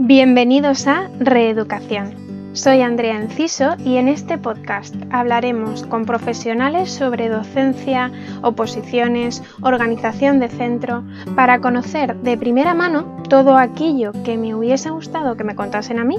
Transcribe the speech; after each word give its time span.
Bienvenidos 0.00 0.86
a 0.86 1.10
Reeducación. 1.18 2.52
Soy 2.52 2.82
Andrea 2.82 3.20
Enciso 3.20 3.74
y 3.84 3.96
en 3.96 4.06
este 4.06 4.38
podcast 4.38 4.94
hablaremos 5.10 5.82
con 5.82 6.06
profesionales 6.06 6.92
sobre 6.92 7.28
docencia, 7.28 8.12
oposiciones, 8.42 9.42
organización 9.60 10.38
de 10.38 10.50
centro, 10.50 11.02
para 11.34 11.60
conocer 11.60 12.14
de 12.14 12.38
primera 12.38 12.74
mano 12.74 13.24
todo 13.28 13.56
aquello 13.56 14.12
que 14.24 14.38
me 14.38 14.54
hubiese 14.54 14.90
gustado 14.90 15.36
que 15.36 15.42
me 15.42 15.56
contasen 15.56 15.98
a 15.98 16.04
mí 16.04 16.16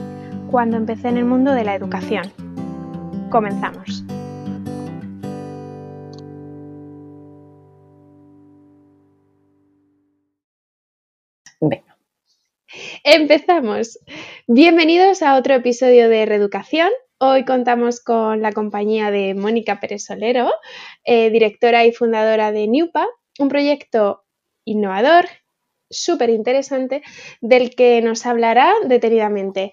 cuando 0.52 0.76
empecé 0.76 1.08
en 1.08 1.16
el 1.16 1.26
mundo 1.26 1.54
de 1.54 1.64
la 1.64 1.74
educación. 1.74 2.26
Comenzamos. 3.30 4.04
Empezamos. 13.04 14.00
Bienvenidos 14.48 15.24
a 15.24 15.36
otro 15.36 15.56
episodio 15.56 16.08
de 16.08 16.26
Reeducación. 16.26 16.90
Hoy 17.18 17.44
contamos 17.44 18.00
con 18.00 18.42
la 18.42 18.52
compañía 18.52 19.10
de 19.10 19.34
Mónica 19.34 19.80
Pérez 19.80 20.06
Solero, 20.06 20.52
eh, 21.04 21.32
directora 21.32 21.86
y 21.86 21.92
fundadora 21.92 22.52
de 22.52 22.68
NUPA, 22.68 23.08
un 23.40 23.50
proyecto 23.50 24.24
innovador, 24.66 25.26
súper 25.90 26.30
interesante, 26.30 27.02
del 27.42 27.76
que 27.76 28.02
nos 28.02 28.26
hablará 28.26 28.74
detenidamente. 28.86 29.72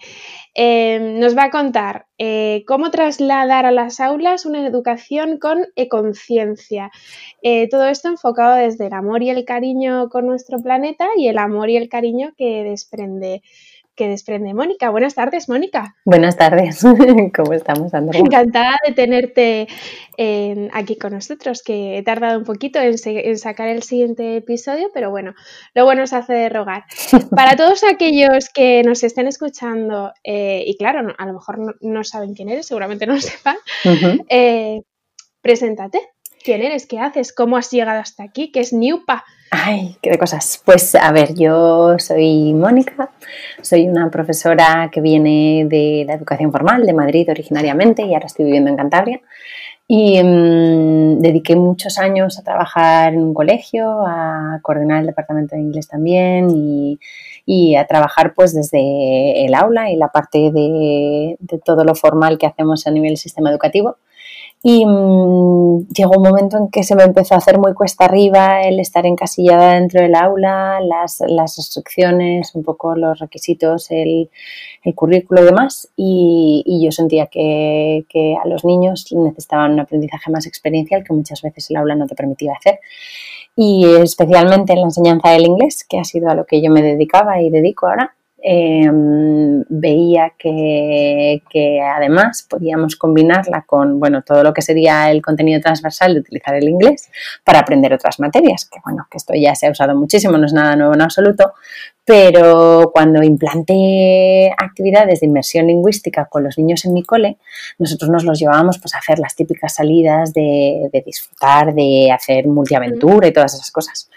Em, 0.54 1.18
nos 1.18 1.36
va 1.36 1.44
a 1.44 1.50
contar 1.50 2.06
eh, 2.18 2.64
cómo 2.66 2.90
trasladar 2.90 3.66
a 3.66 3.72
las 3.72 4.00
aulas 4.00 4.46
una 4.46 4.66
educación 4.66 5.38
con 5.38 5.66
conciencia. 5.90 6.90
Eh, 7.42 7.68
todo 7.68 7.86
esto 7.86 8.08
enfocado 8.08 8.56
desde 8.56 8.86
el 8.86 8.94
amor 8.94 9.22
y 9.22 9.30
el 9.30 9.44
cariño 9.44 10.08
con 10.08 10.26
nuestro 10.26 10.58
planeta 10.62 11.06
y 11.16 11.28
el 11.28 11.38
amor 11.38 11.68
y 11.68 11.76
el 11.76 11.88
cariño 11.88 12.32
que 12.36 12.64
desprende 12.64 13.42
que 13.96 14.08
desprende 14.08 14.54
Mónica. 14.54 14.90
Buenas 14.90 15.14
tardes, 15.14 15.48
Mónica. 15.48 15.96
Buenas 16.04 16.36
tardes, 16.36 16.82
¿cómo 17.36 17.52
estamos, 17.54 17.94
Andrea? 17.94 18.20
Encantada 18.20 18.76
de 18.86 18.92
tenerte 18.92 19.68
aquí 20.72 20.96
con 20.96 21.12
nosotros, 21.12 21.62
que 21.62 21.98
he 21.98 22.02
tardado 22.02 22.38
un 22.38 22.44
poquito 22.44 22.78
en, 22.78 22.98
sacar 23.38 23.68
el 23.68 23.82
siguiente 23.82 24.36
episodio, 24.36 24.90
pero 24.94 25.10
bueno, 25.10 25.34
lo 25.74 25.84
bueno 25.84 26.06
se 26.06 26.16
hace 26.16 26.32
de 26.32 26.48
rogar. 26.48 26.84
Para 27.30 27.56
todos 27.56 27.82
aquellos 27.84 28.48
que 28.50 28.82
nos 28.84 29.02
estén 29.02 29.26
escuchando, 29.26 30.12
eh, 30.22 30.62
y 30.66 30.76
claro, 30.76 31.14
a 31.16 31.26
lo 31.26 31.32
mejor 31.32 31.78
no, 31.80 32.04
saben 32.04 32.34
quién 32.34 32.48
eres, 32.48 32.66
seguramente 32.66 33.06
no 33.06 33.14
lo 33.14 33.20
sepan, 33.20 33.56
eh, 34.28 34.82
preséntate. 35.40 36.00
¿Quién 36.44 36.62
eres? 36.62 36.86
¿Qué 36.86 37.00
haces? 37.00 37.32
¿Cómo 37.32 37.56
has 37.56 37.72
llegado 37.72 38.00
hasta 38.00 38.22
aquí? 38.22 38.52
¿Qué 38.52 38.60
es 38.60 38.72
Niupa? 38.72 39.24
Ay, 39.50 39.96
qué 40.02 40.10
de 40.10 40.18
cosas. 40.18 40.60
Pues 40.64 40.94
a 40.94 41.12
ver, 41.12 41.34
yo 41.34 41.98
soy 41.98 42.52
Mónica, 42.52 43.10
soy 43.62 43.88
una 43.88 44.10
profesora 44.10 44.90
que 44.92 45.00
viene 45.00 45.66
de 45.68 46.04
la 46.06 46.14
educación 46.14 46.50
formal 46.50 46.84
de 46.84 46.92
Madrid 46.92 47.28
originariamente 47.30 48.02
y 48.02 48.14
ahora 48.14 48.26
estoy 48.26 48.44
viviendo 48.46 48.70
en 48.70 48.76
Cantabria. 48.76 49.20
Y 49.88 50.20
mm, 50.20 51.20
dediqué 51.20 51.54
muchos 51.54 51.98
años 51.98 52.38
a 52.38 52.42
trabajar 52.42 53.14
en 53.14 53.20
un 53.20 53.34
colegio, 53.34 54.04
a 54.04 54.58
coordinar 54.62 55.00
el 55.00 55.06
departamento 55.06 55.54
de 55.54 55.62
inglés 55.62 55.86
también 55.86 56.50
y, 56.50 56.98
a 57.76 57.86
trabajar 57.86 58.34
pues 58.34 58.54
desde 58.54 59.44
el 59.44 59.54
aula 59.54 59.90
y 59.90 59.96
la 59.96 60.08
parte 60.08 60.50
de, 60.50 61.36
de 61.38 61.58
todo 61.58 61.84
lo 61.84 61.94
formal 61.94 62.38
que 62.38 62.46
hacemos 62.46 62.86
a 62.86 62.90
nivel 62.90 63.16
sistema 63.16 63.50
educativo. 63.50 63.98
Y 64.68 64.84
mm, 64.84 65.86
llegó 65.94 66.16
un 66.16 66.24
momento 66.24 66.56
en 66.56 66.68
que 66.70 66.82
se 66.82 66.96
me 66.96 67.04
empezó 67.04 67.34
a 67.34 67.38
hacer 67.38 67.56
muy 67.56 67.72
cuesta 67.72 68.06
arriba 68.06 68.62
el 68.62 68.80
estar 68.80 69.06
encasillada 69.06 69.74
dentro 69.74 70.02
del 70.02 70.16
aula, 70.16 70.80
las, 70.80 71.22
las 71.28 71.56
instrucciones, 71.58 72.52
un 72.56 72.64
poco 72.64 72.96
los 72.96 73.20
requisitos, 73.20 73.92
el, 73.92 74.28
el 74.82 74.94
currículo 74.96 75.42
y 75.42 75.44
demás. 75.44 75.88
Y, 75.94 76.64
y 76.66 76.84
yo 76.84 76.90
sentía 76.90 77.26
que, 77.26 78.06
que, 78.08 78.34
a 78.42 78.48
los 78.48 78.64
niños 78.64 79.06
necesitaban 79.12 79.74
un 79.74 79.78
aprendizaje 79.78 80.32
más 80.32 80.48
experiencial 80.48 81.04
que 81.04 81.14
muchas 81.14 81.42
veces 81.42 81.70
el 81.70 81.76
aula 81.76 81.94
no 81.94 82.08
te 82.08 82.16
permitía 82.16 82.54
hacer. 82.54 82.80
Y 83.54 83.84
especialmente 84.02 84.72
en 84.72 84.80
la 84.80 84.86
enseñanza 84.86 85.30
del 85.30 85.46
inglés, 85.46 85.86
que 85.88 86.00
ha 86.00 86.04
sido 86.04 86.28
a 86.28 86.34
lo 86.34 86.44
que 86.44 86.60
yo 86.60 86.72
me 86.72 86.82
dedicaba 86.82 87.40
y 87.40 87.50
dedico 87.50 87.86
ahora, 87.86 88.16
Em, 88.48 89.64
veía 89.68 90.34
que, 90.38 91.40
además 91.82 92.46
podíamos 92.48 92.94
combinarla 92.94 93.62
con 93.66 93.98
bueno, 93.98 94.22
todo 94.22 94.44
lo 94.44 94.54
que 94.54 94.62
sería 94.62 95.10
el 95.10 95.20
contenido 95.20 95.60
transversal 95.60 96.14
de 96.14 96.20
utilizar 96.20 96.54
el 96.54 96.68
inglés 96.68 97.10
para 97.42 97.58
aprender 97.58 97.92
otras 97.92 98.20
materias, 98.20 98.70
que 98.72 98.78
bueno, 98.84 99.08
que 99.10 99.16
esto 99.16 99.34
ya 99.34 99.56
se 99.56 99.66
ha 99.66 99.72
usado 99.72 99.96
muchísimo, 99.96 100.38
no 100.38 100.46
es 100.46 100.52
nada 100.52 100.76
nuevo 100.76 100.94
en 100.94 101.02
absoluto, 101.02 101.54
pero 102.04 102.92
cuando 102.94 103.20
implanté 103.20 104.52
actividades 104.56 105.18
de 105.18 105.26
inmersión 105.26 105.66
lingüística 105.66 106.26
con 106.26 106.44
los 106.44 106.56
niños 106.56 106.84
en 106.84 106.92
mi 106.94 107.02
cole, 107.02 107.38
nosotros 107.80 108.12
nos 108.12 108.22
los 108.22 108.38
llevábamos 108.38 108.78
pues, 108.78 108.94
a 108.94 108.98
hacer 108.98 109.18
las 109.18 109.34
típicas 109.34 109.74
salidas 109.74 110.32
de, 110.32 110.88
de 110.92 111.02
disfrutar, 111.04 111.74
de 111.74 112.12
hacer 112.12 112.46
multiaventura 112.46 113.26
y 113.26 113.32
todas 113.32 113.54
esas 113.54 113.72
cosas. 113.72 114.08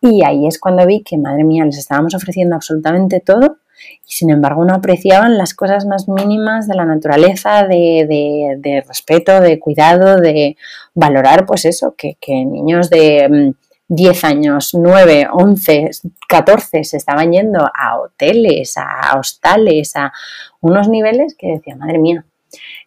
Y 0.00 0.24
ahí 0.24 0.46
es 0.46 0.60
cuando 0.60 0.86
vi 0.86 1.02
que, 1.02 1.18
madre 1.18 1.42
mía, 1.42 1.64
les 1.64 1.78
estábamos 1.78 2.14
ofreciendo 2.14 2.54
absolutamente 2.54 3.18
todo 3.18 3.56
y 4.06 4.12
sin 4.12 4.30
embargo 4.30 4.64
no 4.64 4.74
apreciaban 4.74 5.38
las 5.38 5.54
cosas 5.54 5.86
más 5.86 6.08
mínimas 6.08 6.66
de 6.66 6.74
la 6.74 6.84
naturaleza, 6.84 7.66
de, 7.66 8.84
respeto, 8.86 9.40
de 9.40 9.58
cuidado, 9.58 10.16
de 10.16 10.56
valorar 10.94 11.46
pues 11.46 11.64
eso, 11.64 11.94
que, 11.96 12.16
niños 12.26 12.90
de 12.90 13.54
10 13.88 14.22
mm, 14.22 14.26
años, 14.26 14.70
9, 14.74 15.28
11, 15.32 15.90
14 16.28 16.84
se 16.84 16.96
estaban 16.96 17.32
yendo 17.32 17.60
a 17.60 18.00
hoteles, 18.00 18.74
a 18.76 19.18
hostales, 19.18 19.96
a 19.96 20.12
unos 20.60 20.88
niveles 20.88 21.34
que 21.36 21.52
decía, 21.52 21.76
madre 21.76 21.98
mía. 21.98 22.24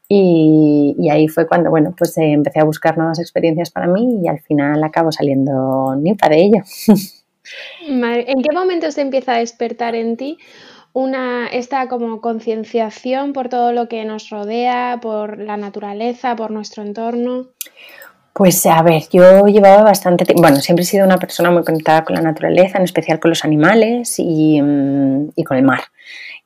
Y, 0.07 1.09
ahí 1.09 1.27
fue 1.27 1.47
cuando, 1.47 1.71
bueno, 1.71 1.95
pues 1.97 2.17
eh, 2.17 2.31
empecé 2.31 2.59
a 2.59 2.63
buscar 2.63 2.97
nuevas 2.97 3.19
experiencias 3.19 3.71
para 3.71 3.87
mí 3.87 4.21
y 4.23 4.27
al 4.27 4.39
final 4.39 4.83
acabo 4.83 5.11
saliendo 5.11 5.95
nipa 5.95 6.29
de 6.29 6.43
ello. 6.43 6.63
¿En 7.87 8.41
qué 8.41 8.53
momento 8.53 8.91
se 8.91 9.01
empieza 9.01 9.35
a 9.35 9.39
despertar 9.39 9.95
en 9.95 10.17
ti 10.17 10.37
una, 10.95 11.47
esta 11.47 11.89
como 11.89 12.21
concienciación 12.21 13.33
por 13.33 13.49
todo 13.49 13.73
lo 13.73 13.89
que 13.89 14.05
nos 14.05 14.29
rodea, 14.29 14.99
por 15.01 15.37
la 15.37 15.57
naturaleza, 15.57 16.37
por 16.37 16.51
nuestro 16.51 16.83
entorno? 16.83 17.49
Pues 18.31 18.65
a 18.65 18.81
ver, 18.81 19.03
yo 19.11 19.45
llevaba 19.47 19.83
bastante 19.83 20.23
tiempo, 20.23 20.41
bueno, 20.41 20.61
siempre 20.61 20.83
he 20.83 20.85
sido 20.85 21.05
una 21.05 21.17
persona 21.17 21.51
muy 21.51 21.65
conectada 21.65 22.05
con 22.05 22.15
la 22.15 22.21
naturaleza, 22.21 22.77
en 22.77 22.85
especial 22.85 23.19
con 23.19 23.29
los 23.29 23.43
animales 23.43 24.15
y, 24.19 24.61
mm, 24.61 25.31
y 25.35 25.43
con 25.43 25.57
el 25.57 25.63
mar. 25.63 25.81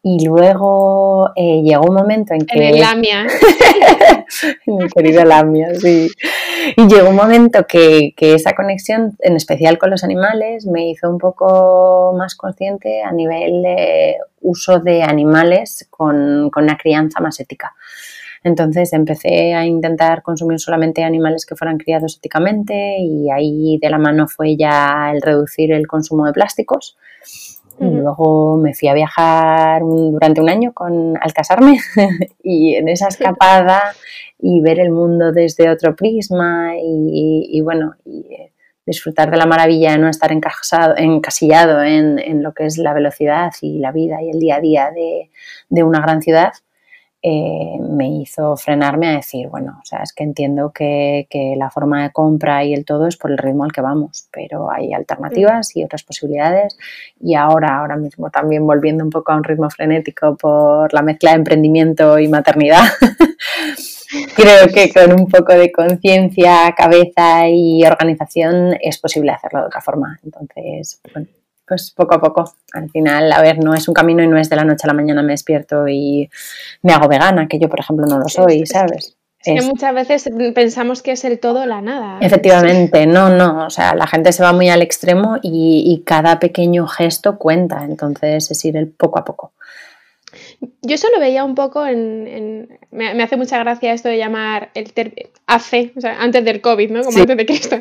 Y 0.01 0.25
luego 0.25 1.29
eh, 1.35 1.61
llegó 1.63 1.85
un 1.85 1.95
momento 1.95 2.33
en 2.33 2.45
que... 2.47 2.57
En 2.57 2.73
el 2.73 2.81
Lamia. 2.81 3.27
mi 4.65 4.87
querido 4.87 5.23
Lamia, 5.25 5.75
sí. 5.75 6.09
Y 6.75 6.87
llegó 6.87 7.09
un 7.09 7.15
momento 7.15 7.65
que, 7.67 8.13
que, 8.15 8.33
esa 8.33 8.53
conexión, 8.53 9.15
en 9.19 9.35
especial 9.35 9.77
con 9.77 9.89
los 9.89 10.03
animales, 10.03 10.65
me 10.65 10.89
hizo 10.89 11.09
un 11.09 11.17
poco 11.17 12.13
más 12.17 12.35
consciente 12.35 13.01
a 13.03 13.11
nivel 13.11 13.61
de 13.61 14.17
uso 14.41 14.79
de 14.79 15.03
animales 15.03 15.87
con, 15.89 16.49
con 16.49 16.63
una 16.63 16.77
crianza 16.77 17.19
más 17.19 17.39
ética. 17.39 17.75
Entonces 18.43 18.93
empecé 18.93 19.53
a 19.53 19.65
intentar 19.65 20.21
consumir 20.21 20.59
solamente 20.59 21.03
animales 21.03 21.45
que 21.45 21.55
fueran 21.55 21.77
criados 21.77 22.17
éticamente 22.17 22.97
y 22.99 23.29
ahí 23.29 23.77
de 23.81 23.89
la 23.89 23.97
mano 23.97 24.27
fue 24.27 24.55
ya 24.55 25.11
el 25.13 25.21
reducir 25.21 25.73
el 25.73 25.87
consumo 25.87 26.25
de 26.25 26.33
plásticos 26.33 26.97
y 27.79 27.85
luego 27.85 28.57
me 28.57 28.73
fui 28.73 28.89
a 28.89 28.93
viajar 28.93 29.81
durante 29.81 30.41
un 30.41 30.49
año 30.49 30.73
con, 30.73 31.17
al 31.21 31.33
casarme 31.33 31.79
y 32.43 32.75
en 32.75 32.89
esa 32.89 33.07
escapada 33.07 33.93
y 34.37 34.61
ver 34.61 34.79
el 34.79 34.91
mundo 34.91 35.31
desde 35.31 35.69
otro 35.69 35.95
prisma 35.95 36.73
y, 36.77 37.61
bueno, 37.61 37.95
y 38.05 38.25
eh, 38.33 38.53
disfrutar 38.85 39.31
de 39.31 39.37
la 39.37 39.45
maravilla 39.45 39.91
de 39.91 39.97
no 39.97 40.09
estar 40.09 40.31
encasillado 40.31 41.81
en, 41.83 42.19
en, 42.19 42.43
lo 42.43 42.53
que 42.53 42.65
es 42.65 42.77
la 42.77 42.93
velocidad 42.93 43.51
y 43.61 43.79
la 43.79 43.91
vida 43.91 44.21
y 44.21 44.29
el 44.29 44.39
día 44.39 44.57
a 44.57 44.61
día 44.61 44.91
de, 44.91 45.29
de 45.69 45.83
una 45.83 46.01
gran 46.01 46.21
ciudad, 46.21 46.53
eh, 47.21 47.77
me 47.81 48.09
hizo 48.09 48.55
frenarme 48.55 49.09
a 49.09 49.15
decir, 49.17 49.49
bueno, 49.49 49.77
o 49.81 49.85
sea, 49.85 50.03
es 50.03 50.13
que 50.13 50.23
entiendo 50.23 50.71
que, 50.71 51.27
la 51.57 51.69
forma 51.69 52.03
de 52.03 52.11
compra 52.11 52.63
y 52.63 52.73
el 52.73 52.85
todo 52.85 53.07
es 53.07 53.17
por 53.17 53.31
el 53.31 53.37
ritmo 53.37 53.65
al 53.65 53.73
que 53.73 53.81
vamos, 53.81 54.29
pero 54.31 54.71
hay 54.71 54.93
alternativas 54.93 55.75
y 55.75 55.83
otras 55.83 56.03
posibilidades 56.03 56.77
y 57.19 57.35
ahora, 57.35 57.79
ahora 57.79 57.97
mismo 57.97 58.29
también 58.29 58.65
volviendo 58.65 59.03
un 59.03 59.09
poco 59.09 59.31
a 59.31 59.35
un 59.35 59.43
ritmo 59.43 59.69
frenético 59.69 60.37
por 60.37 60.93
la 60.93 61.01
mezcla 61.01 61.31
de 61.31 61.37
emprendimiento 61.37 62.19
y 62.19 62.29
maternidad, 62.29 62.83
creo 64.35 64.67
que 64.73 64.93
con 64.93 65.19
un 65.19 65.27
poco 65.27 65.53
de 65.53 65.71
conciencia, 65.71 66.73
cabeza 66.77 67.49
y 67.49 67.83
organización 67.83 68.77
es 68.81 68.97
posible 68.97 69.31
hacerlo 69.31 69.61
de 69.61 69.65
otra 69.65 69.81
forma. 69.81 70.19
Entonces, 70.23 71.01
bueno, 71.13 71.27
pues 71.69 71.91
poco 71.95 72.15
a 72.15 72.19
poco. 72.19 72.51
Al 72.73 72.89
final, 72.89 73.31
a 73.31 73.41
ver, 73.41 73.63
no 73.63 73.73
es 73.73 73.87
un 73.87 73.93
camino 73.93 74.23
y 74.23 74.27
no 74.27 74.37
es 74.37 74.49
de 74.49 74.55
la 74.55 74.65
noche 74.65 74.81
a 74.83 74.87
la 74.87 74.93
mañana 74.93 75.21
me 75.21 75.33
despierto 75.33 75.87
y 75.87 76.29
me 76.81 76.91
hago 76.91 77.07
vegana, 77.07 77.47
que 77.47 77.59
yo, 77.59 77.69
por 77.69 77.79
ejemplo, 77.79 78.07
no 78.07 78.17
lo 78.17 78.27
soy, 78.27 78.65
¿sabes? 78.65 79.15
Es, 79.41 79.61
que 79.61 79.67
muchas 79.67 79.93
veces 79.93 80.29
pensamos 80.53 81.01
que 81.01 81.13
es 81.13 81.23
el 81.23 81.39
todo 81.39 81.61
o 81.61 81.65
la 81.65 81.81
nada. 81.81 82.17
Efectivamente, 82.19 83.05
no, 83.05 83.29
no. 83.29 83.67
O 83.67 83.69
sea, 83.69 83.95
la 83.95 84.05
gente 84.05 84.33
se 84.33 84.43
va 84.43 84.51
muy 84.51 84.67
al 84.69 84.81
extremo 84.81 85.37
y, 85.41 86.03
cada 86.05 86.39
pequeño 86.39 86.87
gesto 86.87 87.37
cuenta. 87.37 87.85
Entonces 87.85 88.51
es 88.51 88.65
ir 88.65 88.75
el 88.75 88.89
poco 88.89 89.19
a 89.19 89.23
poco. 89.23 89.53
Yo 90.81 90.97
solo 90.97 91.19
veía 91.19 91.43
un 91.43 91.55
poco 91.55 91.85
en. 91.85 92.79
me, 92.91 93.23
hace 93.23 93.37
mucha 93.37 93.59
gracia 93.59 93.93
esto 93.93 94.09
de 94.09 94.17
llamar 94.17 94.71
el 94.73 94.91
hace, 95.45 95.93
o 95.95 96.01
sea, 96.01 96.21
antes 96.21 96.43
del 96.43 96.61
COVID, 96.61 96.91
¿no? 96.91 97.03
Como 97.03 97.17
antes 97.17 97.37
de 97.37 97.45
Cristo. 97.45 97.79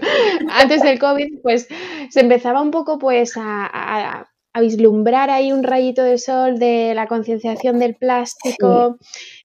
antes 0.51 0.83
del 0.83 0.99
COVID, 0.99 1.41
pues 1.43 1.69
se 2.11 2.21
empezaba 2.21 2.61
un 2.61 2.71
poco 2.71 2.99
pues 2.99 3.35
a, 3.37 4.29
vislumbrar 4.61 5.31
ahí 5.31 5.53
un 5.53 5.63
rayito 5.63 6.03
de 6.03 6.19
sol 6.19 6.59
de 6.59 6.93
la 6.93 7.07
concienciación 7.07 7.79
del 7.79 7.95
plástico. 7.95 8.97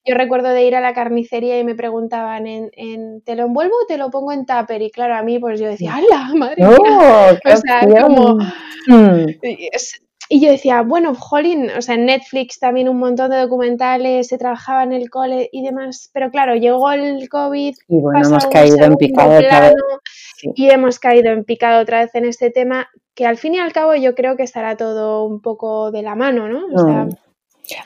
Yo 0.03 0.15
recuerdo 0.15 0.49
de 0.49 0.65
ir 0.65 0.75
a 0.75 0.81
la 0.81 0.95
carnicería 0.95 1.59
y 1.59 1.63
me 1.63 1.75
preguntaban 1.75 2.47
en, 2.47 3.21
¿te 3.21 3.35
lo 3.35 3.43
envuelvo 3.43 3.75
o 3.83 3.85
te 3.85 3.97
lo 3.97 4.09
pongo 4.09 4.31
en 4.31 4.47
tupper? 4.47 4.81
Y 4.81 4.89
claro, 4.89 5.15
a 5.15 5.21
mí 5.21 5.37
pues 5.37 5.59
yo 5.59 5.67
decía, 5.67 5.93
¡hala, 5.93 6.31
madre 6.33 6.65
mía! 6.65 7.39
o 7.45 7.57
sea, 7.57 8.01
como... 8.01 8.39
Mm. 8.87 9.25
Y 10.29 10.39
yo 10.41 10.51
decía, 10.51 10.81
bueno, 10.81 11.13
jolín, 11.15 11.69
o 11.77 11.81
sea, 11.81 11.95
en 11.95 12.05
Netflix 12.05 12.59
también 12.59 12.89
un 12.89 12.97
montón 12.97 13.29
de 13.29 13.37
documentales, 13.37 14.27
se 14.27 14.37
trabajaba 14.37 14.83
en 14.83 14.93
el 14.93 15.09
cole 15.09 15.49
y 15.51 15.63
demás, 15.63 16.09
pero 16.13 16.31
claro, 16.31 16.55
llegó 16.55 16.91
el 16.91 17.27
COVID. 17.29 17.75
Y 17.87 18.01
bueno, 18.01 18.27
hemos 18.27 18.45
caído 18.47 18.85
en 18.85 18.95
picado 18.95 19.37
otra 19.37 19.59
vez. 19.61 19.73
Y 20.55 20.69
hemos 20.69 20.99
caído 20.99 21.31
en 21.31 21.43
picado 21.43 21.81
otra 21.81 22.01
vez 22.01 22.15
en 22.15 22.25
este 22.25 22.49
tema, 22.49 22.89
que 23.15 23.25
al 23.25 23.37
fin 23.37 23.55
y 23.55 23.59
al 23.59 23.71
cabo 23.71 23.95
yo 23.95 24.15
creo 24.15 24.35
que 24.35 24.43
estará 24.43 24.75
todo 24.75 25.25
un 25.25 25.41
poco 25.41 25.91
de 25.91 26.01
la 26.01 26.15
mano, 26.15 26.47
¿no? 26.47 26.65
O 26.73 26.85
sea, 26.85 27.05
mm. 27.05 27.09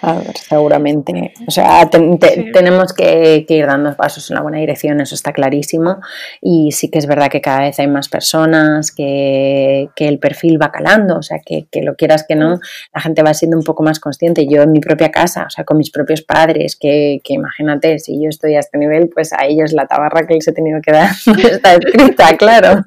A 0.02 0.14
ver, 0.14 0.38
seguramente. 0.38 1.34
O 1.48 1.52
sea, 1.52 1.90
tenemos 1.90 2.94
que, 2.94 3.46
ir 3.48 3.66
dando 3.66 3.96
pasos 3.96 4.30
en 4.30 4.36
la 4.36 4.42
buena 4.42 4.60
dirección, 4.60 5.02
eso 5.02 5.16
está 5.16 5.34
clarísimo. 5.34 5.98
Y 6.42 6.72
sí 6.72 6.90
que 6.90 7.00
es 7.00 7.08
verdad 7.08 7.30
que 7.30 7.42
cada 7.42 7.62
vez 7.62 7.80
hay 7.80 7.88
más 7.88 8.10
personas, 8.10 8.92
que, 8.92 9.90
el 9.96 10.20
perfil 10.20 10.62
va 10.62 10.72
calando, 10.72 11.18
o 11.18 11.22
sea, 11.22 11.40
que, 11.46 11.68
lo 11.82 11.96
quieras 11.96 12.26
que 12.28 12.36
no, 12.36 12.60
la 12.94 13.02
gente 13.02 13.24
va 13.24 13.34
siendo 13.34 13.58
un 13.58 13.64
poco 13.64 13.84
más 13.84 14.00
consciente. 14.00 14.48
Yo 14.48 14.62
en 14.62 14.72
mi 14.72 14.80
propia 14.80 15.12
casa, 15.12 15.46
o 15.48 15.50
sea, 15.50 15.64
con 15.64 15.78
mis 15.78 15.92
propios 15.92 16.22
padres, 16.22 16.76
que, 16.76 17.20
imagínate, 17.28 18.00
si 18.00 18.22
yo 18.22 18.30
estoy 18.30 18.56
a 18.56 18.60
este 18.60 18.78
nivel, 18.78 19.10
pues 19.14 19.34
a 19.34 19.46
ellos 19.46 19.74
la 19.74 19.86
tabarra 19.86 20.26
que 20.26 20.36
les 20.36 20.48
he 20.48 20.54
tenido 20.54 20.80
que 20.82 20.92
dar 20.92 21.10
está 21.52 21.74
escrita, 21.74 22.38
claro. 22.38 22.84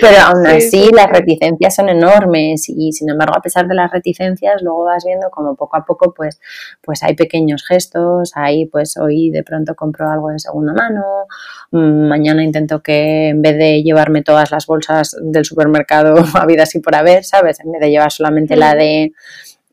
Pero 0.00 0.16
aún 0.20 0.46
así 0.46 0.90
las 0.92 1.10
reticencias 1.10 1.74
son 1.74 1.88
enormes 1.88 2.68
y 2.68 2.92
sin 2.92 3.10
embargo, 3.10 3.34
a 3.36 3.42
pesar 3.42 3.66
de 3.66 3.74
las 3.74 3.90
reticencias, 3.90 4.62
luego 4.62 4.84
vas 4.84 5.04
viendo 5.04 5.30
como 5.30 5.54
poco 5.54 5.76
a 5.76 5.84
poco 5.84 6.01
pues, 6.10 6.40
pues 6.80 7.02
hay 7.02 7.14
pequeños 7.14 7.64
gestos, 7.66 8.32
ahí 8.34 8.66
pues 8.66 8.96
hoy 8.96 9.30
de 9.30 9.42
pronto 9.42 9.74
compro 9.74 10.10
algo 10.10 10.30
de 10.30 10.38
segunda 10.38 10.72
mano, 10.72 11.26
mm, 11.70 12.08
mañana 12.08 12.42
intento 12.42 12.82
que 12.82 13.28
en 13.28 13.42
vez 13.42 13.56
de 13.56 13.82
llevarme 13.82 14.22
todas 14.22 14.50
las 14.50 14.66
bolsas 14.66 15.16
del 15.20 15.44
supermercado 15.44 16.16
a 16.34 16.46
vida 16.46 16.64
así 16.64 16.80
por 16.80 16.94
haber, 16.94 17.24
¿sabes? 17.24 17.60
En 17.60 17.72
vez 17.72 17.80
de 17.80 17.90
llevar 17.90 18.10
solamente 18.10 18.56
la 18.56 18.74
de 18.74 19.12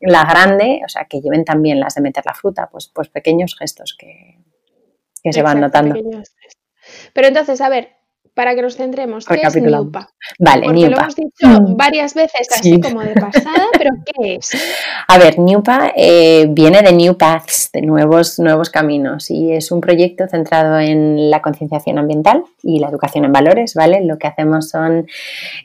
la 0.00 0.24
grande, 0.24 0.80
o 0.84 0.88
sea, 0.88 1.04
que 1.04 1.20
lleven 1.20 1.44
también 1.44 1.78
las 1.80 1.94
de 1.94 2.00
meter 2.00 2.24
la 2.24 2.34
fruta, 2.34 2.68
pues, 2.70 2.90
pues 2.94 3.08
pequeños 3.08 3.56
gestos 3.58 3.94
que, 3.98 4.38
que 5.22 5.32
se 5.32 5.42
van 5.42 5.60
notando. 5.60 5.94
Pero 7.12 7.28
entonces, 7.28 7.60
a 7.60 7.68
ver, 7.68 7.99
para 8.40 8.54
que 8.54 8.62
nos 8.62 8.74
centremos, 8.74 9.26
¿qué 9.26 9.42
es 9.42 9.54
Niupa? 9.54 10.08
Vale, 10.38 10.62
Porque 10.64 10.88
lo 10.88 10.96
hemos 10.96 11.14
dicho 11.14 11.46
mm. 11.46 11.76
varias 11.76 12.14
veces 12.14 12.48
así 12.50 12.80
como 12.80 13.02
de 13.02 13.12
pasada, 13.12 13.66
pero 13.76 13.90
¿qué 14.06 14.36
es? 14.36 14.52
A 15.08 15.18
ver, 15.18 15.38
Niupa 15.38 15.92
eh, 15.94 16.46
viene 16.48 16.80
de 16.80 16.94
New 16.94 17.18
Paths, 17.18 17.68
de 17.70 17.82
nuevos, 17.82 18.38
nuevos 18.38 18.70
caminos, 18.70 19.30
y 19.30 19.52
es 19.52 19.70
un 19.70 19.82
proyecto 19.82 20.26
centrado 20.26 20.78
en 20.78 21.28
la 21.28 21.42
concienciación 21.42 21.98
ambiental 21.98 22.42
y 22.62 22.78
la 22.78 22.88
educación 22.88 23.26
en 23.26 23.32
valores, 23.32 23.74
¿vale? 23.74 24.06
Lo 24.06 24.16
que 24.16 24.28
hacemos 24.28 24.70
son, 24.70 25.06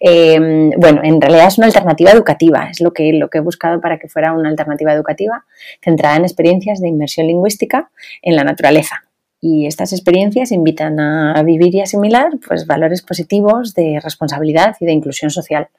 em, 0.02 0.72
bueno, 0.72 1.00
en 1.02 1.22
realidad 1.22 1.48
es 1.48 1.58
una 1.58 1.68
alternativa 1.68 2.12
educativa, 2.12 2.68
es 2.70 2.82
lo 2.82 2.92
que, 2.92 3.14
lo 3.14 3.30
que 3.30 3.38
he 3.38 3.42
buscado 3.42 3.80
para 3.80 4.00
que 4.00 4.10
fuera 4.10 4.34
una 4.34 4.50
alternativa 4.50 4.92
educativa 4.92 5.46
centrada 5.82 6.18
en 6.18 6.24
experiencias 6.24 6.82
de 6.82 6.90
inmersión 6.90 7.28
lingüística 7.28 7.90
en 8.22 8.36
la 8.36 8.44
naturaleza 8.44 9.06
y 9.42 9.68
estas 9.68 9.94
experiencias 9.94 10.52
invitan 10.52 11.00
a 11.00 11.42
vivir 11.44 11.76
y 11.76 11.82
asimilar 11.82 12.32
pues, 12.48 12.66
valores 12.66 13.02
positivos 13.02 13.74
de 13.74 14.00
responsabilidad 14.02 14.76
y 14.80 14.86
de 14.86 14.94
inclusión 14.94 15.30
social. 15.30 15.70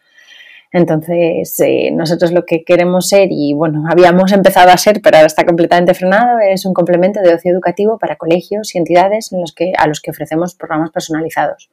Entonces, 0.72 1.58
eh, 1.60 1.90
nosotros 1.92 2.32
lo 2.32 2.44
que 2.44 2.64
queremos 2.64 3.08
ser, 3.08 3.28
y 3.30 3.54
bueno, 3.54 3.84
habíamos 3.90 4.32
empezado 4.32 4.70
a 4.70 4.76
ser, 4.76 5.00
pero 5.02 5.16
ahora 5.16 5.26
está 5.26 5.44
completamente 5.44 5.94
frenado, 5.94 6.38
es 6.40 6.66
un 6.66 6.74
complemento 6.74 7.20
de 7.20 7.34
ocio 7.34 7.52
educativo 7.52 7.98
para 7.98 8.16
colegios 8.16 8.74
y 8.74 8.78
entidades 8.78 9.32
en 9.32 9.40
los 9.40 9.52
que, 9.52 9.72
a 9.76 9.86
los 9.86 10.00
que 10.00 10.10
ofrecemos 10.10 10.54
programas 10.54 10.90
personalizados. 10.90 11.70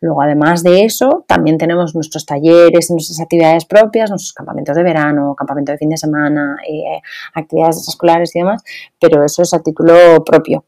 Luego, 0.00 0.20
además 0.22 0.62
de 0.62 0.84
eso, 0.84 1.24
también 1.26 1.56
tenemos 1.56 1.94
nuestros 1.94 2.26
talleres, 2.26 2.90
nuestras 2.90 3.18
actividades 3.18 3.64
propias, 3.64 4.10
nuestros 4.10 4.34
campamentos 4.34 4.76
de 4.76 4.82
verano, 4.82 5.34
campamento 5.34 5.72
de 5.72 5.78
fin 5.78 5.88
de 5.88 5.96
semana, 5.96 6.56
eh, 6.68 7.00
actividades 7.34 7.88
escolares 7.88 8.36
y 8.36 8.40
demás, 8.40 8.62
pero 9.00 9.24
eso 9.24 9.42
es 9.42 9.54
a 9.54 9.62
título 9.62 10.22
propio. 10.24 10.64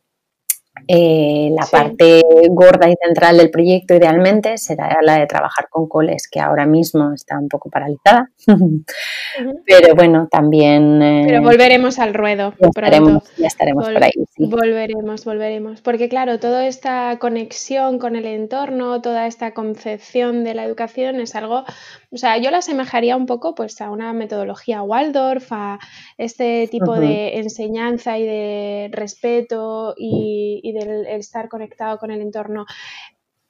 Eh, 0.90 1.50
la 1.52 1.66
parte 1.66 2.22
gorda 2.50 2.88
y 2.88 2.94
central 3.02 3.36
del 3.36 3.50
proyecto 3.50 3.94
idealmente 3.94 4.56
será 4.58 4.98
la 5.02 5.18
de 5.18 5.26
trabajar 5.26 5.68
con 5.68 5.88
coles, 5.88 6.28
que 6.30 6.40
ahora 6.40 6.66
mismo 6.66 7.12
está 7.12 7.38
un 7.38 7.48
poco 7.48 7.70
paralizada. 7.70 8.30
Pero 9.66 9.94
bueno, 9.94 10.28
también... 10.30 11.02
Eh, 11.02 11.24
Pero 11.26 11.42
volveremos 11.42 11.98
al 11.98 12.14
ruedo. 12.14 12.54
Ya 12.58 12.68
estaremos, 12.68 13.22
ya 13.36 13.46
estaremos 13.46 13.88
por 13.88 14.04
ahí. 14.04 14.12
Volveremos, 14.38 15.24
volveremos. 15.24 15.80
Porque 15.80 16.08
claro, 16.08 16.38
toda 16.38 16.66
esta 16.66 17.18
conexión 17.18 17.98
con 17.98 18.16
el 18.16 18.26
entorno, 18.26 19.00
toda 19.02 19.26
esta 19.26 19.54
concepción 19.54 20.44
de 20.44 20.54
la 20.54 20.64
educación 20.64 21.20
es 21.20 21.34
algo... 21.34 21.64
O 22.10 22.16
sea, 22.16 22.38
yo 22.38 22.50
la 22.50 22.58
asemejaría 22.58 23.16
un 23.16 23.26
poco 23.26 23.54
pues 23.54 23.80
a 23.80 23.90
una 23.90 24.14
metodología 24.14 24.82
Waldorf, 24.82 25.48
a 25.50 25.78
este 26.16 26.66
tipo 26.68 26.98
de 26.98 27.36
enseñanza 27.38 28.18
y 28.18 28.24
de 28.24 28.90
respeto 28.92 29.94
y 29.96 30.58
y 30.62 30.72
del 30.86 31.06
estar 31.06 31.48
conectado 31.48 31.98
con 31.98 32.10
el 32.10 32.20
entorno. 32.20 32.66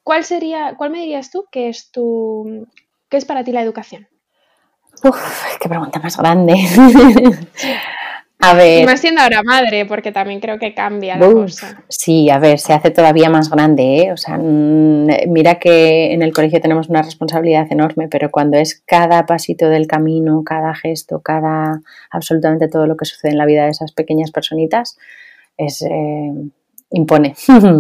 ¿Cuál 0.03 0.25
sería, 0.25 0.75
cuál 0.77 0.91
me 0.91 1.01
dirías 1.01 1.31
tú 1.31 1.47
que 1.51 1.69
es 1.69 1.91
tu, 1.91 2.67
qué 3.09 3.17
es 3.17 3.25
para 3.25 3.45
ti 3.45 3.53
la 3.53 3.63
educación? 3.63 4.09
Uf, 5.05 5.59
qué 5.61 5.69
pregunta 5.69 6.01
más 6.01 6.17
grande. 6.17 6.55
A 8.41 8.55
ver. 8.55 8.87
más 8.87 9.01
siendo 9.01 9.21
ahora 9.21 9.43
madre, 9.43 9.85
porque 9.85 10.13
también 10.13 10.39
creo 10.39 10.59
que 10.59 10.73
cambia 10.73 11.17
la 11.17 11.27
cosa. 11.27 11.83
Sí, 11.89 12.31
a 12.31 12.39
ver, 12.39 12.61
se 12.61 12.73
hace 12.73 12.91
todavía 12.91 13.29
más 13.31 13.51
grande, 13.51 14.03
¿eh? 14.03 14.13
O 14.13 14.17
sea, 14.17 14.39
mira 14.39 15.57
que 15.57 16.13
en 16.13 16.23
el 16.23 16.33
colegio 16.33 16.61
tenemos 16.61 16.89
una 16.89 17.03
responsabilidad 17.03 17.67
enorme, 17.71 18.07
pero 18.09 18.31
cuando 18.31 18.57
es 18.57 18.81
cada 18.87 19.27
pasito 19.27 19.69
del 19.69 19.89
camino, 19.89 20.45
cada 20.45 20.73
gesto, 20.75 21.21
cada 21.21 21.81
absolutamente 22.11 22.69
todo 22.69 22.87
lo 22.87 22.97
que 22.97 23.07
sucede 23.07 23.33
en 23.33 23.39
la 23.39 23.47
vida 23.47 23.65
de 23.65 23.71
esas 23.71 23.91
pequeñas 23.91 24.31
personitas, 24.31 24.99
es, 25.57 25.83
eh, 25.83 26.33
impone. 26.91 27.35
Muchas 27.49 27.71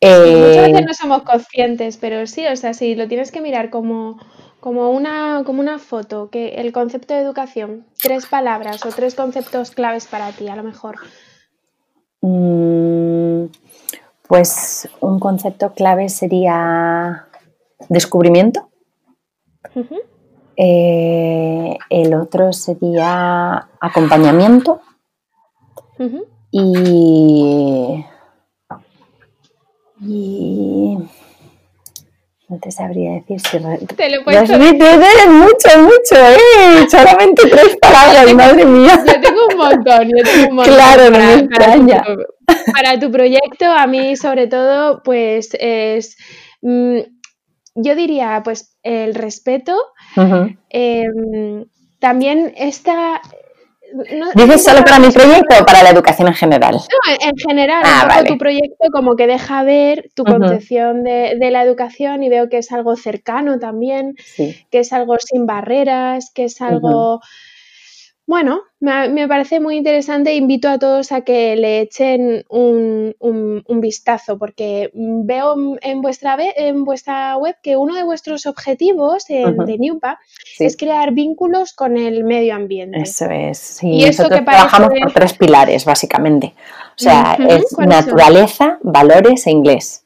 veces 0.00 0.78
eh, 0.80 0.84
no 0.86 0.94
somos 0.94 1.22
conscientes, 1.22 1.96
pero 1.96 2.26
sí, 2.26 2.46
o 2.46 2.56
sea, 2.56 2.74
sí, 2.74 2.94
lo 2.94 3.08
tienes 3.08 3.32
que 3.32 3.40
mirar 3.40 3.70
como, 3.70 4.18
como, 4.60 4.90
una, 4.90 5.42
como 5.44 5.60
una 5.60 5.78
foto, 5.78 6.30
que 6.30 6.56
el 6.56 6.72
concepto 6.72 7.14
de 7.14 7.20
educación, 7.20 7.86
tres 8.00 8.26
palabras 8.26 8.84
o 8.86 8.90
tres 8.90 9.14
conceptos 9.14 9.72
claves 9.72 10.06
para 10.06 10.32
ti, 10.32 10.48
a 10.48 10.56
lo 10.56 10.62
mejor. 10.62 10.96
Mm, 12.22 13.46
pues 14.26 14.88
un 15.00 15.18
concepto 15.18 15.72
clave 15.72 16.08
sería 16.08 17.26
descubrimiento. 17.88 18.68
Eh, 20.56 21.76
el 21.88 22.14
otro 22.14 22.52
sería 22.52 23.68
acompañamiento. 23.80 24.80
Y 26.52 28.04
y 30.00 30.96
no 32.50 32.58
te 32.58 32.70
sabría 32.72 33.12
decir 33.12 33.38
si... 33.40 33.58
Te 33.94 34.10
lo 34.10 34.24
puedes 34.24 34.50
mucho, 34.50 35.78
mucho, 35.78 36.16
¿eh? 36.16 36.88
Solamente 36.90 37.48
tres 37.48 37.76
palabras, 37.80 38.34
madre 38.34 38.64
mía. 38.64 39.04
Yo 39.06 39.20
tengo 39.20 39.46
un 39.52 39.56
montón, 39.56 40.08
yo 40.08 40.24
tengo 40.24 40.48
un 40.48 40.56
montón. 40.56 40.74
Claro, 40.74 41.10
no 41.10 41.18
me 41.18 41.34
extraña. 41.34 42.02
Para 42.72 42.98
tu, 42.98 43.10
proyecto, 43.12 43.66
a 43.66 43.86
mí 43.86 44.16
sobre 44.16 44.48
todo, 44.48 45.00
pues 45.04 45.50
es... 45.60 46.16
Mm, 46.60 46.98
yo 47.76 47.94
diría, 47.94 48.40
pues, 48.42 48.76
el 48.82 49.14
respeto. 49.14 49.76
Em, 50.70 51.66
también 52.00 52.52
esta 52.56 53.20
¿Dices 54.34 54.64
solo 54.64 54.84
para 54.84 54.98
mi 54.98 55.10
proyecto 55.10 55.56
o 55.60 55.66
para 55.66 55.82
la 55.82 55.90
educación 55.90 56.28
en 56.28 56.34
general? 56.34 56.74
No, 56.74 57.28
en 57.28 57.36
general, 57.36 57.82
ah, 57.84 58.22
tu 58.26 58.38
proyecto 58.38 58.86
como 58.92 59.16
que 59.16 59.26
deja 59.26 59.62
ver 59.62 60.10
tu 60.14 60.24
concepción 60.24 61.04
de, 61.04 61.50
la 61.50 61.62
educación 61.62 62.22
y 62.22 62.28
veo 62.28 62.48
que 62.48 62.58
es 62.58 62.72
algo 62.72 62.96
cercano 62.96 63.58
también, 63.58 64.14
que 64.36 64.78
es 64.78 64.92
algo 64.92 65.16
sin 65.18 65.46
barreras, 65.46 66.30
que 66.34 66.44
es 66.44 66.60
algo... 66.60 67.20
Bueno, 68.30 68.60
me, 68.78 69.26
parece 69.26 69.58
muy 69.58 69.74
interesante. 69.74 70.34
Invito 70.34 70.68
a 70.68 70.78
todos 70.78 71.10
a 71.10 71.22
que 71.22 71.56
le 71.56 71.80
echen 71.80 72.44
un, 72.48 73.12
vistazo, 73.80 74.38
porque 74.38 74.92
veo 74.94 75.56
en 75.82 76.00
vuestra, 76.00 76.38
en 76.54 76.84
vuestra 76.84 77.36
web 77.38 77.56
que 77.60 77.76
uno 77.76 77.96
de 77.96 78.04
vuestros 78.04 78.46
objetivos 78.46 79.24
de 79.26 79.76
NewPa 79.80 80.20
es 80.60 80.76
crear 80.76 81.10
vínculos 81.10 81.72
con 81.72 81.96
el 81.96 82.22
medio 82.22 82.54
ambiente. 82.54 83.00
Eso 83.00 83.24
es. 83.24 83.82
y 83.82 84.04
eso 84.04 84.28
que 84.28 84.42
trabajamos 84.42 84.90
por 85.02 85.12
tres 85.12 85.32
pilares, 85.32 85.84
básicamente. 85.84 86.54
O 86.96 87.02
sea, 87.02 87.36
es 87.48 87.76
naturaleza, 87.78 88.78
valores 88.84 89.44
e 89.48 89.50
inglés. 89.50 90.04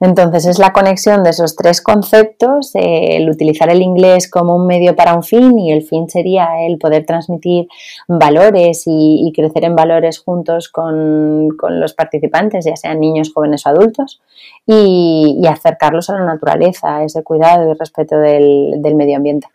Entonces 0.00 0.44
es 0.46 0.58
la 0.58 0.72
conexión 0.72 1.22
de 1.22 1.30
esos 1.30 1.54
tres 1.54 1.80
conceptos, 1.80 2.72
el 2.74 3.30
utilizar 3.30 3.70
el 3.70 3.80
inglés 3.80 4.28
como 4.28 4.56
un 4.56 4.66
medio 4.66 4.96
para 4.96 5.14
un 5.14 5.22
fin 5.22 5.58
y 5.58 5.72
el 5.72 5.82
fin 5.82 6.10
sería 6.10 6.48
el 6.66 6.78
poder 6.78 7.06
transmitir 7.06 7.68
valores 8.08 8.82
y, 8.86 9.32
crecer 9.34 9.64
en 9.64 9.76
valores 9.76 10.18
juntos 10.18 10.68
con, 10.68 11.48
los 11.48 11.94
participantes, 11.94 12.64
ya 12.64 12.76
sean 12.76 13.00
niños, 13.00 13.32
jóvenes 13.32 13.66
o 13.66 13.70
adultos, 13.70 14.20
y, 14.66 15.40
acercarlos 15.48 16.10
a 16.10 16.14
la 16.14 16.24
naturaleza, 16.24 16.96
a 16.96 17.04
ese 17.04 17.22
cuidado 17.22 17.70
y 17.70 17.74
respeto 17.74 18.18
del, 18.18 18.80
medio 18.94 19.16
ambiente. 19.16 19.46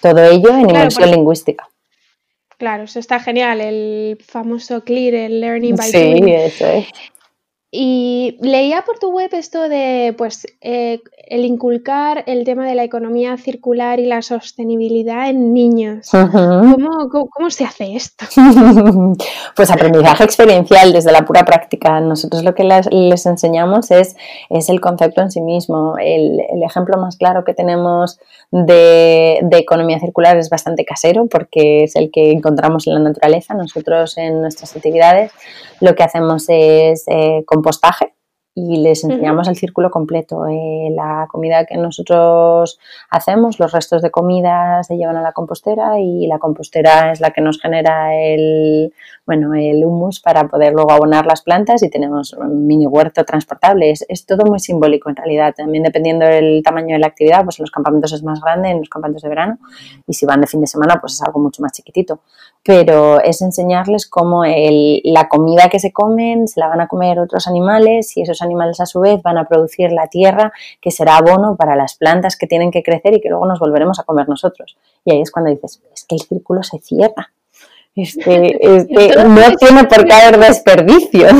Todo 0.00 0.22
ello 0.24 0.50
en 0.50 0.70
inmersión 0.70 1.10
lingüística. 1.10 1.68
Claro, 2.58 2.84
eso 2.84 2.98
está 2.98 3.20
genial, 3.20 3.60
el 3.60 4.18
famoso 4.26 4.82
CLEAR, 4.82 5.14
el 5.14 5.40
Learning 5.40 5.76
by 5.76 5.92
Doing. 5.92 6.24
Sí, 6.24 6.32
eso 6.32 6.66
es. 6.66 6.86
Y 7.70 8.38
leía 8.40 8.82
por 8.86 8.98
tu 9.00 9.10
web 9.10 9.28
esto 9.32 9.68
de, 9.68 10.14
pues, 10.16 10.46
eh, 10.60 11.00
el 11.26 11.44
inculcar 11.44 12.22
el 12.26 12.44
tema 12.44 12.64
de 12.64 12.76
la 12.76 12.84
economía 12.84 13.36
circular 13.36 13.98
y 13.98 14.06
la 14.06 14.22
sostenibilidad 14.22 15.28
en 15.28 15.52
niños. 15.52 16.08
¿Cómo, 16.10 17.50
se 17.50 17.64
hace 17.64 17.96
esto? 17.96 18.24
pues 19.56 19.70
aprendizaje 19.70 20.22
experiencial 20.22 20.92
desde 20.92 21.10
la 21.10 21.24
pura 21.24 21.44
práctica. 21.44 22.00
Nosotros 22.00 22.44
lo 22.44 22.54
que 22.54 22.62
les, 22.62 23.26
enseñamos 23.26 23.90
es, 23.90 24.16
es, 24.48 24.68
el 24.68 24.80
concepto 24.80 25.20
en 25.22 25.32
sí 25.32 25.40
mismo. 25.40 25.96
El, 25.98 26.40
ejemplo 26.64 26.98
más 26.98 27.16
claro 27.16 27.44
que 27.44 27.54
tenemos 27.54 28.18
de, 28.50 29.40
de, 29.42 29.58
economía 29.58 30.00
circular 30.00 30.36
es 30.36 30.50
bastante 30.50 30.84
casero 30.84 31.26
porque 31.26 31.84
es 31.84 31.96
el 31.96 32.10
que 32.10 32.30
encontramos 32.30 32.86
en 32.86 32.94
la 32.94 33.00
naturaleza. 33.00 33.54
Nosotros 33.54 34.16
en 34.18 34.40
nuestras 34.40 34.74
actividades 34.76 35.32
lo 35.80 35.94
que 35.94 36.02
hacemos 36.02 36.44
es 36.48 37.04
eh, 37.06 37.44
compostaje 37.56 38.16
y 38.58 38.78
les 38.78 39.04
enseñamos 39.04 39.48
el 39.48 39.56
círculo 39.56 39.90
completo. 39.90 40.46
Eh, 40.46 40.88
la 40.90 41.28
comida 41.30 41.66
que 41.66 41.76
nosotros 41.76 42.78
hacemos, 43.10 43.58
los 43.58 43.70
restos 43.70 44.00
de 44.00 44.10
comida 44.10 44.82
se 44.82 44.96
llevan 44.96 45.18
a 45.18 45.20
la 45.20 45.32
compostera 45.32 46.00
y 46.00 46.26
la 46.26 46.38
compostera 46.38 47.12
es 47.12 47.20
la 47.20 47.32
que 47.32 47.42
nos 47.42 47.60
genera 47.60 48.14
el, 48.14 48.94
bueno, 49.26 49.52
el 49.52 49.84
humus 49.84 50.20
para 50.20 50.48
poder 50.48 50.72
luego 50.72 50.90
abonar 50.92 51.26
las 51.26 51.42
plantas 51.42 51.82
y 51.82 51.90
tenemos 51.90 52.32
un 52.32 52.66
mini 52.66 52.86
huerto 52.86 53.26
transportable. 53.26 53.90
Es, 53.90 54.24
todo 54.24 54.46
muy 54.46 54.58
simbólico 54.58 55.10
en 55.10 55.16
realidad. 55.16 55.52
También 55.54 55.84
dependiendo 55.84 56.24
del 56.24 56.62
tamaño 56.64 56.94
de 56.94 57.00
la 57.00 57.08
actividad, 57.08 57.44
pues 57.44 57.58
en 57.58 57.64
los 57.64 57.70
campamentos 57.70 58.14
es 58.14 58.22
más 58.22 58.40
grande, 58.40 58.70
en 58.70 58.78
los 58.78 58.88
campamentos 58.88 59.22
de 59.22 59.28
verano 59.28 59.58
y 60.06 60.14
si 60.14 60.24
van 60.24 60.40
de 60.40 60.46
fin 60.46 60.62
de 60.62 60.66
semana, 60.66 60.96
pues 60.98 61.12
es 61.12 61.22
algo 61.22 61.40
mucho 61.40 61.60
más 61.60 61.72
chiquitito. 61.72 62.20
Pero 62.64 63.20
es 63.20 63.42
enseñarles 63.42 64.08
cómo 64.08 64.42
la 64.44 65.28
comida 65.28 65.68
que 65.68 65.78
se 65.78 65.92
comen 65.92 66.48
se 66.48 66.58
la 66.60 66.68
van 66.68 66.80
a 66.80 66.88
comer 66.88 67.18
otros 67.18 67.46
animales 67.46 68.16
y 68.16 68.22
esos 68.22 68.42
animales 68.42 68.80
a 68.80 68.86
su 68.86 69.00
vez 69.00 69.22
van 69.22 69.38
a 69.38 69.46
producir 69.46 69.92
la 69.92 70.08
tierra 70.08 70.52
que 70.80 70.90
será 70.90 71.18
abono 71.18 71.56
para 71.56 71.76
las 71.76 71.94
plantas 71.94 72.36
que 72.36 72.46
tienen 72.46 72.70
que 72.70 72.82
crecer 72.82 73.14
y 73.14 73.20
que 73.20 73.28
luego 73.28 73.46
nos 73.46 73.60
volveremos 73.60 74.00
a 74.00 74.02
comer 74.02 74.28
nosotros. 74.28 74.76
Y 75.04 75.12
ahí 75.12 75.20
es 75.20 75.30
cuando 75.30 75.50
dices, 75.50 75.80
es 75.94 76.04
que 76.04 76.16
el 76.16 76.22
círculo 76.22 76.62
se 76.62 76.78
cierra. 76.78 77.30
Este, 77.96 78.58
este 78.76 79.24
no 79.24 79.56
tiene 79.58 79.84
por 79.84 80.06
qué 80.06 80.12
haber 80.12 80.38
desperdicio. 80.38 81.28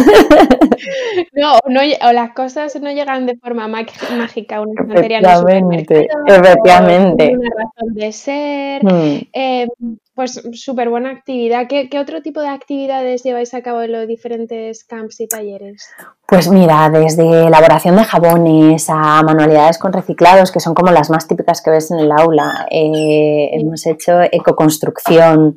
No, 1.33 1.59
no, 1.69 1.81
o 1.81 2.13
las 2.13 2.33
cosas 2.33 2.81
no 2.81 2.91
llegan 2.91 3.27
de 3.27 3.37
forma 3.37 3.69
mágica, 3.69 4.07
una 4.11 4.25
efectivamente, 4.25 6.09
efectivamente. 6.27 7.37
una 7.37 7.49
razón 7.51 7.95
de 7.95 8.13
ser. 8.13 8.85
Hmm. 8.85 9.21
Em, 9.33 9.69
pues 10.17 10.41
súper 10.55 10.89
buena 10.89 11.11
actividad. 11.11 11.67
¿Qué, 11.69 11.91
otro 12.01 12.23
tipo 12.23 12.41
de 12.41 12.49
actividades 12.49 13.23
lleváis 13.23 13.53
a 13.53 13.61
cabo 13.61 13.83
en 13.83 13.93
los 13.93 14.09
diferentes 14.09 14.83
camps 14.83 15.21
y 15.21 15.29
talleres? 15.29 15.91
Pues 16.27 16.49
mira, 16.49 16.89
desde 16.89 17.47
elaboración 17.47 17.97
de 17.97 18.05
jabones 18.05 18.89
a 18.89 19.23
manualidades 19.23 19.77
con 19.77 19.93
reciclados, 19.93 20.51
que 20.51 20.59
son 20.59 20.73
como 20.73 20.91
las 20.91 21.11
más 21.11 21.29
típicas 21.29 21.61
que 21.61 21.71
ves 21.71 21.91
en 21.91 21.99
el 21.99 22.11
aula. 22.11 22.67
Eh, 22.71 23.51
hemos 23.53 23.87
hecho 23.87 24.23
ecoconstrucción, 24.23 25.55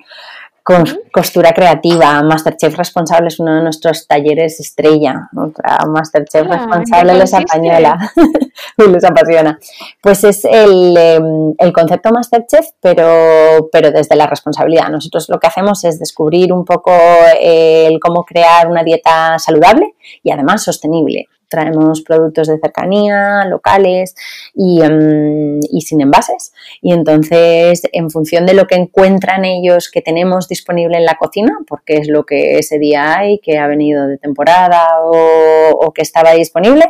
costura 0.64 1.52
creativa, 1.52 2.22
Masterchef 2.22 2.76
responsable 2.76 3.30
es 3.30 3.40
uno 3.40 3.56
de 3.56 3.64
nuestros 3.64 4.08
talleres 4.08 4.60
estrella, 4.60 5.30
otra 5.36 5.80
Masterchef 5.88 6.48
ah, 6.50 6.58
responsable 6.58 7.14
les 7.16 7.34
apañola 7.34 8.12
y 8.78 8.88
les 8.88 9.04
apasiona. 9.04 9.60
Pues 10.02 10.24
es 10.24 10.46
el, 10.46 10.96
em, 10.98 11.54
el, 11.58 11.74
concepto 11.74 12.12
Masterchef, 12.12 12.68
pero, 12.82 13.70
pero 13.72 13.92
desde 13.92 14.16
la 14.16 14.28
responsabilidad. 14.28 14.90
Nosotros 14.90 15.28
lo 15.30 15.40
que 15.40 15.48
hacemos 15.48 15.84
es 15.84 16.00
descubrir 16.00 16.54
un 16.54 16.66
poco 16.66 16.92
el 17.40 18.00
cómo 18.00 18.24
crear 18.24 18.68
una 18.68 18.84
dieta 18.84 19.40
saludable 19.40 19.96
y 20.24 20.32
además 20.32 20.64
sostenible 20.64 21.28
traemos 21.50 22.02
productos 22.02 22.48
de 22.48 22.60
cercanía, 22.60 23.46
locales 23.46 24.16
em, 24.56 25.60
y, 25.70 25.82
sin 25.82 26.02
envases. 26.02 26.54
Y 26.82 26.94
entonces, 26.94 27.82
en 27.92 28.10
función 28.10 28.46
de 28.46 28.54
lo 28.54 28.68
que 28.68 28.76
encuentran 28.76 29.46
ellos 29.46 29.90
que 29.92 30.02
tenemos 30.02 30.48
disponible 30.48 30.98
en 30.98 31.06
la 31.06 31.16
cocina, 31.16 31.58
porque 31.68 31.98
es 31.98 32.08
lo 32.08 32.26
que 32.26 32.60
ese 32.60 32.80
día 32.80 33.18
hay, 33.18 33.40
que 33.40 33.58
ha 33.58 33.68
venido 33.68 34.08
de 34.08 34.18
temporada 34.18 34.88
o, 35.04 35.92
que 35.94 36.04
estaba 36.04 36.34
disponible, 36.34 36.86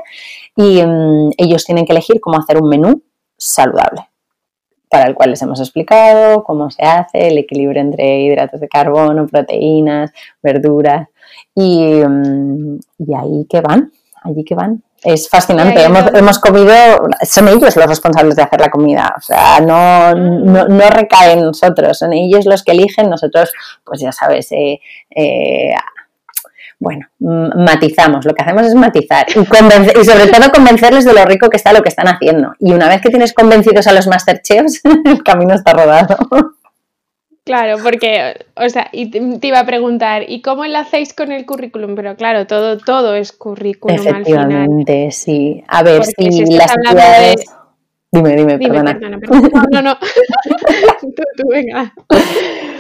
y 0.56 0.80
em, 0.80 1.32
ellos 1.38 1.66
tienen 1.66 1.86
que 1.86 1.94
elegir 1.94 2.20
cómo 2.20 2.38
hacer 2.38 2.62
un 2.62 2.70
menú 2.70 3.02
saludable 3.38 4.10
para 4.90 5.08
el 5.08 5.14
cual 5.14 5.30
les 5.30 5.42
hemos 5.44 5.60
explicado 5.60 6.44
cómo 6.44 6.72
se 6.72 6.82
hace, 6.84 7.28
el 7.28 7.38
equilibrio 7.38 7.80
entre 7.80 8.22
hidratos 8.22 8.60
de 8.60 8.68
carbono, 8.68 9.28
proteínas, 9.28 10.12
verduras 10.42 11.08
y, 11.54 12.02
em, 12.02 12.80
y 12.98 13.14
ahí 13.14 13.46
que 13.48 13.62
van 13.62 13.92
allí 14.24 14.44
que 14.44 14.56
van. 14.56 14.84
Es 15.04 15.30
fascinante. 15.30 15.82
Hemos, 15.82 16.40
comido, 16.40 16.74
son 17.24 17.48
ellos 17.48 17.76
los 17.76 17.86
responsables 17.86 18.36
de 18.36 18.44
hacer 18.44 18.60
la 18.60 18.70
comida. 18.70 19.14
O 19.18 19.22
sea, 19.22 19.60
no, 19.62 20.14
no, 20.14 20.68
no 20.68 20.90
recae 20.90 21.34
en 21.34 21.44
nosotros. 21.44 21.98
Son 21.98 22.12
ellos 22.12 22.46
los 22.46 22.64
que 22.64 22.74
eligen. 22.74 23.10
Nosotros, 23.10 23.52
pues 23.86 24.02
ya 24.02 24.12
sabes, 24.12 24.52
eh, 24.52 24.80
eh, 25.16 25.74
bueno, 26.80 27.08
matizamos. 27.20 28.26
Lo 28.26 28.34
que 28.34 28.42
hacemos 28.42 28.66
es 28.66 28.76
matizar 28.76 29.26
y, 29.30 29.40
y 29.40 30.06
sobre 30.06 30.28
todo 30.28 30.52
convencerles 30.52 31.06
de 31.06 31.14
lo 31.14 31.24
rico 31.26 31.50
que 31.50 31.58
está 31.58 31.72
lo 31.72 31.82
que 31.82 31.90
están 31.90 32.08
haciendo. 32.08 32.54
Y 32.60 32.74
una 32.74 32.90
vez 32.90 33.02
que 33.02 33.10
tienes 33.10 33.34
convencidos 33.34 33.88
a 33.88 33.94
los 33.94 34.08
masterchefs, 34.08 34.82
el 35.06 35.24
camino 35.24 35.54
está 35.54 35.74
rodado. 35.74 36.18
Claro, 37.50 37.78
porque, 37.82 38.46
o 38.56 38.70
sea, 38.70 38.90
y 38.92 39.10
te 39.10 39.48
iba 39.48 39.60
a 39.60 39.66
preguntar, 39.66 40.24
¿y 40.28 40.44
cómo 40.44 40.66
enlacéis 40.66 41.16
con 41.16 41.32
el 41.32 41.48
currículum? 41.48 41.96
Pero 41.96 42.16
claro, 42.16 42.46
todo, 42.46 42.78
todo 42.78 43.16
es 43.16 43.32
currículum 43.32 43.96
Efectivamente, 43.96 44.92
al 44.92 44.98
final. 44.98 45.12
sí. 45.12 45.64
A 45.68 45.82
ver, 45.82 46.06
si, 46.06 46.46
las 46.46 46.72
actividades... 46.72 47.46
Dime, 48.12 48.36
dime, 48.36 48.60
perdona. 48.60 48.94
No, 48.94 49.64
no, 49.72 49.82
no. 49.82 49.98
tú, 51.02 51.24
tú, 51.38 51.48
venga. 51.50 51.92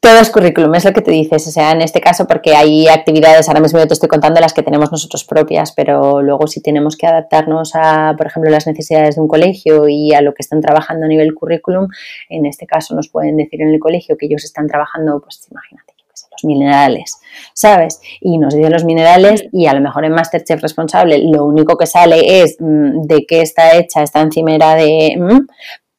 Todo 0.00 0.20
es 0.20 0.30
currículum, 0.30 0.74
es 0.74 0.84
lo 0.84 0.92
que 0.92 1.02
te 1.02 1.10
dices. 1.10 1.46
O 1.46 1.50
sea, 1.50 1.72
en 1.72 1.82
este 1.82 2.00
caso, 2.00 2.26
porque 2.26 2.54
hay 2.54 2.88
actividades, 2.88 3.48
ahora 3.48 3.60
mismo 3.60 3.78
yo 3.78 3.86
te 3.86 3.94
estoy 3.94 4.08
contando 4.08 4.40
las 4.40 4.52
que 4.52 4.62
tenemos 4.62 4.90
nosotros 4.90 5.24
propias, 5.24 5.72
pero 5.72 6.22
luego 6.22 6.46
si 6.46 6.62
tenemos 6.62 6.96
que 6.96 7.06
adaptarnos 7.06 7.72
a, 7.74 8.14
por 8.16 8.26
ejemplo, 8.26 8.50
las 8.50 8.66
necesidades 8.66 9.16
de 9.16 9.20
un 9.20 9.28
colegio 9.28 9.88
y 9.88 10.14
a 10.14 10.20
lo 10.20 10.34
que 10.34 10.42
están 10.42 10.60
trabajando 10.60 11.06
a 11.06 11.08
nivel 11.08 11.34
currículum, 11.34 11.88
en 12.28 12.46
este 12.46 12.66
caso 12.66 12.94
nos 12.94 13.08
pueden 13.08 13.36
decir 13.36 13.62
en 13.62 13.68
el 13.68 13.80
colegio 13.80 14.16
que 14.16 14.26
ellos 14.26 14.44
están 14.44 14.66
trabajando, 14.66 15.20
pues 15.20 15.46
imagínate, 15.50 15.98
minerales, 16.44 17.20
¿sabes? 17.52 18.00
Y 18.20 18.38
nos 18.38 18.54
dicen 18.54 18.72
los 18.72 18.84
minerales 18.84 19.44
y 19.52 19.66
a 19.66 19.74
lo 19.74 19.80
mejor 19.80 20.04
en 20.04 20.12
Masterchef 20.12 20.60
responsable 20.60 21.18
lo 21.18 21.44
único 21.44 21.76
que 21.76 21.86
sale 21.86 22.42
es 22.42 22.56
mm, 22.58 23.02
de 23.02 23.26
qué 23.26 23.42
está 23.42 23.76
hecha 23.76 24.02
esta 24.02 24.20
encimera 24.20 24.74
de... 24.74 25.16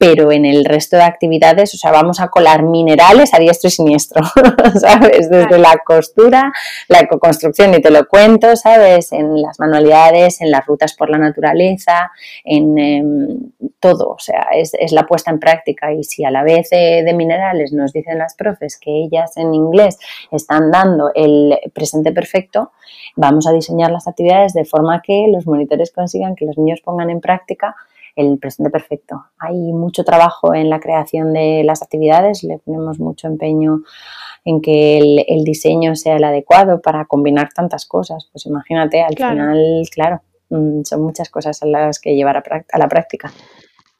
Pero 0.00 0.32
en 0.32 0.46
el 0.46 0.64
resto 0.64 0.96
de 0.96 1.02
actividades, 1.02 1.74
o 1.74 1.76
sea, 1.76 1.92
vamos 1.92 2.20
a 2.20 2.28
colar 2.28 2.62
minerales 2.62 3.34
a 3.34 3.38
diestro 3.38 3.68
y 3.68 3.70
siniestro, 3.70 4.22
¿sabes? 4.80 5.28
Desde 5.28 5.58
la 5.58 5.76
costura, 5.84 6.50
la 6.88 7.06
construcción, 7.06 7.74
y 7.74 7.82
te 7.82 7.90
lo 7.90 8.08
cuento, 8.08 8.56
¿sabes? 8.56 9.12
En 9.12 9.42
las 9.42 9.60
manualidades, 9.60 10.40
en 10.40 10.50
las 10.50 10.64
rutas 10.64 10.94
por 10.94 11.10
la 11.10 11.18
naturaleza, 11.18 12.12
en 12.44 12.78
em, 12.78 13.38
todo, 13.78 14.08
o 14.08 14.18
sea, 14.18 14.46
es, 14.54 14.72
la 14.92 15.06
puesta 15.06 15.30
en 15.30 15.38
práctica 15.38 15.92
y 15.92 16.02
si 16.02 16.24
a 16.24 16.30
la 16.30 16.44
vez 16.44 16.70
de 16.70 17.12
minerales 17.14 17.72
nos 17.72 17.92
dicen 17.92 18.16
las 18.16 18.34
profes 18.34 18.78
que 18.78 18.90
ellas 18.90 19.36
en 19.36 19.54
inglés 19.54 19.98
están 20.30 20.70
dando 20.70 21.10
el 21.14 21.58
presente 21.74 22.10
perfecto, 22.12 22.72
vamos 23.16 23.46
a 23.46 23.52
diseñar 23.52 23.90
las 23.90 24.08
actividades 24.08 24.54
de 24.54 24.64
forma 24.64 25.02
que 25.02 25.26
los 25.30 25.46
monitores 25.46 25.92
consigan 25.92 26.34
que 26.36 26.46
los 26.46 26.56
niños 26.56 26.80
pongan 26.80 27.10
en 27.10 27.20
práctica 27.20 27.76
el 28.20 28.38
presente 28.38 28.70
perfecto. 28.70 29.24
Hay 29.38 29.56
mucho 29.72 30.04
trabajo 30.04 30.54
en 30.54 30.70
la 30.70 30.80
creación 30.80 31.32
de 31.32 31.62
las 31.64 31.82
actividades, 31.82 32.42
le 32.42 32.58
ponemos 32.58 32.98
mucho 32.98 33.26
empeño 33.26 33.80
en 34.44 34.60
que 34.60 34.98
el, 35.26 35.44
diseño 35.44 35.96
sea 35.96 36.16
el 36.16 36.24
adecuado 36.24 36.80
para 36.80 37.04
combinar 37.04 37.50
tantas 37.54 37.86
cosas. 37.86 38.28
Pues 38.32 38.46
imagínate, 38.46 39.02
al 39.02 39.16
final, 39.16 39.82
claro, 39.92 40.22
mm, 40.50 40.82
son 40.84 41.02
muchas 41.02 41.28
cosas 41.30 41.62
a 41.62 41.66
las 41.66 42.00
que 42.00 42.14
llevar 42.14 42.36
a, 42.36 42.78
la 42.78 42.88
práctica. 42.88 43.32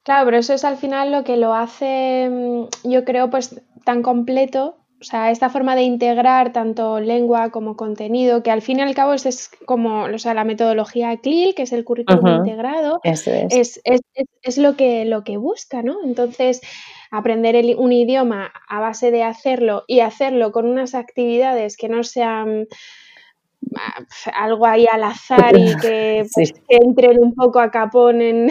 Claro, 0.02 0.24
pero 0.24 0.38
eso 0.38 0.54
es 0.54 0.64
al 0.64 0.76
final 0.76 1.12
lo 1.12 1.24
que 1.24 1.36
lo 1.36 1.54
hace, 1.54 2.28
mm, 2.30 2.88
yo 2.88 3.04
creo, 3.04 3.30
pues 3.30 3.60
tan 3.84 4.02
completo 4.02 4.76
o 5.00 5.04
sea, 5.04 5.30
esta 5.30 5.49
forma 5.49 5.75
de 5.76 5.83
integrar 5.83 6.52
tanto 6.52 7.00
lengua 7.00 7.50
como 7.50 7.75
contenido, 7.75 8.42
que 8.42 8.50
al 8.50 8.61
fin 8.61 8.80
y 8.80 8.83
al 8.83 8.95
cabo 8.95 9.14
es, 9.14 9.50
como 9.64 10.02
o 10.04 10.19
sea, 10.19 10.35
la 10.35 10.45
metodología 10.45 11.16
CLIL, 11.16 11.54
que 11.54 11.62
es 11.62 11.73
el 11.73 11.85
currículum 11.85 12.26
integrado, 12.26 13.00
es. 13.02 13.26
Es, 14.42 14.59
lo, 14.59 14.76
que, 14.76 15.07
lo 15.07 15.25
que 15.25 15.38
busca, 15.38 15.83
¿no? 15.83 16.04
Entonces, 16.04 16.61
aprender 17.11 17.76
un 17.78 17.92
idioma 17.92 18.52
a 18.69 18.80
base 18.80 19.11
de 19.11 19.23
hacerlo 19.23 19.85
y 19.87 20.00
hacerlo 20.00 20.52
con 20.52 20.66
unas 20.66 20.95
actividades 20.95 21.78
que 21.78 21.88
no 21.88 22.04
sean 22.04 22.66
ah, 23.76 24.04
algo 24.35 24.66
ahí 24.66 24.87
al 24.90 25.04
azar 25.04 25.59
y 25.59 25.76
que, 25.76 26.26
pues, 26.35 26.52
entren 26.69 27.21
un 27.21 27.35
poco 27.35 27.61
a 27.61 27.71
capón 27.71 28.21
en, 28.23 28.50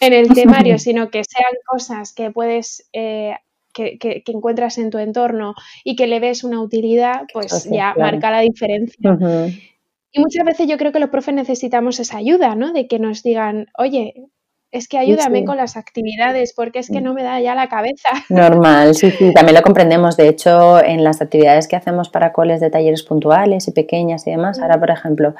el 0.00 0.28
temario, 0.34 0.78
sino 0.78 1.08
que 1.08 1.22
sean 1.24 1.54
cosas 1.66 2.12
que 2.12 2.30
puedes 2.30 2.86
eh, 2.92 3.34
que, 3.76 4.22
encuentras 4.26 4.78
en 4.78 4.90
tu 4.90 4.98
entorno 4.98 5.54
y 5.84 5.96
que 5.96 6.06
le 6.06 6.20
ves 6.20 6.44
una 6.44 6.60
utilidad, 6.60 7.22
pues 7.32 7.68
ya 7.70 7.94
marca 7.96 8.30
la 8.30 8.40
diferencia. 8.40 9.18
Y 10.12 10.20
muchas 10.20 10.46
veces 10.46 10.66
yo 10.66 10.78
creo 10.78 10.92
que 10.92 10.98
los 10.98 11.10
profes 11.10 11.34
necesitamos 11.34 12.00
esa 12.00 12.16
ayuda, 12.16 12.54
¿no? 12.54 12.72
De 12.72 12.88
que 12.88 12.98
nos 12.98 13.22
digan, 13.22 13.66
oye, 13.76 14.14
es 14.72 14.88
que 14.88 14.98
ayúdame 14.98 15.44
con 15.44 15.56
las 15.56 15.76
actividades 15.76 16.52
porque 16.54 16.80
es 16.80 16.88
que 16.88 17.00
mm. 17.00 17.04
no 17.04 17.14
me 17.14 17.22
da 17.22 17.40
ya 17.40 17.54
la 17.54 17.68
cabeza. 17.68 18.08
Normal, 18.28 18.94
sí, 18.94 19.10
sí, 19.10 19.32
también 19.32 19.54
lo 19.54 19.62
comprendemos. 19.62 20.16
De 20.16 20.28
hecho, 20.28 20.82
en 20.82 21.04
las 21.04 21.22
actividades 21.22 21.68
que 21.68 21.76
hacemos 21.76 22.08
para 22.08 22.32
coles 22.32 22.60
de 22.60 22.70
talleres 22.70 23.02
puntuales 23.02 23.68
y 23.68 23.72
pequeñas 23.72 24.26
y 24.26 24.30
demás, 24.30 24.58
ahora, 24.60 24.78
por 24.78 24.90
ejemplo, 24.90 25.34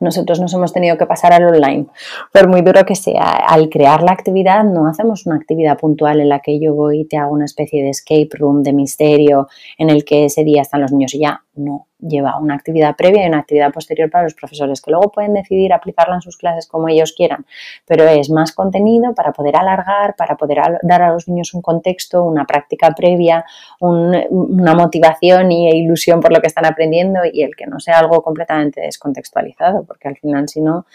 nosotros 0.00 0.40
nos 0.40 0.52
hemos 0.54 0.72
tenido 0.72 0.98
que 0.98 1.06
pasar 1.06 1.32
al 1.32 1.44
online. 1.44 1.86
Por 2.32 2.48
muy 2.48 2.62
duro 2.62 2.84
que 2.84 2.96
sea, 2.96 3.30
al 3.48 3.68
crear 3.68 4.02
la 4.02 4.12
actividad 4.12 4.64
no 4.64 4.88
hacemos 4.88 5.26
una 5.26 5.36
actividad 5.36 5.78
puntual 5.78 6.20
en 6.20 6.28
la 6.28 6.40
que 6.40 6.60
yo 6.60 6.74
voy 6.74 7.00
y 7.00 7.04
te 7.04 7.16
hago 7.16 7.32
una 7.32 7.44
especie 7.44 7.82
de 7.82 7.90
escape 7.90 8.28
room, 8.32 8.62
de 8.62 8.72
misterio, 8.72 9.48
en 9.78 9.90
el 9.90 10.04
que 10.04 10.26
ese 10.26 10.44
día 10.44 10.62
están 10.62 10.82
los 10.82 10.92
niños 10.92 11.14
y 11.14 11.20
ya. 11.20 11.42
No, 11.54 11.88
lleva 11.98 12.38
una 12.38 12.54
actividad 12.54 12.96
previa 12.96 13.24
y 13.24 13.28
una 13.28 13.40
actividad 13.40 13.72
posterior 13.72 14.10
para 14.10 14.24
los 14.24 14.32
profesores, 14.32 14.80
que 14.80 14.90
luego 14.90 15.12
pueden 15.12 15.34
decidir 15.34 15.74
aplicarla 15.74 16.14
en 16.14 16.22
sus 16.22 16.38
clases 16.38 16.66
como 16.66 16.88
ellos 16.88 17.12
quieran, 17.14 17.44
pero 17.86 18.04
es 18.04 18.30
más 18.30 18.52
contenido 18.52 19.14
para 19.14 19.32
poder 19.32 19.56
alargar, 19.56 20.16
para 20.16 20.36
poder 20.36 20.80
dar 20.82 21.02
a 21.02 21.12
los 21.12 21.28
niños 21.28 21.52
un 21.52 21.60
contexto, 21.60 22.22
una 22.22 22.46
práctica 22.46 22.92
previa, 22.94 23.44
una 23.80 24.74
motivación 24.74 25.50
e 25.50 25.76
ilusión 25.76 26.20
por 26.20 26.32
lo 26.32 26.40
que 26.40 26.46
están 26.46 26.64
aprendiendo 26.64 27.20
y 27.30 27.42
el 27.42 27.54
que 27.54 27.66
no 27.66 27.80
sea 27.80 27.98
algo 27.98 28.22
completamente 28.22 28.80
descontextualizado, 28.80 29.84
porque 29.84 30.08
al 30.08 30.16
final 30.16 30.48
si 30.48 30.62
no 30.62 30.86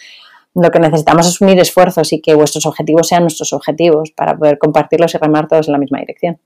lo 0.55 0.71
que 0.71 0.79
necesitamos 0.79 1.27
es 1.27 1.39
unir 1.39 1.59
esfuerzos 1.59 2.11
y 2.13 2.19
que 2.19 2.33
vuestros 2.33 2.65
objetivos 2.65 3.07
sean 3.07 3.21
nuestros 3.21 3.53
objetivos 3.53 4.11
para 4.11 4.35
poder 4.35 4.57
compartirlos 4.57 5.13
y 5.13 5.19
remar 5.19 5.47
todos 5.47 5.67
en 5.67 5.73
la 5.73 5.77
misma 5.77 5.99
dirección. 5.99 6.39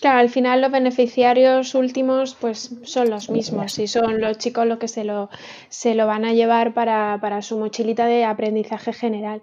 Claro, 0.00 0.18
al 0.18 0.28
final 0.28 0.60
los 0.60 0.72
beneficiarios 0.72 1.74
últimos 1.74 2.36
pues 2.40 2.74
son 2.82 3.10
los 3.10 3.30
mismos 3.30 3.78
y 3.78 3.86
son 3.86 4.20
los 4.20 4.38
chicos 4.38 4.66
los 4.66 4.78
que 4.78 4.88
se 4.88 5.04
lo, 5.04 5.30
se 5.68 5.94
lo 5.94 6.06
van 6.06 6.24
a 6.24 6.32
llevar 6.32 6.74
para, 6.74 7.42
su 7.42 7.58
mochilita 7.58 8.06
de 8.06 8.24
aprendizaje 8.24 8.92
general. 8.92 9.42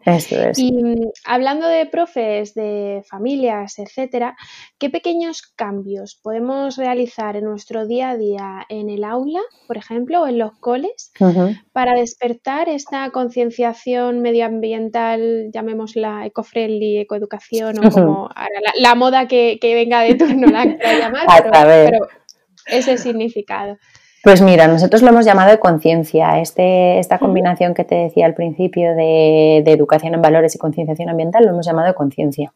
Y 0.57 0.71
mm, 0.73 1.11
hablando 1.25 1.67
de 1.67 1.85
profes, 1.85 2.53
de 2.53 3.01
familias, 3.09 3.79
etcétera, 3.79 4.35
¿qué 4.77 4.89
pequeños 4.89 5.41
cambios 5.41 6.19
podemos 6.21 6.77
realizar 6.77 7.37
en 7.37 7.45
nuestro 7.45 7.87
día 7.87 8.11
a 8.11 8.17
día 8.17 8.65
en 8.69 8.89
el 8.89 9.03
aula, 9.03 9.41
por 9.67 9.77
ejemplo, 9.77 10.21
o 10.23 10.27
en 10.27 10.37
los 10.37 10.51
coles, 10.59 11.11
para 11.71 11.95
despertar 11.95 12.67
esta 12.69 13.09
concienciación 13.11 14.21
medioambiental, 14.21 15.49
llamémosla 15.53 16.25
eco-friendly, 16.25 16.99
ecoeducación 16.99 17.85
o 17.85 17.89
como 17.89 18.29
la, 18.75 18.95
moda 18.95 19.27
que, 19.27 19.57
que 19.61 19.75
venga 19.75 20.01
de 20.01 20.15
turno? 20.15 20.40
pero, 20.47 22.07
ese 22.67 22.97
significado. 22.97 23.77
Pues 24.23 24.41
mira, 24.41 24.67
nosotros 24.67 25.01
lo 25.01 25.09
hemos 25.09 25.25
llamado 25.25 25.49
de 25.49 25.59
conciencia, 25.59 26.39
este, 26.39 26.99
esta 26.99 27.17
combinación 27.17 27.73
que 27.73 27.83
te 27.83 27.95
decía 27.95 28.27
al 28.27 28.35
principio 28.35 28.93
de, 28.93 29.63
educación 29.65 30.13
en 30.13 30.21
valores 30.21 30.53
y 30.53 30.59
concienciación 30.59 31.09
ambiental, 31.09 31.43
lo 31.43 31.51
hemos 31.51 31.65
llamado 31.65 31.87
de 31.87 31.95
conciencia. 31.95 32.53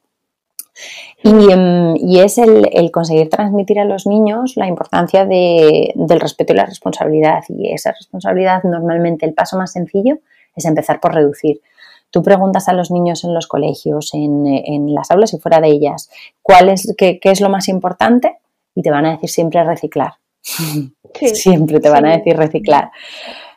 Y, 1.24 1.52
em, 1.52 1.96
es 2.18 2.38
el, 2.38 2.92
conseguir 2.92 3.30
transmitir 3.30 3.80
a 3.80 3.86
los 3.86 4.06
niños 4.06 4.54
la 4.58 4.68
importancia 4.68 5.26
del 5.26 6.20
respeto 6.20 6.54
y 6.54 6.58
la 6.58 6.66
responsabilidad. 6.68 7.44
Y 7.50 7.74
esa 7.74 7.94
responsabilidad, 7.94 8.62
normalmente 8.64 9.26
el 9.26 9.34
paso 9.34 9.58
más 9.58 9.72
sencillo 9.72 10.20
es 10.56 10.66
empezar 10.66 11.00
por 11.00 11.16
reducir. 11.16 11.62
Tú 12.16 12.24
preguntas 12.24 12.70
a 12.70 12.74
los 12.74 12.92
niños 12.92 13.26
en 13.26 13.34
los 13.34 13.46
colegios, 13.46 14.14
en, 14.14 14.96
las 14.96 15.12
aulas 15.12 15.34
y 15.34 15.38
fuera 15.38 15.60
de 15.60 15.68
ellas, 15.68 16.10
¿cuál 16.42 16.70
es, 16.70 16.96
qué, 16.98 17.20
es 17.22 17.42
lo 17.42 17.50
más 17.50 17.68
importante? 17.68 18.38
Y 18.74 18.84
te 18.84 18.90
van 18.90 19.06
a 19.06 19.12
decir 19.12 19.30
siempre 19.30 19.62
reciclar. 19.66 20.14
siempre 21.34 21.82
te 21.82 21.90
van 21.90 22.06
a 22.06 22.16
decir 22.16 22.38
reciclar. 22.38 22.90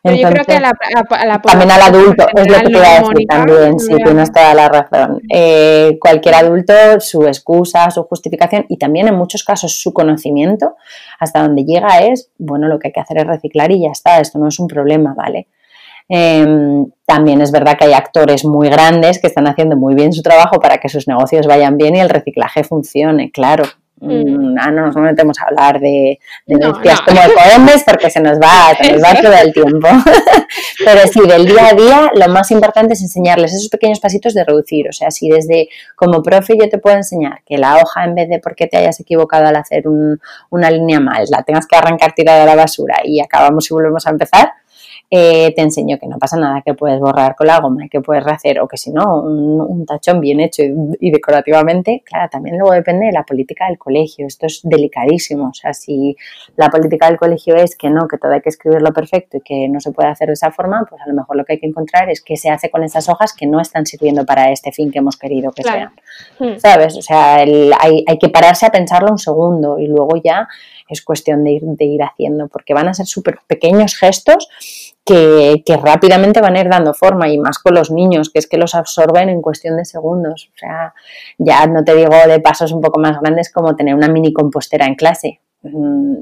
yo 0.02 0.28
creo 0.28 0.44
que 0.44 0.56
a 0.56 0.60
la, 0.60 1.40
también 1.40 1.70
al 1.70 1.82
adulto, 1.82 2.26
es 2.34 2.48
lo 2.48 2.58
que 2.58 2.64
te 2.64 2.70
iba 2.72 2.96
a 2.96 3.00
decir 3.00 3.26
también, 3.28 3.78
sí, 3.78 3.94
tienes 3.94 4.32
toda 4.32 4.52
la 4.54 4.68
razón. 4.68 5.20
Eh, 5.32 5.96
cualquier 6.00 6.34
adulto, 6.34 6.72
su 6.98 7.28
excusa, 7.28 7.88
su 7.92 8.02
justificación 8.02 8.66
y 8.68 8.76
también 8.76 9.06
en 9.06 9.14
muchos 9.14 9.44
casos 9.44 9.80
su 9.80 9.92
conocimiento, 9.92 10.74
hasta 11.20 11.42
donde 11.42 11.62
llega 11.62 12.00
es, 12.00 12.32
bueno, 12.38 12.66
lo 12.66 12.80
que 12.80 12.88
hay 12.88 12.92
que 12.92 12.98
hacer 12.98 13.18
es 13.18 13.26
reciclar 13.28 13.70
y 13.70 13.82
ya 13.82 13.92
está, 13.92 14.18
esto 14.18 14.40
no 14.40 14.48
es 14.48 14.58
un 14.58 14.66
problema, 14.66 15.14
¿vale? 15.14 15.46
Em, 16.08 16.86
también 17.04 17.40
es 17.42 17.52
verdad 17.52 17.76
que 17.78 17.84
hay 17.84 17.92
actores 17.92 18.44
muy 18.44 18.70
grandes 18.70 19.20
que 19.20 19.26
están 19.26 19.46
haciendo 19.46 19.76
muy 19.76 19.94
bien 19.94 20.12
su 20.12 20.22
trabajo 20.22 20.58
para 20.58 20.78
que 20.78 20.88
sus 20.88 21.06
negocios 21.06 21.46
vayan 21.46 21.76
bien 21.76 21.96
y 21.96 22.00
el 22.00 22.08
reciclaje 22.08 22.64
funcione, 22.64 23.30
claro. 23.30 23.64
Mm. 24.00 24.52
Mm, 24.52 24.56
ah, 24.60 24.70
no 24.70 24.86
nos 24.86 24.96
metemos 24.96 25.40
a 25.40 25.46
hablar 25.46 25.80
de, 25.80 26.20
de 26.46 26.58
como 26.60 27.20
ecoembes 27.20 27.82
porque 27.84 28.10
se 28.10 28.20
nos 28.20 28.38
va, 28.38 28.72
se 28.80 28.92
nos 28.92 29.02
va 29.02 29.14
todo 29.22 29.32
el 29.32 29.52
tiempo. 29.52 29.88
Pero 30.84 31.00
sí, 31.12 31.20
del 31.26 31.46
día 31.46 31.68
a 31.68 31.74
día 31.74 32.10
lo 32.14 32.28
más 32.28 32.50
importante 32.52 32.94
es 32.94 33.02
enseñarles 33.02 33.52
esos 33.52 33.68
pequeños 33.68 33.98
pasitos 33.98 34.34
de 34.34 34.44
reducir. 34.44 34.88
O 34.88 34.92
sea, 34.92 35.10
si 35.10 35.28
desde 35.28 35.68
como 35.96 36.22
profe 36.22 36.56
yo 36.56 36.68
te 36.68 36.78
puedo 36.78 36.96
enseñar 36.96 37.42
que 37.44 37.58
la 37.58 37.76
hoja 37.76 38.04
en 38.04 38.14
vez 38.14 38.28
de 38.28 38.38
porque 38.38 38.66
te 38.66 38.76
hayas 38.76 39.00
equivocado 39.00 39.46
al 39.46 39.56
hacer 39.56 39.84
una 40.50 40.70
línea 40.70 41.00
mal, 41.00 41.24
la 41.28 41.42
tengas 41.42 41.66
que 41.66 41.76
arrancar 41.76 42.12
tirada 42.12 42.44
a 42.44 42.46
la 42.46 42.54
basura 42.54 43.00
y 43.04 43.20
acabamos 43.20 43.68
y 43.70 43.74
volvemos 43.74 44.06
a 44.06 44.10
empezar, 44.10 44.52
eh, 45.10 45.54
te 45.54 45.62
enseño 45.62 45.98
que 45.98 46.06
no 46.06 46.18
pasa 46.18 46.36
nada, 46.36 46.60
que 46.62 46.74
puedes 46.74 47.00
borrar 47.00 47.34
con 47.34 47.46
la 47.46 47.60
goma, 47.60 47.88
que 47.90 48.02
puedes 48.02 48.22
rehacer, 48.24 48.60
o 48.60 48.68
que 48.68 48.76
si 48.76 48.90
no, 48.90 49.22
un, 49.22 49.86
tachón 49.86 50.20
bien 50.20 50.38
hecho 50.40 50.62
y, 50.62 51.10
decorativamente, 51.10 52.02
claro, 52.04 52.28
también 52.30 52.58
luego 52.58 52.74
depende 52.74 53.06
de 53.06 53.12
la 53.12 53.22
política 53.22 53.68
del 53.68 53.78
colegio, 53.78 54.26
esto 54.26 54.44
es 54.44 54.60
delicadísimo, 54.62 55.48
o 55.48 55.54
sea, 55.54 55.72
si 55.72 56.14
la 56.56 56.68
política 56.68 57.06
del 57.08 57.16
colegio 57.16 57.56
es 57.56 57.74
que 57.74 57.88
no, 57.88 58.06
que 58.06 58.18
todo 58.18 58.32
hay 58.32 58.42
que 58.42 58.50
escribirlo 58.50 58.92
perfecto 58.92 59.38
y 59.38 59.40
que 59.40 59.68
no 59.68 59.80
se 59.80 59.92
puede 59.92 60.10
hacer 60.10 60.26
de 60.26 60.34
esa 60.34 60.50
forma, 60.50 60.84
pues 60.88 61.00
a 61.00 61.08
lo 61.08 61.14
mejor 61.14 61.36
lo 61.36 61.44
que 61.46 61.54
hay 61.54 61.58
que 61.58 61.66
encontrar 61.66 62.10
es 62.10 62.20
qué 62.20 62.36
se 62.36 62.50
hace 62.50 62.70
con 62.70 62.84
esas 62.84 63.08
hojas 63.08 63.32
que 63.32 63.46
no 63.46 63.60
están 63.60 63.86
sirviendo 63.86 64.26
para 64.26 64.52
este 64.52 64.72
fin 64.72 64.90
que 64.90 64.98
hemos 64.98 65.16
querido 65.16 65.52
que 65.52 65.62
sean, 65.62 65.92
hmm. 66.38 66.58
¿sabes? 66.58 66.96
O 66.98 67.02
sea, 67.02 67.36
hay, 67.36 68.04
hay 68.06 68.18
que 68.18 68.28
pararse 68.28 68.66
a 68.66 68.70
pensarlo 68.70 69.10
un 69.10 69.18
segundo 69.18 69.78
y 69.78 69.86
luego 69.86 70.20
ya 70.22 70.48
es 70.88 71.02
cuestión 71.02 71.44
de 71.44 71.52
ir, 71.52 71.62
de 71.62 71.84
ir 71.84 72.02
haciendo, 72.02 72.48
porque 72.48 72.74
van 72.74 72.88
a 72.88 72.94
ser 72.94 73.06
súper 73.06 73.38
pequeños 73.46 73.96
gestos 73.96 74.48
que, 75.04 75.62
rápidamente 75.82 76.40
van 76.40 76.56
a 76.56 76.60
ir 76.60 76.68
dando 76.68 76.92
forma 76.92 77.28
y 77.28 77.38
más 77.38 77.58
con 77.58 77.74
los 77.74 77.90
niños, 77.90 78.30
que 78.30 78.38
es 78.38 78.46
que 78.46 78.58
los 78.58 78.74
absorben 78.74 79.28
en 79.28 79.40
cuestión 79.40 79.76
de 79.76 79.84
segundos. 79.84 80.50
O 80.54 80.58
sea, 80.58 80.94
ya 81.38 81.66
no 81.66 81.82
te 81.84 81.94
digo 81.94 82.14
de 82.26 82.40
pasos 82.40 82.72
un 82.72 82.80
poco 82.80 83.00
más 83.00 83.18
grandes 83.20 83.50
como 83.50 83.74
tener 83.74 83.94
una 83.94 84.08
mini 84.08 84.32
compostera 84.32 84.86
en 84.86 84.94
clase. 84.94 85.40
Mm, 85.62 86.16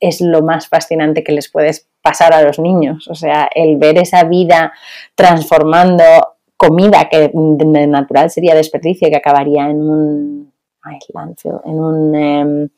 es 0.00 0.20
lo 0.20 0.42
más 0.42 0.68
fascinante 0.68 1.24
que 1.24 1.32
les 1.32 1.50
puedes 1.50 1.88
pasar 2.00 2.32
a 2.32 2.42
los 2.42 2.58
niños. 2.58 3.08
O 3.08 3.14
sea, 3.14 3.48
el 3.54 3.76
ver 3.76 3.98
esa 3.98 4.24
vida 4.24 4.72
transformando 5.14 6.04
comida 6.56 7.08
que 7.08 7.30
de 7.32 7.86
natural 7.86 8.30
sería 8.30 8.54
desperdicio, 8.54 9.10
que 9.10 9.16
acabaría 9.16 9.68
en 9.68 9.80
un, 9.80 10.52
en 11.64 11.80
un 11.80 12.14
em, 12.14 12.68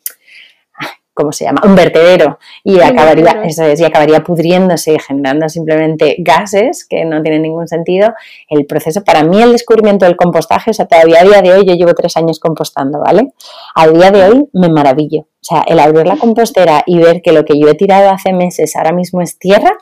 ¿cómo 1.14 1.32
se 1.32 1.44
llama? 1.44 1.62
Un 1.64 1.74
vertedero 1.74 2.38
y 2.64 2.80
acabaría, 2.80 3.42
eso 3.44 3.64
es, 3.64 3.80
y 3.80 3.84
acabaría 3.84 4.20
pudriéndose 4.20 4.94
y 4.94 4.98
generando 4.98 5.48
simplemente 5.48 6.16
gases 6.18 6.86
que 6.88 7.04
no 7.04 7.22
tienen 7.22 7.42
ningún 7.42 7.68
sentido. 7.68 8.14
El 8.48 8.66
proceso, 8.66 9.02
para 9.04 9.22
mí 9.22 9.40
el 9.42 9.52
descubrimiento 9.52 10.06
del 10.06 10.16
compostaje, 10.16 10.70
o 10.70 10.74
sea, 10.74 10.86
todavía 10.86 11.20
a 11.20 11.24
día 11.24 11.42
de 11.42 11.52
hoy, 11.52 11.66
yo 11.66 11.74
llevo 11.74 11.94
tres 11.94 12.16
años 12.16 12.38
compostando, 12.40 13.00
¿vale? 13.00 13.32
A 13.74 13.88
día 13.88 14.10
de 14.10 14.24
hoy 14.24 14.48
me 14.52 14.68
maravillo. 14.68 15.20
O 15.22 15.42
sea, 15.42 15.62
el 15.66 15.78
abrir 15.78 16.06
la 16.06 16.16
compostera 16.16 16.82
y 16.86 16.98
ver 16.98 17.22
que 17.22 17.32
lo 17.32 17.44
que 17.44 17.58
yo 17.58 17.68
he 17.68 17.74
tirado 17.74 18.10
hace 18.10 18.32
meses 18.32 18.76
ahora 18.76 18.92
mismo 18.92 19.22
es 19.22 19.38
tierra, 19.38 19.72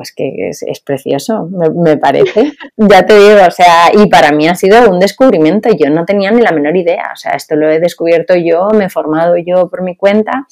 es 0.00 0.12
que 0.12 0.50
es, 0.50 0.80
precioso, 0.80 1.48
me, 1.48 1.96
parece. 1.96 2.52
ya 2.76 3.04
te 3.06 3.18
digo, 3.18 3.40
o 3.46 3.50
sea, 3.50 3.90
y 3.92 4.08
para 4.08 4.32
mí 4.32 4.48
ha 4.48 4.54
sido 4.54 4.90
un 4.90 4.98
descubrimiento, 4.98 5.70
yo 5.70 5.90
no 5.90 6.04
tenía 6.04 6.30
ni 6.30 6.42
la 6.42 6.52
menor 6.52 6.76
idea, 6.76 7.10
o 7.12 7.16
sea, 7.16 7.32
esto 7.32 7.56
lo 7.56 7.70
he 7.70 7.80
descubierto 7.80 8.34
yo, 8.36 8.68
me 8.74 8.86
he 8.86 8.90
formado 8.90 9.36
yo 9.36 9.68
por 9.68 9.82
mi 9.82 9.96
cuenta 9.96 10.46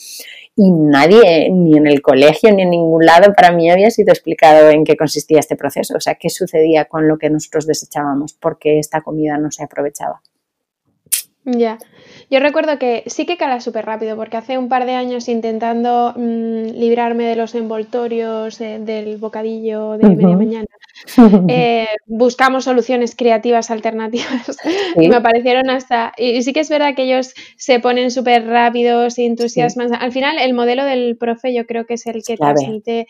y 0.57 0.71
nadie, 0.71 1.51
ni 1.51 1.77
en 1.77 1.87
el 1.87 2.01
colegio 2.01 2.51
ni 2.53 2.63
en 2.63 2.71
ningún 2.71 3.05
lado, 3.05 3.35
para 3.35 3.53
mí 3.53 3.71
había 3.71 3.91
sido 3.91 4.13
explicado 4.13 4.71
en 4.71 4.85
qué 4.85 4.97
consistía 4.97 5.39
este 5.39 5.57
proceso, 5.57 5.97
o 5.97 6.01
sea, 6.01 6.15
qué 6.15 6.31
sucedía 6.31 6.87
con 6.87 7.07
lo 7.07 7.19
que 7.19 7.29
nosotros 7.29 7.67
desechábamos, 7.67 8.33
porque 8.33 8.79
esta 8.79 9.03
comida 9.03 9.37
no 9.37 9.51
se 9.51 9.63
aprovechaba. 9.63 10.23
Ya. 11.45 11.79
Yo 12.29 12.41
recuerdo 12.41 12.79
que 12.79 13.05
sí 13.07 13.25
que 13.25 13.37
cala 13.37 13.61
súper 13.61 13.87
rápido, 13.87 14.17
porque 14.17 14.37
hace 14.37 14.59
un 14.59 14.69
par 14.69 14.85
de 14.85 14.95
años 14.95 15.29
intentando 15.29 16.13
mm, 16.17 16.71
librarme 16.75 17.25
de 17.25 17.37
los 17.37 17.55
envoltorios 17.55 18.59
del 18.59 19.17
bocadillo 19.19 19.93
de 19.93 20.09
media 20.09 20.37
mañana, 20.37 20.67
eh, 21.49 21.87
buscamos 22.07 22.65
soluciones 22.65 23.15
creativas 23.15 23.71
alternativas 23.71 24.59
y 24.97 25.09
me 25.09 25.17
aparecieron 25.17 25.71
hasta... 25.71 26.13
Y, 26.17 26.43
sí 26.43 26.53
que 26.53 26.61
es 26.61 26.69
verdad 26.69 26.95
que 26.97 27.05
ellos 27.05 27.33
se 27.57 27.79
ponen 27.79 28.11
súper 28.11 28.47
rápidos 28.47 29.19
y 29.19 29.27
entusiasman. 29.27 29.95
Al 29.95 30.11
final, 30.11 30.39
el 30.39 30.53
modelo 30.53 30.85
del 30.85 31.17
profe 31.17 31.55
yo 31.55 31.65
creo 31.67 31.87
que 31.87 31.95
es 31.95 32.07
el 32.07 32.25
que 32.25 32.37
transmite 32.37 33.07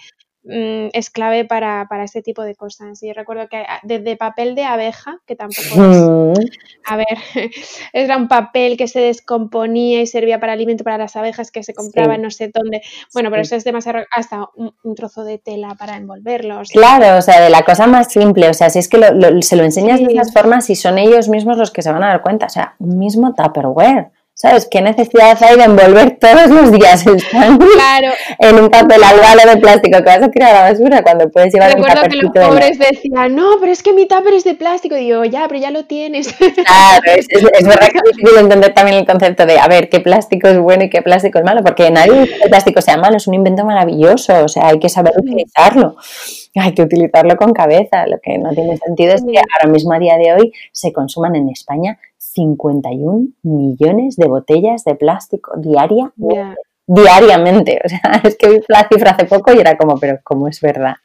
Mm, 0.49 0.91
es 0.93 1.11
clave 1.11 1.45
para, 1.45 1.87
para, 1.89 2.05
este 2.05 2.23
tipo 2.23 2.43
de 2.43 2.55
cosas. 2.55 3.01
Yo 3.03 3.13
recuerdo 3.13 3.49
que 3.49 3.57
ah, 3.57 3.81
desde 3.83 4.17
papel 4.17 4.55
de 4.55 4.63
abeja, 4.63 5.19
que 5.27 5.35
tampoco 5.35 6.35
es, 6.39 6.51
a 6.85 6.97
ver, 6.97 7.07
era 7.93 8.17
un 8.17 8.29
papel 8.29 8.77
que 8.77 8.87
se 8.87 9.01
descomponía 9.01 10.01
y 10.01 10.07
servía 10.07 10.39
para 10.39 10.53
alimento 10.53 10.85
para 10.85 10.99
las 10.99 11.17
abejas 11.17 11.51
que 11.51 11.65
se 11.65 11.75
compraba 11.75 12.15
en 12.15 12.23
no 12.23 12.31
sé 12.31 12.53
dónde. 12.55 12.81
Bueno, 13.13 13.31
pero 13.31 13.43
eso 13.43 13.57
es 13.57 13.65
demasiado, 13.65 14.05
hasta 14.13 14.49
un, 14.55 14.95
trozo 14.95 15.25
de 15.25 15.39
tela 15.39 15.75
para 15.75 15.97
envolverlos. 15.97 16.71
Claro, 16.71 17.19
o 17.19 17.23
sea, 17.23 17.41
de 17.41 17.51
la 17.51 17.65
cosa 17.65 17.89
más 17.89 18.13
simple, 18.13 18.49
o 18.49 18.55
sea, 18.55 18.71
si 18.71 18.79
es 18.79 18.89
que 18.89 18.99
se 19.43 19.57
lo 19.57 19.65
enseñas 19.65 19.99
de 19.99 20.13
esas 20.13 20.33
formas 20.33 20.71
y 20.71 20.77
son 20.77 20.99
ellos 20.99 21.29
mismos 21.29 21.59
los 21.59 21.73
que 21.73 21.83
se 21.83 21.91
van 21.91 22.05
a 22.05 22.09
dar 22.09 22.23
cuenta, 22.23 22.47
o 22.47 22.51
sea, 22.51 22.77
un 22.79 22.99
mismo 22.99 23.35
Tupperware. 23.35 24.11
¿Sabes? 24.38 24.68
¿Qué 24.70 24.83
necesidad 24.83 25.42
hay 25.42 25.57
de 25.57 25.64
envolver 25.64 26.18
todos 26.20 26.51
los 26.51 26.70
días 26.70 27.07
el 27.07 27.16
claro. 27.25 28.12
en 28.38 28.64
un 28.64 28.68
papel 28.68 29.03
albalo 29.03 29.51
de 29.51 29.57
plástico 29.57 29.96
que 29.96 30.05
vas 30.05 30.22
a 30.22 30.29
tirar 30.29 30.55
a 30.55 30.62
la 30.62 30.72
basura 30.72 31.03
cuando 31.03 31.31
puedes 31.31 31.55
llevar 31.55 31.72
Recuerdo 31.72 32.03
un 32.03 32.11
que 32.11 32.16
los 32.18 32.33
pobres 32.33 32.79
decían, 32.79 33.35
no, 33.35 33.53
pero 33.59 33.72
es 33.72 33.83
que 33.83 33.94
mi 33.94 34.07
tupper 34.07 34.35
es 34.35 34.44
de 34.44 34.55
plástico. 34.55 34.94
Y 34.94 35.07
digo, 35.07 35.25
ya, 35.25 35.49
pero 35.49 35.59
ya 35.59 35.70
lo 35.70 35.87
tienes. 35.87 36.35
Claro, 36.35 37.03
es, 37.16 37.27
verdad 37.66 37.88
que 37.88 37.96
es 37.96 38.16
difícil 38.16 38.38
entender 38.38 38.75
también 38.75 38.99
el 38.99 39.07
concepto 39.07 39.46
de, 39.46 39.59
a 39.59 39.68
ver, 39.68 39.88
qué 39.88 40.01
plástico 40.01 40.49
es 40.49 40.59
bueno 40.59 40.85
y 40.85 40.90
qué 40.90 41.01
plástico 41.01 41.38
es 41.38 41.44
malo, 41.44 41.62
porque 41.62 41.90
nadie 41.90 42.12
dice 42.20 42.37
que 42.37 42.42
el 42.44 42.51
plástico 42.51 42.83
sea 42.83 42.99
malo, 42.99 43.16
es 43.16 43.27
un 43.27 43.35
invento 43.35 43.64
maravilloso, 43.64 44.44
o 44.44 44.49
sea, 44.49 44.66
hay 44.66 44.79
que 44.79 44.90
saber 44.90 45.14
utilizarlo 45.16 45.96
hay 46.61 46.75
que 46.75 46.83
utilizarlo 46.83 47.37
con 47.37 47.53
cabeza. 47.53 48.07
Lo 48.07 48.19
que 48.21 48.38
no 48.38 48.51
tiene 48.51 48.77
sentido 48.79 49.14
es 49.14 49.25
que 49.25 49.38
ahora 49.38 49.73
mismo 49.73 49.92
a 49.92 49.99
día 49.99 50.16
de 50.16 50.33
hoy 50.33 50.53
se 50.73 50.92
consuman 50.92 51.37
en 51.37 51.51
España 51.51 51.99
51 52.16 53.29
millones 53.42 54.16
de 54.16 54.27
botellas 54.27 54.85
de 54.85 54.95
plástico 54.95 55.53
diaria, 55.57 56.12
diariamente. 56.87 57.81
O 57.85 57.88
sea, 57.88 58.01
es 58.25 58.37
que 58.37 58.49
vi 58.49 58.61
la 58.69 58.88
cifra 58.88 59.12
hace 59.12 59.27
poco 59.27 59.53
y 59.53 59.59
era 59.59 59.77
como, 59.77 59.99
pero 59.99 60.19
¿cómo 60.23 60.49
es 60.49 60.61
verdad? 60.61 60.97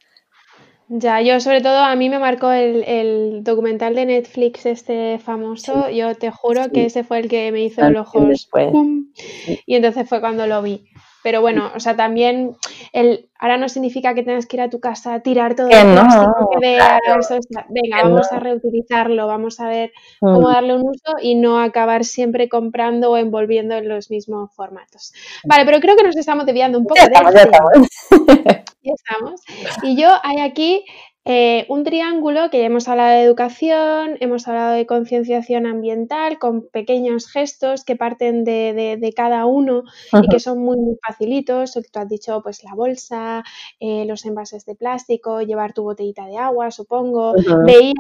Ya, 0.93 1.21
yo 1.21 1.39
sobre 1.39 1.61
todo 1.61 1.77
a 1.77 1.95
mí 1.95 2.09
me 2.09 2.19
marcó 2.19 2.51
el, 2.51 3.45
documental 3.45 3.95
de 3.95 4.05
Netflix 4.05 4.65
este 4.65 5.19
famoso, 5.19 5.89
yo 5.89 6.15
te 6.15 6.31
juro 6.31 6.69
que 6.69 6.83
ese 6.85 7.05
fue 7.05 7.19
el 7.19 7.29
que 7.29 7.49
me 7.53 7.61
hizo 7.61 7.89
los 7.89 8.09
ojos 8.09 8.49
y 9.65 9.75
entonces 9.75 10.09
fue 10.09 10.19
cuando 10.19 10.47
lo 10.47 10.61
vi. 10.61 10.83
Pero 11.23 11.41
bueno, 11.41 11.71
o 11.75 11.79
sea, 11.79 11.95
también 11.95 12.55
el, 12.93 13.29
ahora 13.39 13.57
no 13.57 13.69
significa 13.69 14.13
que 14.13 14.23
tengas 14.23 14.45
que 14.45 14.57
ir 14.57 14.61
a 14.61 14.69
tu 14.69 14.79
casa 14.79 15.13
a 15.13 15.19
tirar 15.21 15.55
todo 15.55 15.67
el 15.67 15.93
plástico 15.93 16.49
que 16.51 16.59
veas. 16.59 16.99
venga, 17.69 18.03
vamos 18.03 18.31
a 18.31 18.39
reutilizarlo, 18.39 19.27
vamos 19.27 19.59
a 19.59 19.67
ver 19.67 19.91
cómo 20.19 20.49
mm. 20.49 20.53
darle 20.53 20.75
un 20.75 20.89
uso 20.89 21.17
y 21.21 21.35
no 21.35 21.59
acabar 21.59 22.05
siempre 22.05 22.49
comprando 22.49 23.11
o 23.11 23.17
envolviendo 23.17 23.75
en 23.75 23.87
los 23.87 24.09
mismos 24.09 24.51
formatos. 24.55 25.13
Vale, 25.43 25.65
pero 25.65 25.79
creo 25.79 25.95
que 25.95 26.03
nos 26.03 26.15
estamos 26.15 26.45
desviando 26.45 26.77
un 26.77 26.85
poco 26.85 27.01
de 27.01 27.11
estamos, 27.11 27.33
ya 27.33 27.41
estamos. 27.41 27.87
ya 28.81 28.93
estamos. 28.93 29.41
Y 29.83 29.95
yo 29.95 30.09
hay 30.23 30.39
aquí 30.39 30.85
eh, 31.23 31.67
un 31.69 31.83
triángulo 31.83 32.49
que 32.49 32.57
ya 32.59 32.65
hemos 32.65 32.87
hablado 32.87 33.11
de 33.11 33.21
educación, 33.21 34.17
hemos 34.21 34.47
hablado 34.47 34.73
de 34.73 34.87
concienciación 34.87 35.67
ambiental 35.67 36.39
con 36.39 36.67
pequeños 36.67 37.27
gestos 37.27 37.85
que 37.85 37.95
parten 37.95 38.43
de, 38.43 39.13
cada 39.15 39.45
uno 39.45 39.83
y 40.13 40.27
que 40.29 40.39
son 40.39 40.59
muy, 40.59 40.77
muy 40.77 40.95
facilitos. 41.05 41.73
Tú 41.73 41.99
has 41.99 42.09
dicho, 42.09 42.41
pues 42.41 42.63
la 42.63 42.73
bolsa, 42.73 43.43
eh, 43.79 44.05
los 44.07 44.25
envases 44.25 44.65
de 44.65 44.73
plástico, 44.73 45.41
llevar 45.41 45.73
tu 45.73 45.83
botellita 45.83 46.25
de 46.25 46.37
agua, 46.37 46.71
supongo. 46.71 47.33
Veía 47.65 47.93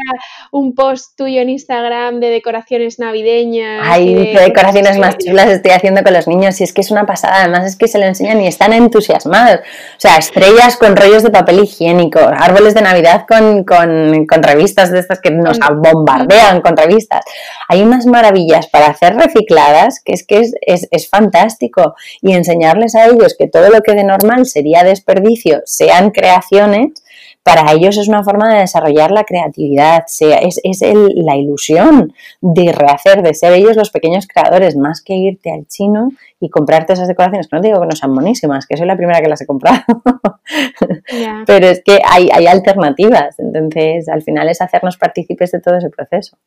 un 0.51 0.73
post 0.73 1.15
tuyo 1.15 1.41
en 1.41 1.49
Instagram 1.49 2.19
de 2.19 2.29
decoraciones 2.29 2.97
navideñas. 2.97 3.81
Ay, 3.83 4.31
qué 4.33 4.39
decoraciones 4.39 4.97
más 4.97 5.19
chulas 5.19 5.47
estoy 5.47 5.71
haciendo 5.71 6.01
con 6.01 6.13
los 6.13 6.27
niños 6.27 6.59
y 6.59 6.63
es 6.63 6.73
que 6.73 6.81
es 6.81 6.89
una 6.89 7.05
pasada. 7.05 7.41
Además 7.41 7.67
es 7.67 7.75
que 7.75 7.87
se 7.87 7.99
lo 7.99 8.05
enseñan 8.05 8.41
y 8.41 8.47
están 8.47 8.73
entusiasmados. 8.73 9.59
O 9.59 9.99
sea, 9.99 10.17
estrellas 10.17 10.75
con 10.77 10.95
rollos 10.95 11.21
de 11.21 11.29
papel 11.29 11.59
higiénico, 11.59 12.19
árboles 12.19 12.73
de 12.73 12.81
Navidad 12.81 13.10
con, 13.27 14.43
revistas 14.43 14.91
de 14.91 14.99
estas 14.99 15.19
que 15.19 15.31
nos 15.31 15.59
bombardean 15.59 16.61
con 16.61 16.75
revistas. 16.75 17.23
Hay 17.67 17.81
unas 17.81 18.05
maravillas 18.05 18.67
para 18.67 18.87
hacer 18.87 19.15
recicladas 19.15 20.01
que 20.03 20.13
es 20.13 20.25
que 20.25 20.39
es, 20.39 20.87
es, 20.91 21.09
fantástico 21.09 21.95
y 22.21 22.33
enseñarles 22.33 22.95
a 22.95 23.05
ellos 23.05 23.35
que 23.37 23.47
todo 23.47 23.69
lo 23.69 23.81
que 23.81 23.93
de 23.93 24.03
normal 24.03 24.45
sería 24.45 24.83
desperdicio 24.83 25.61
sean 25.65 26.11
creaciones 26.11 27.03
para 27.43 27.71
ellos 27.71 27.97
es 27.97 28.07
una 28.07 28.23
forma 28.23 28.53
de 28.53 28.59
desarrollar 28.59 29.11
la 29.11 29.23
creatividad, 29.23 30.03
es, 30.05 30.59
es 30.63 30.81
la 31.15 31.35
ilusión 31.35 32.13
de 32.39 32.71
rehacer, 32.71 33.23
de 33.23 33.33
ser 33.33 33.53
ellos 33.53 33.75
los 33.75 33.89
pequeños 33.89 34.27
creadores, 34.27 34.75
más 34.75 35.01
que 35.01 35.15
irte 35.15 35.51
al 35.51 35.65
chino 35.67 36.09
y 36.39 36.49
comprarte 36.49 36.93
esas 36.93 37.07
decoraciones, 37.07 37.47
que 37.47 37.55
no 37.55 37.61
digo 37.61 37.81
que 37.81 37.87
no 37.87 37.95
sean 37.95 38.13
buenísimas, 38.13 38.67
que 38.67 38.77
soy 38.77 38.85
la 38.85 38.95
primera 38.95 39.21
que 39.21 39.29
las 39.29 39.41
he 39.41 39.47
comprado, 39.47 39.81
pero 41.47 41.67
es 41.67 41.81
que 41.83 41.99
hay, 42.07 42.29
hay 42.31 42.45
alternativas, 42.45 43.39
entonces 43.39 44.07
al 44.07 44.21
final 44.21 44.47
es 44.47 44.61
hacernos 44.61 44.97
partícipes 44.97 45.51
de 45.51 45.61
todo 45.61 45.77
ese 45.77 45.89
proceso. 45.89 46.37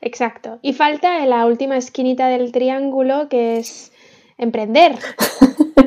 Exacto. 0.00 0.58
Y 0.62 0.72
falta 0.72 1.24
la 1.26 1.44
última 1.46 1.76
esquinita 1.76 2.28
del 2.28 2.52
triángulo 2.52 3.28
que 3.28 3.58
es 3.58 3.92
emprender. 4.38 4.96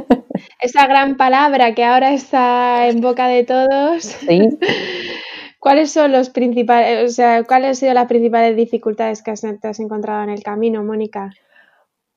esa 0.61 0.85
gran 0.87 1.17
palabra 1.17 1.73
que 1.73 1.83
ahora 1.83 2.13
está 2.13 2.87
en 2.87 3.01
boca 3.01 3.27
de 3.27 3.43
todos. 3.43 4.03
Sí. 4.03 4.49
¿Cuáles 5.59 5.91
son 5.91 6.11
los 6.11 6.29
principales, 6.31 7.11
o 7.11 7.13
sea, 7.13 7.43
cuáles 7.43 7.69
han 7.69 7.75
sido 7.75 7.93
las 7.93 8.07
principales 8.07 8.55
dificultades 8.55 9.21
que 9.21 9.29
has, 9.31 9.41
te 9.41 9.67
has 9.67 9.79
encontrado 9.79 10.23
en 10.23 10.31
el 10.31 10.41
camino, 10.41 10.83
Mónica? 10.83 11.31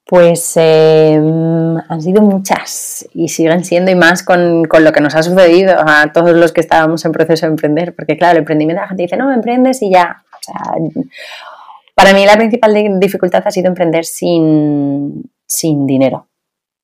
Pues 0.07 0.57
em, 0.57 1.77
han 1.77 2.01
sido 2.01 2.23
muchas 2.23 3.07
y 3.13 3.29
siguen 3.29 3.65
siendo 3.65 3.91
y 3.91 3.95
más 3.95 4.23
con, 4.23 4.63
lo 4.63 4.93
que 4.93 5.01
nos 5.01 5.15
ha 5.15 5.23
sucedido 5.23 5.75
a 5.79 6.11
todos 6.13 6.35
los 6.35 6.53
que 6.53 6.61
estábamos 6.63 7.05
en 7.05 7.13
proceso 7.13 7.47
de 7.47 7.53
emprender, 7.53 7.95
porque 7.95 8.17
claro, 8.17 8.33
el 8.33 8.39
emprendimiento 8.39 8.81
la 8.81 8.89
gente 8.89 9.03
dice, 9.03 9.17
no, 9.17 9.31
emprendes 9.31 9.83
y 9.83 9.91
ya. 9.91 10.23
O 10.33 10.43
sea, 10.43 11.05
para 11.95 12.15
mí 12.15 12.25
la 12.25 12.37
principal 12.37 12.99
dificultad 12.99 13.43
ha 13.47 13.51
sido 13.51 13.69
emprender 13.69 14.07
sin, 14.07 15.31
sin 15.47 15.87
dinero. 15.87 16.29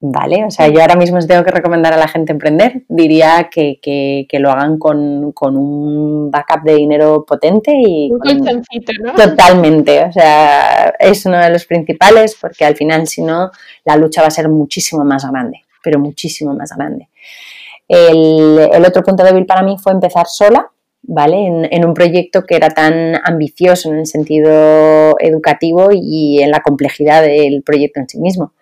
¿vale? 0.00 0.44
O 0.46 0.50
sea, 0.50 0.68
yo 0.68 0.80
ahora 0.80 0.96
mismo 0.96 1.20
si 1.20 1.28
tengo 1.28 1.44
que 1.44 1.50
recomendar 1.50 1.92
a 1.92 1.98
la 1.98 2.08
gente 2.08 2.32
emprender, 2.32 2.84
diría 2.88 3.50
que, 3.50 3.78
que, 3.82 4.38
lo 4.38 4.50
hagan 4.50 4.78
con, 4.78 5.32
con, 5.32 5.56
un 5.56 6.30
backup 6.30 6.62
de 6.64 6.74
dinero 6.74 7.24
potente 7.26 7.72
y... 7.74 8.10
Un 8.10 8.64
¿no? 9.02 9.12
Totalmente, 9.14 10.04
o 10.04 10.12
sea, 10.12 10.94
es 10.98 11.26
uno 11.26 11.38
de 11.38 11.50
los 11.50 11.66
principales 11.66 12.36
porque 12.40 12.64
al 12.64 12.76
final 12.76 13.06
si 13.06 13.22
no, 13.22 13.50
la 13.84 13.96
lucha 13.96 14.22
va 14.22 14.28
a 14.28 14.32
ser 14.32 14.48
muchísimo 14.48 15.04
más 15.04 15.30
grande, 15.30 15.60
pero 15.82 15.98
muchísimo 15.98 16.54
más 16.54 16.74
grande. 16.74 17.08
El, 17.86 18.70
el 18.72 18.84
otro 18.84 19.02
punto 19.02 19.22
débil 19.22 19.44
para 19.44 19.62
mí 19.62 19.76
fue 19.78 19.92
empezar 19.92 20.26
sola, 20.26 20.70
¿vale? 21.02 21.68
En, 21.70 21.84
un 21.84 21.94
proyecto 21.94 22.44
que 22.44 22.56
era 22.56 22.70
tan 22.70 23.16
ambicioso 23.24 23.90
en 23.90 24.00
el 24.00 24.06
sentido 24.06 25.16
educativo 25.18 25.88
y 25.92 26.42
en 26.42 26.50
la 26.50 26.60
complejidad 26.60 27.22
del 27.22 27.62
proyecto 27.62 28.00
en 28.00 28.08
sí 28.08 28.20
mismo 28.20 28.52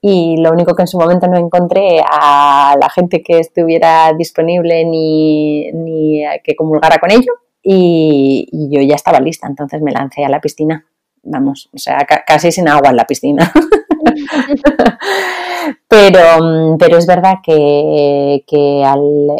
y 0.00 0.36
lo 0.38 0.50
único 0.50 0.74
que 0.74 0.82
en 0.82 0.88
su 0.88 0.98
momento 0.98 1.28
no 1.28 1.38
encontré 1.38 2.00
a 2.00 2.74
la 2.80 2.90
gente 2.90 3.22
que 3.22 3.38
estuviera 3.38 4.12
disponible 4.18 4.84
ni, 4.84 5.70
ni 5.72 6.24
que 6.42 6.56
comulgara 6.56 6.98
con 6.98 7.12
ello 7.12 7.32
y, 7.62 8.48
yo 8.70 8.82
ya 8.82 8.96
estaba 8.96 9.20
lista, 9.20 9.46
entonces 9.46 9.80
me 9.80 9.92
lancé 9.92 10.24
a 10.24 10.28
la 10.28 10.40
piscina, 10.40 10.84
vamos, 11.22 11.70
o 11.72 11.78
sea, 11.78 12.04
casi 12.26 12.50
sin 12.50 12.68
agua 12.68 12.90
en 12.90 12.96
la 12.96 13.06
piscina. 13.06 13.52
pero, 15.88 16.76
pero 16.78 16.96
es 16.96 17.06
verdad 17.06 17.36
que, 17.42 18.42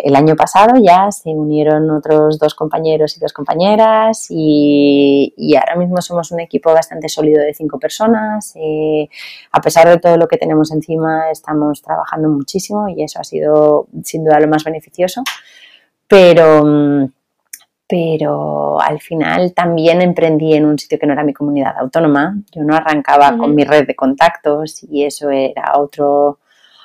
el 0.05 0.17
año 0.17 0.37
pasado 0.37 0.75
ya 0.83 1.11
se 1.11 1.31
unieron 1.31 1.91
otros 1.91 2.39
dos 2.39 2.55
compañeros 2.55 3.17
y 3.17 3.21
dos 3.21 3.33
compañeras 3.33 4.27
y, 4.31 5.35
ahora 5.59 5.77
mismo 5.77 6.01
somos 6.01 6.31
un 6.33 6.41
equipo 6.41 6.73
bastante 6.73 7.09
sólido 7.09 7.43
de 7.43 7.55
cinco 7.55 7.79
personas. 7.79 8.55
Eh, 8.57 9.09
a 9.53 9.61
pesar 9.61 9.89
de 9.89 9.99
todo 9.99 10.17
lo 10.17 10.29
que 10.29 10.39
tenemos 10.39 10.73
encima, 10.73 11.31
estamos 11.31 11.83
trabajando 11.83 12.29
muchísimo 12.29 12.89
y 12.89 13.03
eso 13.03 13.21
ha 13.21 13.25
sido 13.25 13.89
sin 14.03 14.25
duda 14.25 14.41
lo 14.41 14.49
más 14.49 14.65
beneficioso 14.65 15.23
pero, 16.13 16.63
mm, 16.63 17.13
pero 17.89 18.81
al 18.81 19.01
final 19.01 19.53
también 19.53 20.01
emprendí 20.01 20.55
en 20.55 20.65
un 20.65 20.79
sitio 20.79 20.99
que 20.99 21.07
no 21.07 21.13
era 21.13 21.25
mi 21.25 21.35
comunidad 21.35 21.77
autónoma. 21.79 22.39
Yo 22.51 22.63
no 22.63 22.75
arrancaba 22.75 23.37
con 23.37 23.55
mi 23.55 23.65
red 23.65 23.87
de 23.87 23.95
contactos 23.95 24.83
y 24.85 25.05
eso 25.05 25.31
era 25.31 25.79
otro, 25.79 26.39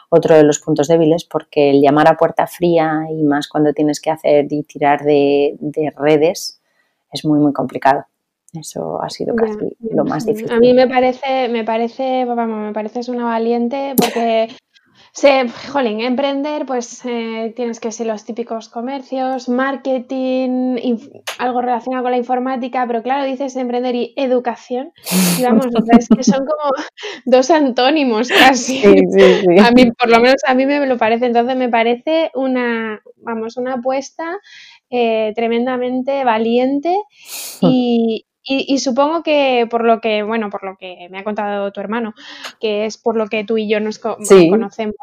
otro 0.10 0.36
de 0.36 0.44
los 0.44 0.60
puntos 0.60 0.88
débiles 0.88 1.24
porque 1.24 1.70
el 1.70 1.82
llamar 1.82 2.10
a 2.10 2.18
puerta 2.18 2.48
fría 2.48 3.08
y 3.10 3.24
más 3.24 3.48
cuando 3.48 3.74
tienes 3.74 4.02
que 4.02 4.12
hacer 4.12 4.48
y 4.50 4.64
tirar 4.64 5.04
de, 5.04 5.58
redes 5.96 6.60
es 7.12 7.24
muy, 7.26 7.40
muy 7.40 7.54
complicado. 7.54 8.06
Eso 8.54 9.02
ha 9.02 9.10
sido 9.10 9.36
casi 9.36 9.78
lo 9.92 10.04
más 10.04 10.26
difícil. 10.26 10.52
A 10.52 10.60
mí 10.60 10.74
me 10.74 10.88
parece, 10.88 11.48
me 11.50 11.64
parece, 11.64 12.26
vamos, 12.26 12.58
me 12.60 12.74
pareces 12.74 13.08
una 13.08 13.26
valiente 13.26 13.94
porque 13.98 14.50
se, 15.18 15.50
jolín, 15.72 16.02
emprender, 16.02 16.68
pues 16.68 17.02
eh, 17.04 17.52
tienes 17.56 17.80
que 17.80 17.92
ser 17.92 18.06
los 18.06 18.24
típicos 18.24 18.70
comercios, 18.70 19.50
marketing, 19.50 20.78
algo 21.40 21.60
relacionado 21.60 22.04
con 22.04 22.12
la 22.12 22.20
informática, 22.20 22.86
pero 22.86 23.02
claro, 23.02 23.26
dices 23.26 23.56
emprender 23.56 23.96
y 23.96 24.14
educación, 24.16 24.92
y 25.40 25.42
vamos, 25.42 25.66
es 25.98 26.08
que 26.08 26.24
son 26.24 26.46
como 26.46 26.72
dos 27.26 27.50
antónimos 27.50 28.30
casi. 28.30 28.84
A 29.60 29.72
mí, 29.72 29.90
por 29.92 30.08
lo 30.08 30.20
menos 30.20 30.44
a 30.46 30.54
mí 30.54 30.68
me 30.68 30.86
lo 30.86 31.00
parece, 31.00 31.26
entonces 31.26 31.58
me 31.58 31.70
parece 31.70 32.30
una, 32.36 33.02
vamos, 33.16 33.58
una 33.58 33.74
apuesta 33.74 34.38
eh, 34.92 35.34
tremendamente 35.36 36.24
valiente 36.26 36.96
y, 37.62 38.27
y, 38.50 38.80
supongo 38.80 39.24
que 39.24 39.68
por 39.70 39.84
lo 39.84 40.00
que, 40.00 40.24
bueno, 40.24 40.50
por 40.50 40.64
lo 40.64 40.78
que 40.78 41.08
me 41.12 41.20
ha 41.20 41.24
contado 41.24 41.72
tu 41.72 41.82
hermano, 41.82 42.14
que 42.60 42.86
es 42.86 42.98
por 42.98 43.18
lo 43.18 43.28
que 43.28 43.44
tú 43.44 43.58
y 43.58 43.68
yo 43.68 43.80
nos 43.82 44.00
conocemos 44.00 44.96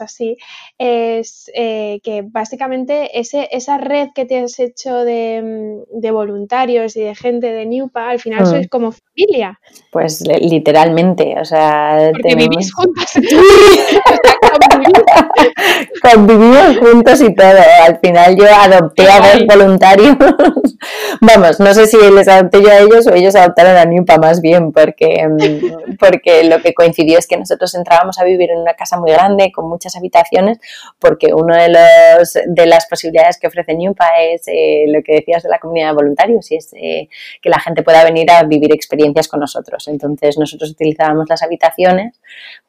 así, 0.00 0.36
es 0.78 1.50
eh, 1.54 2.00
que 2.02 2.22
básicamente 2.22 3.18
ese, 3.18 3.48
esa 3.52 3.78
red 3.78 4.08
que 4.14 4.24
te 4.24 4.40
has 4.40 4.58
hecho 4.58 5.04
de, 5.04 5.84
mm, 5.92 6.12
voluntarios 6.12 6.96
y 6.96 7.02
de 7.02 7.14
gente 7.14 7.52
de 7.52 7.66
Newpa, 7.66 8.10
al 8.10 8.18
final 8.18 8.42
mm. 8.42 8.46
sois 8.46 8.68
como 8.68 8.92
familia. 8.92 9.60
Pues 9.92 10.20
literalmente, 10.26 11.36
o 11.40 11.44
sea, 11.44 12.10
Porque 12.12 12.34
vivís 12.34 12.74
juntas. 12.74 13.12
Convivimos 16.02 16.78
juntos 16.78 17.20
y 17.20 17.34
todo. 17.34 17.58
Al 17.84 17.98
final 17.98 18.36
yo 18.36 18.46
adopté 18.46 19.08
a 19.10 19.20
dos 19.20 19.46
voluntarios. 19.46 20.16
Vamos, 21.20 21.60
no 21.60 21.74
sé 21.74 21.86
si 21.86 21.96
les 22.10 22.28
adopté 22.28 22.62
yo 22.62 22.70
a 22.70 22.78
ellos 22.78 23.06
o 23.06 23.14
ellos 23.14 23.34
adoptaron 23.34 23.76
a 23.76 23.84
Newpa 23.84 24.18
más 24.18 24.40
bien, 24.40 24.72
porque, 24.72 25.26
mm, 25.28 25.96
porque 25.98 26.44
lo 26.44 26.60
que 26.60 26.74
coincidió 26.74 27.18
es 27.18 27.26
que 27.26 27.36
nosotros 27.36 27.74
entrábamos 27.74 28.18
a 28.18 28.24
vivir 28.24 28.50
en 28.50 28.58
una 28.58 28.74
casa 28.74 28.98
muy 28.98 29.10
grande 29.10 29.50
con 29.52 29.68
muchas 29.68 29.96
habitaciones, 29.96 30.58
porque 30.98 31.32
una 31.34 31.62
de, 31.62 31.68
los, 31.70 32.38
de 32.46 32.66
las 32.66 32.86
posibilidades 32.86 33.38
que 33.38 33.46
ofrece 33.48 33.74
Newpa 33.74 34.06
es 34.20 34.42
eh, 34.46 34.84
lo 34.88 35.02
que 35.02 35.14
decías 35.14 35.42
de 35.42 35.48
la 35.48 35.58
comunidad 35.58 35.88
de 35.88 35.94
voluntarios 35.94 36.50
y 36.50 36.56
es 36.56 36.72
eh, 36.74 37.08
que 37.42 37.48
la 37.48 37.58
gente 37.58 37.82
pueda 37.82 38.04
venir 38.04 38.30
a 38.30 38.42
vivir 38.44 38.72
experiencias 38.72 39.28
con 39.28 39.40
nosotros. 39.40 39.88
Entonces 39.88 40.38
nosotros 40.38 40.70
utilizábamos 40.70 41.28
las 41.28 41.42
habitaciones 41.42 42.20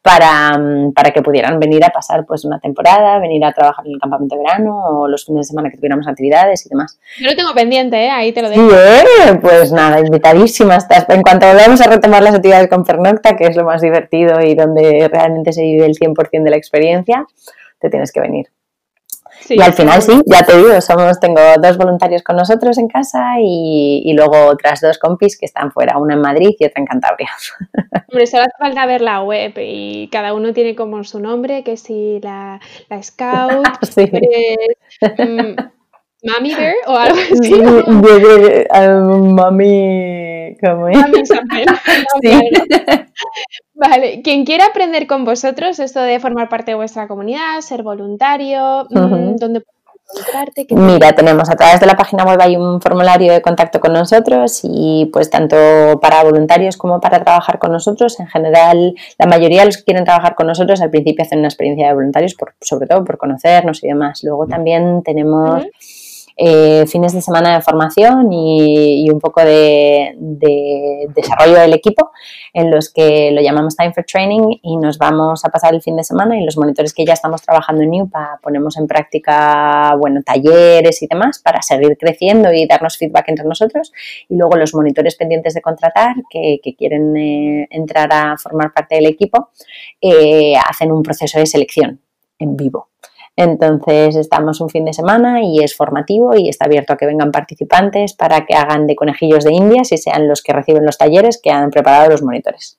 para, 0.01 0.57
mm, 0.57 0.93
para 0.93 1.11
que 1.11 1.21
pudieran 1.21 1.59
venir 1.59 1.83
a 1.83 1.89
pasar 1.89 2.25
pues 2.25 2.38
una 2.45 2.59
temporada, 2.59 3.19
venir 3.19 3.43
a 3.45 3.51
trabajar 3.51 3.85
en 3.85 3.93
el 3.93 3.99
campamento 3.99 4.35
de 4.35 4.43
verano 4.43 4.77
o 4.77 5.07
los 5.07 5.25
fines 5.25 5.47
de 5.47 5.51
semana 5.51 5.69
que 5.69 5.77
tuviéramos 5.77 6.07
actividades 6.07 6.65
y 6.65 6.69
demás. 6.69 6.99
Yo 7.19 7.29
lo 7.29 7.35
tengo 7.35 7.53
pendiente, 7.53 7.97
¿eh? 8.05 8.09
ahí 8.09 8.31
te 8.31 8.41
lo 8.41 8.49
dejo. 8.49 8.69
Sí, 8.69 9.37
pues 9.41 9.71
nada, 9.71 9.99
invitadísima 9.99 10.75
estás. 10.75 11.05
En 11.09 11.21
cuanto 11.21 11.47
volvamos 11.47 11.81
a 11.81 11.89
retomar 11.89 12.23
las 12.23 12.35
actividades 12.35 12.69
con 12.69 12.83
Pernocta, 12.83 13.35
que 13.35 13.45
es 13.45 13.55
lo 13.55 13.63
más 13.63 13.81
divertido 13.81 14.41
y 14.41 14.55
donde 14.55 15.09
realmente 15.11 15.53
se 15.53 15.61
vive 15.61 15.85
el 15.85 15.93
100% 15.93 16.43
de 16.43 16.49
la 16.49 16.57
experiencia, 16.57 17.25
te 17.79 17.89
tienes 17.89 18.11
que 18.11 18.21
venir. 18.21 18.47
Y 19.47 19.61
al 19.61 19.73
final 19.73 20.01
sí, 20.01 20.21
ya 20.25 20.43
te 20.43 20.57
digo, 20.57 20.79
somos, 20.81 21.19
tengo 21.19 21.41
dos 21.61 21.77
voluntarios 21.77 22.23
con 22.23 22.35
nosotros 22.35 22.77
en 22.77 22.87
casa 22.87 23.35
y, 23.41 24.11
luego 24.13 24.47
otras 24.47 24.81
dos 24.81 24.97
compis 24.97 25.37
que 25.37 25.45
están 25.45 25.71
fuera, 25.71 25.97
una 25.97 26.15
en 26.15 26.21
Madrid 26.21 26.49
y 26.59 26.65
otra 26.65 26.79
en 26.79 26.85
Cantabria. 26.85 27.29
Hombre, 28.09 28.27
solo 28.27 28.43
hace 28.43 28.57
falta 28.57 28.85
ver 28.85 29.01
la 29.01 29.21
web 29.21 29.53
y 29.57 30.09
cada 30.11 30.33
uno 30.33 30.53
tiene 30.53 30.75
como 30.75 31.03
su 31.03 31.19
nombre, 31.19 31.63
que 31.63 31.77
si 31.77 32.19
la, 32.21 32.59
la 32.89 33.03
Scout, 33.03 33.65
sí. 33.89 34.09
Mm, 35.01 35.55
Mami 36.23 36.53
Bear 36.53 36.73
o 36.87 36.95
algo 36.95 37.17
así. 37.17 37.53
mami. 39.33 40.57
¿Cómo 40.61 40.87
es? 40.89 40.97
Mami 40.97 41.23
Vale, 43.73 44.21
quien 44.21 44.45
quiera 44.45 44.65
aprender 44.67 45.07
con 45.07 45.23
vosotros 45.23 45.79
esto 45.79 46.01
de 46.01 46.19
formar 46.19 46.49
parte 46.49 46.71
de 46.71 46.75
vuestra 46.75 47.07
comunidad, 47.07 47.61
ser 47.61 47.81
voluntario, 47.81 48.85
mm, 48.89 49.37
¿dónde 49.37 49.63
encontrarte? 50.09 50.67
Mira, 50.71 51.13
tenemos 51.13 51.49
a 51.49 51.55
través 51.55 51.79
de 51.79 51.85
la 51.85 51.95
página 51.95 52.25
web 52.25 52.37
hay 52.41 52.57
un 52.57 52.81
formulario 52.81 53.31
de 53.31 53.41
contacto 53.41 53.79
con 53.79 53.93
nosotros 53.93 54.59
y 54.63 55.09
pues 55.13 55.29
tanto 55.29 55.55
para 56.01 56.23
voluntarios 56.23 56.75
como 56.75 56.99
para 56.99 57.23
trabajar 57.23 57.57
con 57.57 57.71
nosotros, 57.71 58.19
en 58.19 58.27
general 58.27 58.95
la 59.17 59.27
mayoría 59.27 59.61
de 59.61 59.67
los 59.67 59.77
que 59.77 59.83
quieren 59.85 60.03
trabajar 60.03 60.35
con 60.35 60.47
nosotros 60.47 60.81
al 60.81 60.89
principio 60.89 61.23
hacen 61.23 61.39
una 61.39 61.47
experiencia 61.47 61.87
de 61.87 61.93
voluntarios, 61.93 62.33
por, 62.33 62.55
sobre 62.59 62.87
todo 62.87 63.05
por 63.05 63.17
conocernos 63.17 63.81
y 63.83 63.87
demás. 63.87 64.21
Luego 64.23 64.45
también 64.47 65.03
tenemos... 65.03 65.63
Eh, 66.41 66.85
fines 66.87 67.11
de 67.11 67.21
semana 67.21 67.53
de 67.53 67.61
formación 67.61 68.31
y, 68.31 69.09
un 69.11 69.19
poco 69.19 69.41
de, 69.43 70.15
desarrollo 71.13 71.59
del 71.59 71.73
equipo 71.73 72.11
en 72.53 72.71
los 72.71 72.93
que 72.93 73.31
lo 73.31 73.41
llamamos 73.41 73.75
Time 73.75 73.91
for 73.91 74.05
Training 74.05 74.57
y 74.61 74.77
nos 74.77 74.97
vamos 74.97 75.43
a 75.43 75.49
pasar 75.49 75.73
el 75.73 75.81
fin 75.81 75.97
de 75.97 76.03
semana 76.05 76.39
y 76.39 76.45
los 76.45 76.55
monitores 76.55 76.93
que 76.93 77.05
ya 77.05 77.11
estamos 77.11 77.41
trabajando 77.41 77.83
en 77.83 77.89
NIUPA 77.89 78.39
ponemos 78.41 78.77
en 78.77 78.87
práctica 78.87 79.97
bueno, 79.99 80.21
talleres 80.25 81.03
y 81.03 81.07
demás 81.07 81.41
para 81.43 81.61
seguir 81.61 81.97
creciendo 81.99 82.53
y 82.53 82.65
darnos 82.65 82.97
feedback 82.97 83.27
entre 83.27 83.43
nosotros 83.43 83.91
y 84.29 84.37
luego 84.37 84.55
los 84.55 84.73
monitores 84.73 85.17
pendientes 85.17 85.53
de 85.53 85.61
contratar 85.61 86.15
que, 86.29 86.61
quieren 86.77 87.17
eh, 87.17 87.67
entrar 87.69 88.13
a 88.13 88.37
formar 88.37 88.71
parte 88.71 88.95
del 88.95 89.07
equipo 89.07 89.49
eh, 89.99 90.53
hacen 90.55 90.93
un 90.93 91.03
proceso 91.03 91.37
de 91.37 91.45
selección 91.45 91.99
en 92.37 92.55
vivo. 92.55 92.87
Entonces 93.41 94.17
estamos 94.17 94.59
un 94.59 94.69
fin 94.69 94.83
de 94.83 94.91
semana 94.91 95.41
y 95.41 95.63
es 95.63 95.73
formativo 95.73 96.35
y 96.35 96.49
está 96.49 96.65
abierto 96.65 96.91
a 96.91 96.97
que 96.97 97.05
vengan 97.05 97.31
participantes 97.31 98.13
para 98.13 98.45
que 98.45 98.53
hagan 98.53 98.85
de 98.85 98.97
conejillos 98.97 99.45
de 99.45 99.53
indias 99.53 99.93
y 99.93 99.97
sean 99.97 100.27
los 100.27 100.43
que 100.43 100.51
reciben 100.51 100.85
los 100.85 100.97
talleres 100.97 101.39
que 101.41 101.49
han 101.49 101.69
preparado 101.69 102.09
los 102.09 102.21
monitores. 102.21 102.77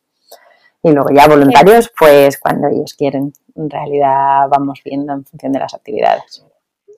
Y 0.83 0.91
luego 0.91 1.09
ya 1.15 1.29
voluntarios, 1.29 1.91
pues 1.99 2.39
cuando 2.39 2.69
ellos 2.69 2.93
quieren. 2.93 3.33
En 3.57 3.71
realidad 3.71 4.49
vamos 4.51 4.83
viendo 4.85 5.15
en 5.15 5.25
función 5.25 5.53
de 5.53 5.61
las 5.61 5.73
actividades. 5.73 6.45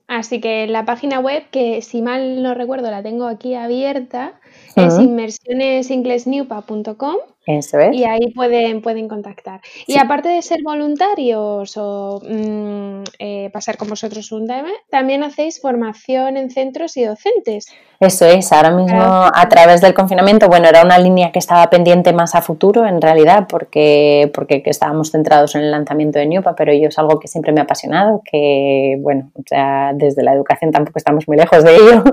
Así 0.08 0.40
que 0.40 0.66
la 0.66 0.84
página 0.84 1.20
web, 1.20 1.44
que 1.52 1.82
si 1.82 2.02
mal 2.02 2.42
no 2.42 2.54
recuerdo 2.54 2.90
la 2.90 3.04
tengo 3.04 3.26
aquí 3.26 3.54
abierta, 3.54 4.40
es 4.74 4.98
inmersionesinglesnewpa.com 4.98 7.16
eso 7.46 7.80
es. 7.80 7.94
Y 7.94 8.04
ahí 8.04 8.32
pueden, 8.32 8.82
pueden 8.82 9.08
contactar. 9.08 9.60
Y 9.86 9.98
aparte 9.98 10.28
de 10.28 10.42
ser 10.42 10.60
voluntarios 10.62 11.76
o 11.76 12.20
mm, 12.22 13.02
eh, 13.18 13.50
pasar 13.52 13.76
con 13.76 13.88
vosotros 13.88 14.30
un 14.32 14.46
tema, 14.46 14.70
también 14.90 15.24
hacéis 15.24 15.60
formación 15.60 16.36
en 16.36 16.50
centros 16.50 16.96
y 16.96 17.04
docentes. 17.04 17.66
Eso 17.98 18.26
es, 18.26 18.52
ahora 18.52 18.70
mismo 18.70 19.00
a 19.00 19.48
través 19.48 19.80
del 19.80 19.94
confinamiento, 19.94 20.48
bueno, 20.48 20.68
era 20.68 20.82
una 20.82 20.98
línea 20.98 21.30
que 21.30 21.38
estaba 21.38 21.70
pendiente 21.70 22.12
más 22.12 22.34
a 22.34 22.42
futuro 22.42 22.84
en 22.84 23.00
realidad, 23.00 23.46
porque, 23.48 24.28
porque 24.34 24.60
estábamos 24.66 25.12
centrados 25.12 25.54
en 25.54 25.62
el 25.62 25.70
lanzamiento 25.70 26.18
de 26.18 26.26
Newpa, 26.26 26.56
pero 26.56 26.72
yo 26.72 26.88
es 26.88 26.98
algo 26.98 27.20
que 27.20 27.28
siempre 27.28 27.52
me 27.52 27.60
ha 27.60 27.64
apasionado, 27.64 28.22
que 28.24 28.96
bueno, 28.98 29.30
o 29.34 29.42
sea, 29.46 29.92
desde 29.94 30.24
la 30.24 30.32
educación 30.32 30.72
tampoco 30.72 30.98
estamos 30.98 31.28
muy 31.28 31.36
lejos 31.36 31.62
de 31.62 31.76
ello. 31.76 32.04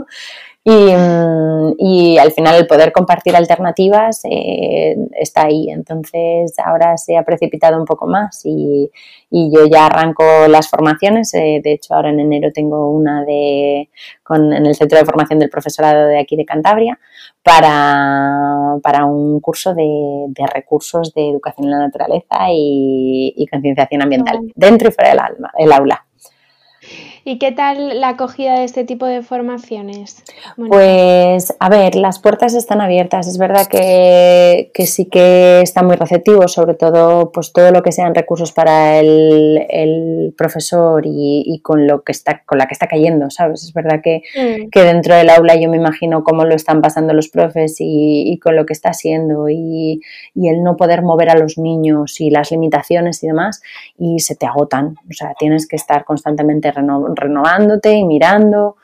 Mm, 0.69 1.73
y, 1.79 2.17
al 2.19 2.31
final 2.31 2.55
el 2.55 2.67
poder 2.67 2.91
compartir 2.91 3.35
alternativas 3.35 4.21
eh, 4.25 4.95
está 5.19 5.45
ahí. 5.45 5.69
Entonces 5.69 6.53
ahora 6.63 6.95
se 6.97 7.17
ha 7.17 7.23
precipitado 7.23 7.77
un 7.79 7.85
poco 7.85 8.07
más 8.07 8.41
y, 8.45 8.91
yo 9.31 9.65
ya 9.65 9.87
arranco 9.87 10.23
las 10.47 10.69
formaciones. 10.69 11.33
Eh, 11.33 11.61
de 11.63 11.73
hecho, 11.73 11.93
ahora 11.95 12.09
en 12.09 12.19
enero 12.19 12.51
tengo 12.53 12.91
una 12.91 13.23
de, 13.25 13.89
con, 14.23 14.53
en 14.53 14.65
el 14.65 14.75
Centro 14.75 14.99
de 14.99 15.05
Formación 15.05 15.39
del 15.39 15.49
Profesorado 15.49 16.07
de 16.07 16.19
aquí 16.19 16.35
de 16.35 16.45
Cantabria 16.45 16.99
para, 17.43 18.77
para 18.83 19.05
un 19.05 19.39
curso 19.39 19.73
de, 19.73 20.45
recursos 20.53 21.13
de 21.13 21.29
educación 21.29 21.65
en 21.65 21.71
la 21.71 21.79
naturaleza 21.79 22.47
y, 22.51 23.45
concienciación 23.51 24.03
ambiental, 24.03 24.39
dentro 24.55 24.89
y 24.89 24.91
fuera 24.91 25.09
del, 25.09 25.19
alma, 25.19 25.51
del 25.57 25.71
aula. 25.71 26.05
¿Y 27.25 27.37
qué 27.37 27.51
tal 27.51 27.99
la 27.99 28.09
acogida 28.09 28.59
de 28.59 28.63
este 28.63 28.83
tipo 28.83 29.05
de 29.05 29.21
formaciones? 29.21 30.23
Pues, 30.55 31.55
a 31.59 31.69
ver, 31.69 31.95
las 31.95 32.19
puertas 32.19 32.53
están 32.53 32.81
abiertas. 32.81 33.27
Es 33.27 33.37
verdad 33.37 33.67
que, 33.67 34.71
sí 34.85 35.05
que 35.05 35.61
está 35.61 35.83
muy 35.83 35.95
receptivo, 35.95 36.47
sobre 36.47 36.73
todo 36.73 37.31
pues 37.31 37.51
todo 37.53 37.71
lo 37.71 37.83
que 37.83 37.91
sean 37.91 38.15
recursos 38.15 38.51
para 38.51 38.99
el, 38.99 40.33
profesor 40.37 41.03
y, 41.05 41.59
con 41.63 41.87
lo 41.87 42.03
que 42.03 42.11
está, 42.11 42.43
con 42.45 42.57
la 42.57 42.67
que 42.67 42.73
está 42.73 42.87
cayendo, 42.87 43.29
¿sabes? 43.29 43.63
Es 43.63 43.73
verdad 43.73 44.01
que, 44.01 44.21
mm. 44.35 44.69
que, 44.69 44.81
dentro 44.81 45.15
del 45.15 45.29
aula 45.29 45.55
yo 45.55 45.69
me 45.69 45.77
imagino 45.77 46.23
cómo 46.23 46.45
lo 46.45 46.55
están 46.55 46.81
pasando 46.81 47.13
los 47.13 47.29
profes 47.29 47.77
y, 47.79 48.39
con 48.41 48.55
lo 48.55 48.65
que 48.65 48.73
está 48.73 48.89
haciendo 48.89 49.49
y, 49.49 50.01
el 50.35 50.63
no 50.63 50.77
poder 50.77 51.03
mover 51.03 51.29
a 51.29 51.37
los 51.37 51.57
niños 51.57 52.19
y 52.21 52.31
las 52.31 52.49
limitaciones 52.49 53.23
y 53.23 53.27
demás, 53.27 53.61
y 53.97 54.19
se 54.19 54.35
te 54.35 54.47
agotan. 54.47 54.95
O 55.09 55.13
sea, 55.13 55.33
tienes 55.37 55.67
que 55.67 55.75
estar 55.75 56.05
constantemente 56.05 56.71
renovando 56.71 57.09
renovándote 57.19 57.93
y 57.93 58.05
mirando. 58.05 58.77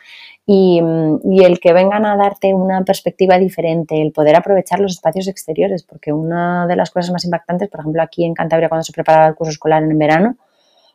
Y, 0.48 0.80
y, 1.24 1.44
el 1.44 1.60
que 1.60 1.74
vengan 1.74 2.06
a 2.06 2.16
darte 2.16 2.54
una 2.54 2.84
perspectiva 2.84 3.40
diferente, 3.40 4.00
el 4.00 4.12
poder 4.12 4.36
aprovechar 4.36 4.80
los 4.80 4.92
espacios 4.92 5.28
exteriores, 5.28 5.82
porque 5.82 6.14
una 6.14 6.68
de 6.68 6.76
las 6.76 6.92
cosas 6.92 7.12
más 7.12 7.26
impactantes, 7.26 7.68
por 7.68 7.80
ejemplo, 7.80 8.04
aquí 8.04 8.26
en 8.26 8.36
Cantabria 8.36 8.70
cuando 8.70 8.84
se 8.84 8.94
preparaba 8.94 9.26
el 9.26 9.34
curso 9.34 9.50
escolar 9.50 9.82
en 9.82 9.98
verano, 9.98 10.36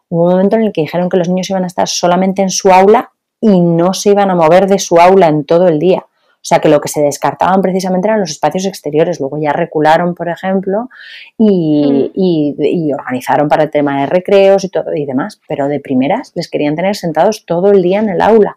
hubo 0.09 0.27
un 0.27 0.31
momento 0.31 0.55
en 0.55 0.63
el 0.63 0.73
que 0.73 0.83
dijeron 0.83 1.09
que 1.09 1.17
los 1.17 1.29
niños 1.29 1.51
iban 1.51 1.65
a 1.65 1.67
estar 1.67 1.89
solamente 1.89 2.43
en 2.43 2.51
su 2.51 2.71
aula 2.71 3.11
y 3.41 3.61
no 3.61 3.93
se 3.93 4.11
iban 4.11 4.31
a 4.31 4.37
mover 4.37 4.69
de 4.69 4.79
su 4.79 5.01
aula 5.01 5.27
en 5.27 5.45
todo 5.45 5.67
el 5.67 5.81
día. 5.81 6.07
O 6.43 6.45
sea 6.51 6.59
que 6.59 6.71
lo 6.71 6.81
que 6.81 6.89
se 6.89 7.03
descartaban 7.03 7.61
precisamente 7.61 8.09
eran 8.09 8.21
los 8.21 8.31
espacios 8.31 8.65
exteriores. 8.65 9.21
Luego 9.21 9.39
ya 9.39 9.53
recularon, 9.53 10.15
por 10.15 10.31
ejemplo, 10.31 10.89
y, 11.37 12.11
y, 12.15 12.93
organizaron 12.95 13.47
para 13.49 13.65
el 13.65 13.71
tema 13.71 14.01
de 14.01 14.07
recreos 14.07 14.65
y 14.65 14.71
todo 14.71 14.95
y 14.95 15.05
demás. 15.05 15.39
Pero 15.47 15.69
de 15.69 15.81
primeras 15.81 16.33
les 16.35 16.49
querían 16.49 16.77
tener 16.77 16.97
sentados 16.97 17.45
todo 17.45 17.71
el 17.71 17.83
día 17.83 18.01
en 18.01 18.09
el 18.09 18.23
aula. 18.23 18.57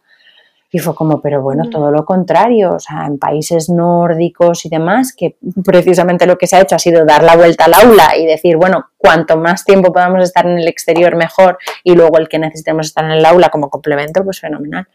Y 0.71 0.79
fue 0.79 0.95
como, 0.95 1.21
pero 1.21 1.41
bueno, 1.43 1.69
todo 1.69 1.91
lo 1.91 2.03
contrario, 2.03 2.73
o 2.73 2.79
sea, 2.79 3.05
en 3.05 3.19
países 3.19 3.69
nórdicos 3.69 4.65
y 4.65 4.69
demás, 4.69 5.13
que 5.15 5.35
precisamente 5.63 6.25
lo 6.25 6.35
que 6.35 6.47
se 6.47 6.55
ha 6.55 6.61
hecho 6.61 6.75
ha 6.75 6.79
sido 6.79 7.05
dar 7.05 7.21
la 7.21 7.35
vuelta 7.35 7.65
al 7.65 7.75
aula 7.75 8.17
y 8.17 8.25
decir, 8.25 8.57
bueno, 8.57 8.87
cuanto 8.97 9.37
más 9.37 9.65
tiempo 9.65 9.93
podamos 9.93 10.23
estar 10.23 10.47
en 10.47 10.57
el 10.57 10.67
exterior 10.67 11.15
mejor 11.15 11.59
y 11.83 11.93
luego 11.93 12.17
el 12.17 12.27
que 12.27 12.39
necesitemos 12.39 12.87
estar 12.87 13.05
en 13.05 13.11
el 13.11 13.25
aula 13.25 13.49
como 13.49 13.69
complemento, 13.69 14.23
pues 14.23 14.39
fenomenal. 14.39 14.87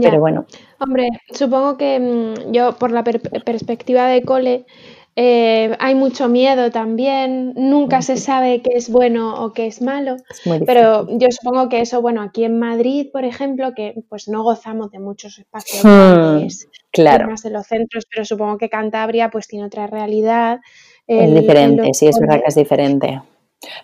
Pero 0.00 0.20
bueno. 0.20 0.46
Hombre, 0.78 1.08
supongo 1.32 1.76
que 1.76 2.00
mm, 2.00 2.52
yo 2.52 2.76
por 2.76 2.92
la 2.92 3.04
perspectiva 3.04 4.06
de 4.06 4.22
cole 4.22 4.64
eh, 5.14 5.76
hay 5.78 5.94
mucho 5.94 6.28
miedo 6.28 6.70
también, 6.70 7.52
nunca 7.54 8.00
se 8.00 8.16
sabe 8.16 8.62
qué 8.62 8.70
es 8.76 8.90
bueno 8.90 9.44
o 9.44 9.52
qué 9.52 9.66
es 9.66 9.82
malo, 9.82 10.16
pero 10.64 11.06
yo 11.18 11.28
supongo 11.30 11.68
que 11.68 11.82
eso, 11.82 12.00
bueno, 12.00 12.22
aquí 12.22 12.44
en 12.44 12.58
Madrid, 12.58 13.08
por 13.12 13.26
ejemplo, 13.26 13.74
que 13.74 13.94
pues 14.08 14.28
no 14.28 14.42
gozamos 14.42 14.90
de 14.90 15.00
muchos 15.00 15.38
espacios 15.38 15.84
hmm, 15.84 16.46
claro. 16.90 17.28
más 17.28 17.42
de 17.42 17.50
los 17.50 17.66
centros, 17.66 18.06
pero 18.10 18.24
supongo 18.24 18.56
que 18.56 18.70
Cantabria 18.70 19.30
pues 19.30 19.46
tiene 19.48 19.66
otra 19.66 19.86
realidad. 19.86 20.60
es 21.06 21.34
diferente, 21.34 21.92
sí, 21.92 22.06
es 22.06 22.18
verdad 22.18 22.36
que 22.36 22.48
es 22.48 22.54
diferente. 22.54 23.20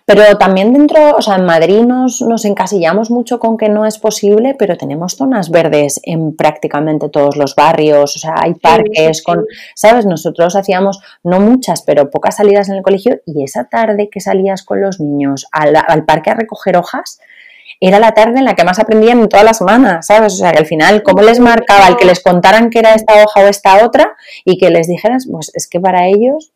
Pero 0.04 0.36
también 0.38 0.72
dentro, 0.72 1.16
o 1.16 1.22
sea, 1.22 1.36
en 1.36 1.44
Madrid 1.44 1.82
nos, 1.82 2.20
nos, 2.22 2.44
encasillamos 2.44 3.10
mucho 3.10 3.38
con 3.38 3.56
que 3.56 3.68
no 3.68 3.86
es 3.86 3.98
posible, 3.98 4.56
pero 4.58 4.76
tenemos 4.76 5.14
zonas 5.14 5.50
verdes 5.50 6.00
en 6.02 6.34
prácticamente 6.34 7.08
todos 7.08 7.36
los 7.36 7.54
barrios, 7.54 8.16
o 8.16 8.18
sea, 8.18 8.34
hay 8.38 8.54
parques 8.54 9.22
con, 9.22 9.44
¿sabes? 9.74 10.04
Nosotros 10.04 10.56
hacíamos, 10.56 11.00
no 11.22 11.38
muchas, 11.38 11.82
pero 11.82 12.10
pocas 12.10 12.36
salidas 12.36 12.68
en 12.68 12.76
el 12.76 12.82
colegio 12.82 13.20
y 13.24 13.44
esa 13.44 13.64
tarde 13.64 14.08
que 14.10 14.20
salías 14.20 14.64
con 14.64 14.80
los 14.80 15.00
niños 15.00 15.46
al, 15.52 15.76
al 15.76 16.04
parque 16.04 16.30
a 16.30 16.34
recoger 16.34 16.76
hojas, 16.76 17.20
era 17.80 18.00
la 18.00 18.12
tarde 18.12 18.38
en 18.38 18.44
la 18.44 18.54
que 18.54 18.64
más 18.64 18.80
aprendían 18.80 19.20
en 19.20 19.28
toda 19.28 19.44
la 19.44 19.54
semana, 19.54 20.02
¿sabes? 20.02 20.34
O 20.34 20.36
sea, 20.36 20.50
que 20.50 20.58
al 20.58 20.66
final, 20.66 21.04
¿cómo 21.04 21.22
les 21.22 21.38
marcaba 21.38 21.86
el 21.86 21.96
que 21.96 22.06
les 22.06 22.20
contaran 22.20 22.70
que 22.70 22.80
era 22.80 22.94
esta 22.94 23.14
hoja 23.22 23.42
o 23.44 23.46
esta 23.46 23.84
otra 23.84 24.16
y 24.44 24.58
que 24.58 24.70
les 24.70 24.88
dijeras, 24.88 25.28
pues 25.30 25.52
es 25.54 25.68
que 25.68 25.78
para 25.78 26.08
ellos 26.08 26.52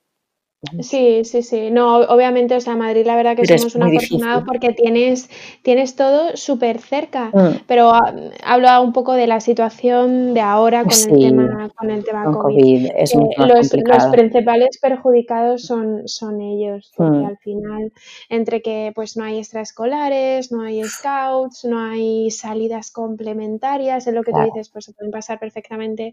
Sí, 0.80 1.24
sí, 1.24 1.42
sí. 1.42 1.72
No, 1.72 1.96
obviamente, 1.96 2.54
o 2.54 2.60
sea, 2.60 2.76
Madrid 2.76 3.04
la 3.04 3.16
verdad 3.16 3.34
que 3.34 3.58
somos 3.58 3.74
un 3.74 3.82
afortunado 3.82 4.44
porque 4.44 4.72
tienes, 4.72 5.28
tienes 5.62 5.96
todo 5.96 6.36
súper 6.36 6.78
cerca. 6.78 7.30
Mm. 7.32 7.64
Pero 7.66 7.90
ah, 7.90 8.14
hablo 8.44 8.82
un 8.82 8.92
poco 8.92 9.14
de 9.14 9.26
la 9.26 9.40
situación 9.40 10.34
de 10.34 10.40
ahora 10.40 10.84
con 10.84 10.92
el 10.92 11.18
tema, 11.18 11.68
con 11.74 11.90
el 11.90 12.04
tema 12.04 12.24
COVID. 12.30 12.86
Eh, 12.86 13.04
los, 13.38 13.72
los, 13.72 14.06
principales 14.12 14.78
perjudicados 14.80 15.62
son, 15.62 16.06
son 16.06 16.40
ellos, 16.40 16.92
porque 16.96 17.18
mm. 17.18 17.26
al 17.26 17.38
final, 17.38 17.92
entre 18.28 18.62
que 18.62 18.92
pues 18.94 19.16
no 19.16 19.24
hay 19.24 19.38
extraescolares, 19.38 20.52
no 20.52 20.62
hay 20.62 20.84
scouts, 20.84 21.64
no 21.64 21.80
hay 21.80 22.30
salidas 22.30 22.92
complementarias, 22.92 24.06
es 24.06 24.14
lo 24.14 24.22
que 24.22 24.30
tú 24.30 24.38
dices, 24.44 24.70
pues 24.70 24.84
se 24.84 24.92
pueden 24.92 25.10
pasar 25.10 25.40
perfectamente 25.40 26.12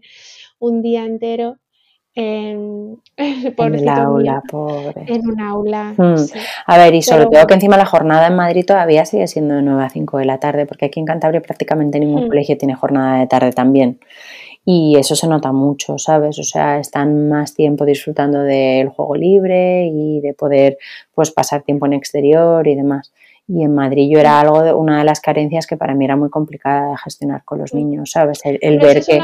un 0.58 0.82
día 0.82 1.04
entero 1.04 1.58
en, 2.14 2.98
el 3.16 3.88
aula, 3.88 4.42
pobre. 4.50 5.04
En 5.06 5.28
un 5.28 5.40
aula. 5.40 5.94
Hmm. 5.96 6.16
A 6.66 6.78
ver, 6.78 6.94
y 6.94 7.02
sobre 7.02 7.26
todo 7.26 7.46
que 7.46 7.54
encima 7.54 7.76
la 7.76 7.86
jornada 7.86 8.26
en 8.26 8.36
Madrid 8.36 8.64
todavía 8.66 9.04
sigue 9.04 9.26
siendo 9.28 9.54
de 9.54 9.62
9 9.62 9.84
a 9.84 9.90
5 9.90 10.18
de 10.18 10.24
la 10.24 10.38
tarde, 10.38 10.66
porque 10.66 10.86
aquí 10.86 10.98
en 11.00 11.06
Cantabria 11.06 11.40
prácticamente 11.40 12.00
ningún 12.00 12.24
hmm. 12.24 12.28
colegio 12.28 12.58
tiene 12.58 12.74
jornada 12.74 13.20
de 13.20 13.26
tarde 13.26 13.52
también. 13.52 14.00
Y 14.64 14.96
eso 14.98 15.16
se 15.16 15.26
nota 15.26 15.52
mucho, 15.52 15.98
¿sabes? 15.98 16.38
O 16.38 16.42
sea, 16.42 16.78
están 16.78 17.28
más 17.28 17.54
tiempo 17.54 17.86
disfrutando 17.86 18.42
del 18.42 18.88
juego 18.88 19.16
libre 19.16 19.86
y 19.86 20.20
de 20.20 20.34
poder 20.34 20.78
pues 21.14 21.30
pasar 21.30 21.62
tiempo 21.62 21.86
en 21.86 21.94
exterior 21.94 22.66
y 22.68 22.74
demás. 22.74 23.12
Y 23.52 23.64
en 23.64 23.74
Madrid 23.74 24.08
yo 24.08 24.20
era 24.20 24.38
algo 24.38 24.62
de, 24.62 24.72
una 24.72 24.98
de 24.98 25.04
las 25.04 25.20
carencias 25.20 25.66
que 25.66 25.76
para 25.76 25.94
mí 25.94 26.04
era 26.04 26.14
muy 26.14 26.30
complicada 26.30 26.90
de 26.90 26.96
gestionar 26.98 27.42
con 27.44 27.58
los 27.58 27.74
niños, 27.74 28.12
¿sabes? 28.12 28.40
El, 28.44 28.78
ver 28.78 29.04
que... 29.04 29.20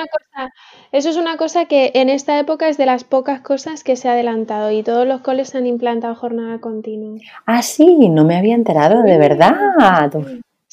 eso 0.91 1.11
es 1.11 1.17
una 1.17 1.37
cosa 1.37 1.67
que 1.67 1.93
en 1.95 2.09
esta 2.09 2.37
época 2.41 2.69
es 2.69 2.77
de 2.77 2.87
las 2.87 3.05
pocas 3.05 3.41
cosas 3.41 3.85
que 3.85 3.95
se 3.95 4.09
ha 4.09 4.13
adelantado 4.13 4.73
y 4.73 4.83
todos 4.83 5.07
los 5.07 5.21
coles 5.21 5.55
han 5.55 5.67
implantado 5.67 6.17
jornada 6.17 6.59
continua. 6.59 7.21
Ah, 7.47 7.63
sí, 7.63 8.09
no 8.09 8.25
me 8.25 8.37
había 8.37 8.57
enterado, 8.57 9.05
de 9.05 9.17
verdad. 9.17 9.55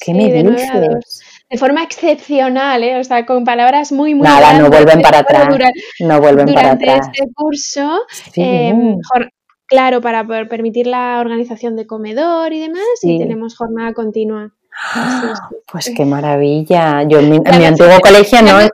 ¿Qué 0.00 0.12
me 0.12 0.32
dices? 0.32 1.22
De 1.48 1.56
forma 1.56 1.84
excepcional, 1.84 2.82
¿eh? 2.82 2.98
o 2.98 3.04
sea, 3.04 3.24
con 3.24 3.44
palabras 3.44 3.92
muy, 3.92 4.16
muy... 4.16 4.26
Nada, 4.26 4.58
no 4.58 4.68
vuelven 4.68 5.00
para 5.00 5.20
atrás. 5.20 5.48
no 6.00 6.20
vuelven 6.20 6.52
para 6.52 6.72
atrás. 6.72 7.08
este 7.12 7.32
curso, 7.32 8.00
em, 8.34 8.98
Claro, 9.66 10.00
para 10.00 10.26
permitir 10.48 10.86
la 10.86 11.18
organización 11.20 11.76
de 11.76 11.86
comedor 11.86 12.52
y 12.52 12.60
demás, 12.60 12.82
y 13.02 13.18
tenemos 13.18 13.56
jornada 13.56 13.94
continua. 13.94 14.52
Pues 15.70 15.92
qué 15.96 16.04
maravilla. 16.04 17.02
Yo 17.04 17.20
en 17.20 17.30
mi, 17.30 17.64
antiguo 17.64 17.98
colegio 18.00 18.42
no. 18.42 18.58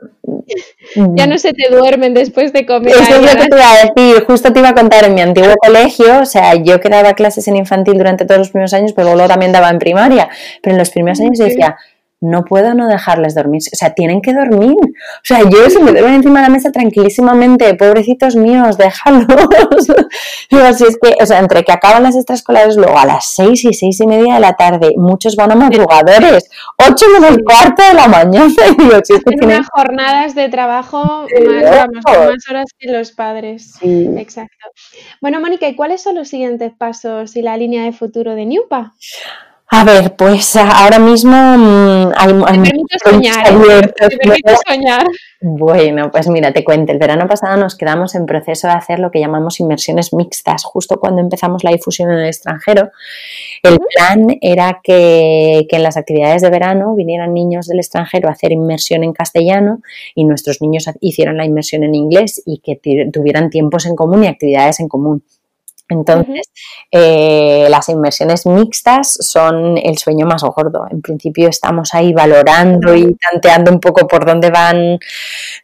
Ya 1.15 1.25
no 1.25 1.37
se 1.37 1.53
te 1.53 1.73
duermen 1.73 2.13
después 2.13 2.51
de 2.51 2.65
comer. 2.65 2.93
Eso 2.93 3.15
es 3.15 3.21
lo 3.21 3.41
que 3.41 3.47
te 3.47 3.55
iba 3.55 3.71
a 3.71 3.85
decir. 3.85 4.25
Justo 4.25 4.51
te 4.51 4.59
iba 4.59 4.69
a 4.69 4.75
contar 4.75 5.05
en 5.05 5.15
mi 5.15 5.21
antiguo 5.21 5.53
colegio. 5.65 6.19
O 6.19 6.25
sea, 6.25 6.55
yo 6.55 6.81
que 6.81 6.89
daba 6.89 7.13
clases 7.13 7.47
en 7.47 7.55
infantil 7.55 7.97
durante 7.97 8.25
todos 8.25 8.39
los 8.39 8.49
primeros 8.49 8.73
años, 8.73 8.91
pero 8.93 9.13
luego 9.13 9.29
también 9.29 9.51
daba 9.53 9.69
en 9.69 9.79
primaria. 9.79 10.29
Pero 10.61 10.73
en 10.73 10.79
los 10.79 10.89
primeros 10.89 11.21
años 11.21 11.37
decía, 11.37 11.77
no 12.21 12.45
puedo 12.45 12.75
no 12.75 12.87
dejarles 12.87 13.33
dormir. 13.33 13.61
O 13.73 13.75
sea, 13.75 13.93
tienen 13.93 14.21
que 14.21 14.33
dormir. 14.33 14.75
O 14.75 15.23
sea, 15.23 15.41
yo 15.49 15.69
si 15.69 15.81
me 15.81 15.91
duermen 15.91 16.15
encima 16.15 16.39
de 16.39 16.47
la 16.47 16.53
mesa 16.53 16.71
tranquilísimamente, 16.71 17.73
pobrecitos 17.73 18.35
míos, 18.35 18.77
déjalos. 18.77 19.25
así 20.63 20.85
es 20.85 20.97
que, 21.01 21.15
o 21.21 21.25
sea, 21.25 21.39
entre 21.39 21.63
que 21.63 21.71
acaban 21.71 22.03
las 22.03 22.15
extraescolares 22.15 22.77
luego 22.77 22.97
a 22.97 23.05
las 23.05 23.25
seis 23.25 23.65
y 23.65 23.73
seis 23.73 23.99
y 23.99 24.07
media 24.07 24.35
de 24.35 24.39
la 24.39 24.53
tarde, 24.53 24.93
muchos 24.95 25.35
van 25.35 25.51
a 25.51 25.55
madrugadores, 25.55 26.49
ocho 26.77 27.05
menos 27.11 27.37
cuarto 27.43 27.83
de 27.87 27.93
la 27.95 28.07
mañana. 28.07 28.53
Y 28.77 28.81
digo, 28.83 28.99
si 29.03 29.19
tienen... 29.19 29.63
jornadas 29.63 30.35
de 30.35 30.47
trabajo 30.49 31.03
más, 31.03 31.87
más 31.91 32.49
horas 32.49 32.65
que 32.77 32.91
los 32.91 33.11
padres. 33.11 33.73
Sí. 33.79 34.09
Exacto. 34.17 34.67
Bueno, 35.21 35.41
Mónica, 35.41 35.67
¿y 35.67 35.75
cuáles 35.75 36.03
son 36.03 36.15
los 36.15 36.29
siguientes 36.29 36.71
pasos 36.77 37.35
y 37.35 37.41
la 37.41 37.57
línea 37.57 37.83
de 37.83 37.93
futuro 37.93 38.35
de 38.35 38.45
Newpa? 38.45 38.93
A 39.73 39.85
ver, 39.85 40.17
pues 40.17 40.57
ahora 40.57 40.99
mismo 40.99 41.31
mm, 41.31 42.11
hay, 42.17 42.29
soñar. 43.05 43.47
soñar. 44.67 45.07
Bueno, 45.39 46.11
pues 46.11 46.27
mira, 46.27 46.51
te 46.51 46.65
cuento. 46.65 46.91
El 46.91 46.99
verano 46.99 47.25
pasado 47.25 47.55
nos 47.55 47.77
quedamos 47.77 48.13
en 48.15 48.25
proceso 48.25 48.67
de 48.67 48.73
hacer 48.73 48.99
lo 48.99 49.11
que 49.11 49.21
llamamos 49.21 49.61
inmersiones 49.61 50.13
mixtas. 50.13 50.65
Justo 50.65 50.99
cuando 50.99 51.21
empezamos 51.21 51.63
la 51.63 51.71
difusión 51.71 52.11
en 52.11 52.19
el 52.19 52.27
extranjero, 52.27 52.91
el 53.63 53.79
plan 53.79 54.37
era 54.41 54.81
que, 54.83 55.65
que 55.69 55.77
en 55.77 55.83
las 55.83 55.95
actividades 55.95 56.41
de 56.41 56.49
verano 56.49 56.93
vinieran 56.93 57.33
niños 57.33 57.67
del 57.67 57.79
extranjero 57.79 58.27
a 58.27 58.33
hacer 58.33 58.51
inmersión 58.51 59.05
en 59.05 59.13
castellano 59.13 59.79
y 60.15 60.25
nuestros 60.25 60.61
niños 60.61 60.83
hicieran 60.99 61.37
la 61.37 61.45
inmersión 61.45 61.85
en 61.85 61.95
inglés 61.95 62.43
y 62.45 62.59
que 62.59 62.77
tuvieran 63.09 63.49
tiempos 63.49 63.85
en 63.85 63.95
común 63.95 64.25
y 64.25 64.27
actividades 64.27 64.81
en 64.81 64.89
común. 64.89 65.23
Entonces, 65.91 66.49
eh, 66.89 67.67
las 67.69 67.89
inversiones 67.89 68.45
mixtas 68.45 69.17
son 69.19 69.77
el 69.77 69.97
sueño 69.97 70.25
más 70.25 70.41
gordo. 70.41 70.85
En 70.89 71.01
principio 71.01 71.49
estamos 71.49 71.93
ahí 71.93 72.13
valorando 72.13 72.95
y 72.95 73.13
tanteando 73.15 73.71
un 73.71 73.81
poco 73.81 74.07
por 74.07 74.25
dónde 74.25 74.51
van 74.51 74.99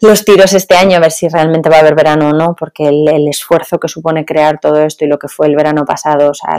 los 0.02 0.26
tiros 0.26 0.52
este 0.52 0.76
año, 0.76 0.98
a 0.98 1.00
ver 1.00 1.12
si 1.12 1.30
realmente 1.30 1.70
va 1.70 1.78
a 1.78 1.80
haber 1.80 1.96
verano 1.96 2.30
o 2.30 2.34
no, 2.34 2.56
porque 2.60 2.90
el, 2.90 3.28
esfuerzo 3.30 3.80
que 3.80 3.88
supone 3.88 4.26
crear 4.26 4.60
todo 4.60 4.82
esto 4.82 5.06
y 5.06 5.08
lo 5.08 5.18
que 5.18 5.30
fue 5.30 5.48
el 5.48 5.56
verano 5.56 5.86
pasado, 5.86 6.32
o 6.32 6.34
sea, 6.34 6.58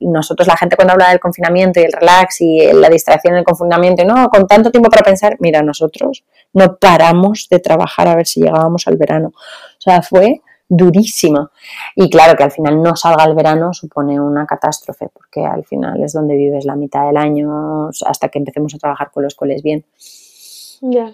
nosotros 0.00 0.48
la 0.48 0.56
gente 0.56 0.74
cuando 0.74 0.94
habla 0.94 1.10
del 1.10 1.20
confinamiento 1.20 1.80
y 1.80 1.84
el 1.84 1.92
relax 1.92 2.40
y 2.40 2.72
la 2.72 2.88
distracción 2.88 3.34
del 3.34 3.44
confinamiento, 3.44 4.02
y 4.02 4.06
no, 4.06 4.28
con 4.28 4.48
tanto 4.48 4.72
tiempo 4.72 4.90
para 4.90 5.02
pensar, 5.02 5.36
mira, 5.38 5.62
nosotros 5.62 6.24
no 6.52 6.76
paramos 6.78 7.46
de 7.48 7.60
trabajar 7.60 8.08
a 8.08 8.16
ver 8.16 8.26
si 8.26 8.40
llegábamos 8.40 8.88
al 8.88 8.96
verano. 8.96 9.32
O 9.34 9.80
sea, 9.80 10.02
fue 10.02 10.40
durísima. 10.68 11.50
Y 11.94 12.08
claro 12.10 12.36
que 12.36 12.44
al 12.44 12.50
final 12.50 12.82
no 12.82 12.96
salga 12.96 13.24
el 13.24 13.34
verano 13.34 13.72
supone 13.72 14.20
una 14.20 14.46
catástrofe, 14.46 15.08
porque 15.12 15.44
al 15.44 15.64
final 15.64 16.02
es 16.02 16.12
donde 16.12 16.36
vives 16.36 16.64
la 16.64 16.76
mitad 16.76 17.06
del 17.06 17.16
año 17.16 17.88
hasta 18.06 18.28
que 18.28 18.38
empecemos 18.38 18.74
a 18.74 18.78
trabajar 18.78 19.10
con 19.12 19.22
los 19.22 19.34
coles 19.34 19.62
bien. 19.62 19.84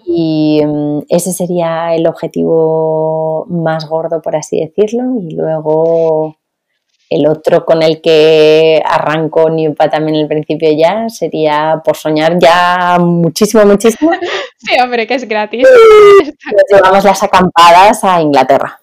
Y 0.05 0.61
mm, 0.65 1.03
ese 1.07 1.31
sería 1.31 1.95
el 1.95 2.05
objetivo 2.07 3.45
más 3.49 3.87
gordo, 3.87 4.21
por 4.21 4.35
así 4.35 4.59
decirlo, 4.59 5.03
y 5.21 5.33
luego 5.33 6.35
el 7.09 7.27
otro 7.27 7.65
con 7.65 7.83
el 7.83 8.01
que 8.01 8.81
arranco 8.85 9.49
Newpa 9.49 9.89
también 9.89 10.15
el 10.15 10.27
principio 10.27 10.71
ya 10.71 11.09
sería 11.09 11.81
por 11.83 11.97
soñar 11.97 12.39
ya 12.39 12.97
muchísimo, 12.99 13.65
muchísimo. 13.65 14.11
Sí, 14.63 14.79
hombre, 14.79 15.07
que 15.07 15.15
es 15.15 15.27
gratis. 15.27 15.67
Nos 16.51 16.63
llevamos 16.69 17.03
las 17.03 17.23
acampadas 17.23 18.03
a 18.03 18.21
Inglaterra. 18.21 18.80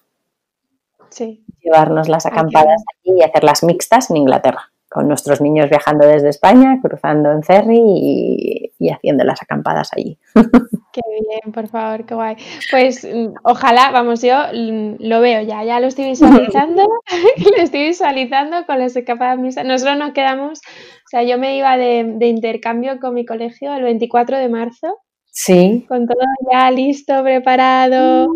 Sí. 1.19 1.43
Llevarnos 1.61 2.07
las 2.07 2.25
acampadas 2.25 2.81
aquí 2.93 3.11
y 3.19 3.23
hacerlas 3.23 3.61
mixtas 3.63 4.09
en 4.09 4.15
Inglaterra 4.15 4.71
con 4.89 5.09
nuestros 5.09 5.41
niños 5.41 5.69
viajando 5.69 6.07
desde 6.07 6.29
España, 6.29 6.79
cruzando 6.81 7.29
en 7.31 7.43
ferry 7.43 7.77
y, 7.77 8.89
haciendo 8.89 9.25
las 9.25 9.41
acampadas 9.41 9.91
allí. 9.93 10.17
Qué 10.93 11.01
bien, 11.29 11.53
por 11.53 11.67
favor, 11.67 12.05
qué 12.05 12.15
guay. 12.15 12.35
Pues 12.71 13.05
mm, 13.05 13.33
ojalá, 13.43 13.91
vamos, 13.91 14.23
yo 14.23 14.35
mm, 14.51 14.95
lo 14.99 15.21
veo 15.21 15.43
ya, 15.43 15.63
ya 15.63 15.79
lo 15.79 15.87
estoy 15.87 16.05
visualizando, 16.05 16.81
lo 17.57 17.61
estoy 17.61 17.89
visualizando 17.89 18.65
con 18.65 18.79
las 18.79 18.95
escapadas 18.95 19.37
misas. 19.37 19.65
Nosotros 19.65 19.97
nos 19.97 20.13
quedamos, 20.13 20.59
o 20.59 21.09
sea, 21.11 21.21
yo 21.23 21.37
me 21.37 21.57
iba 21.57 21.77
de, 21.77 22.17
intercambio 22.21 22.99
con 22.99 23.13
mi 23.13 23.25
colegio 23.25 23.73
el 23.75 23.83
24 23.83 24.37
de 24.37 24.49
marzo. 24.49 24.97
Sí. 25.25 25.85
Con 25.87 26.07
todo 26.07 26.19
ya 26.51 26.71
listo, 26.71 27.21
preparado. 27.23 28.29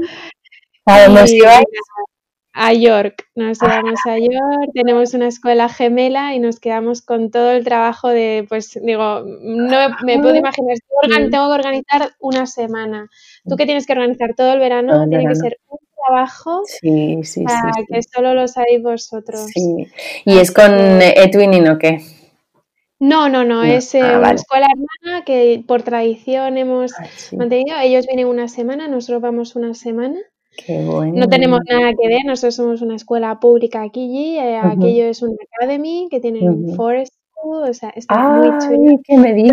¿A 0.85 1.05
dónde 1.05 1.39
a 2.53 2.71
York, 2.71 3.27
nos 3.35 3.59
llevamos 3.59 3.99
a 4.07 4.17
York, 4.19 4.71
tenemos 4.73 5.13
una 5.15 5.27
escuela 5.27 5.69
gemela 5.69 6.35
y 6.35 6.39
nos 6.39 6.59
quedamos 6.59 7.01
con 7.01 7.31
todo 7.31 7.51
el 7.51 7.63
trabajo 7.63 8.09
de, 8.09 8.45
pues 8.47 8.79
digo, 8.81 9.23
no 9.25 9.89
me 10.05 10.19
puedo 10.19 10.35
imaginar, 10.35 10.77
tengo 11.31 11.47
que 11.49 11.53
organizar 11.53 12.11
una 12.19 12.45
semana. 12.45 13.09
Tú 13.47 13.55
que 13.55 13.65
tienes 13.65 13.87
que 13.87 13.93
organizar 13.93 14.35
todo 14.35 14.53
el 14.53 14.59
verano, 14.59 15.07
tiene 15.09 15.27
que 15.27 15.35
ser 15.35 15.57
un 15.67 15.79
trabajo 16.05 16.61
sí, 16.65 17.23
sí, 17.23 17.43
para 17.43 17.73
sí, 17.73 17.85
que 17.91 18.01
solo 18.03 18.35
lo 18.35 18.47
sabéis 18.47 18.83
vosotros. 18.83 19.47
¿Y 20.25 20.37
es 20.37 20.51
con 20.51 20.71
Edwin 20.71 21.67
o 21.67 21.79
qué? 21.79 22.01
No, 22.99 23.27
no, 23.27 23.43
no, 23.43 23.63
es 23.63 23.95
ah, 23.95 24.19
una 24.19 24.31
escuela 24.31 24.67
hermana 24.71 25.25
que 25.25 25.61
por 25.67 25.83
tradición 25.83 26.57
hemos 26.57 26.93
ah, 26.93 27.05
mantenido. 27.33 27.77
Ellos 27.81 28.05
vienen 28.07 28.27
una 28.27 28.47
semana, 28.47 28.87
nosotros 28.87 29.21
vamos 29.21 29.55
una 29.57 29.73
semana. 29.73 30.19
No 30.67 31.27
tenemos 31.27 31.59
nada 31.69 31.91
que 31.99 32.07
ver, 32.07 32.25
nosotros 32.25 32.55
somos 32.55 32.81
una 32.81 32.95
escuela 32.95 33.39
pública 33.39 33.83
aquí, 33.83 34.37
eh, 34.37 34.57
aquello 34.57 35.05
es 35.05 35.21
una 35.21 35.35
academy 35.57 36.07
que 36.09 36.19
tiene 36.19 36.41
un 36.49 36.75
Forest 36.75 37.13
School, 37.33 37.69
o 37.69 37.73
sea, 37.73 37.89
está 37.89 38.29
muy 38.29 38.49
chulo. 38.59 38.99
¿qué 39.03 39.17
me 39.17 39.49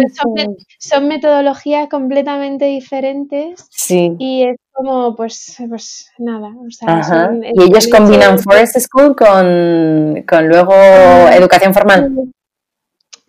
son, 0.79 1.09
metodologías 1.09 1.89
completamente 1.89 2.67
diferentes 2.67 3.67
sí. 3.71 4.15
y 4.19 4.45
es 4.45 4.57
como, 4.73 5.17
pues, 5.17 5.57
pues 5.69 6.11
nada. 6.19 6.55
O 6.67 6.71
sea, 6.71 7.33
y 7.55 7.63
ellos 7.63 7.89
combinan 7.89 8.39
Forest 8.39 8.79
School 8.79 9.17
con, 9.17 10.23
con 10.29 10.49
luego 10.49 10.73
ah, 10.73 11.35
educación 11.35 11.75
formal. 11.75 12.33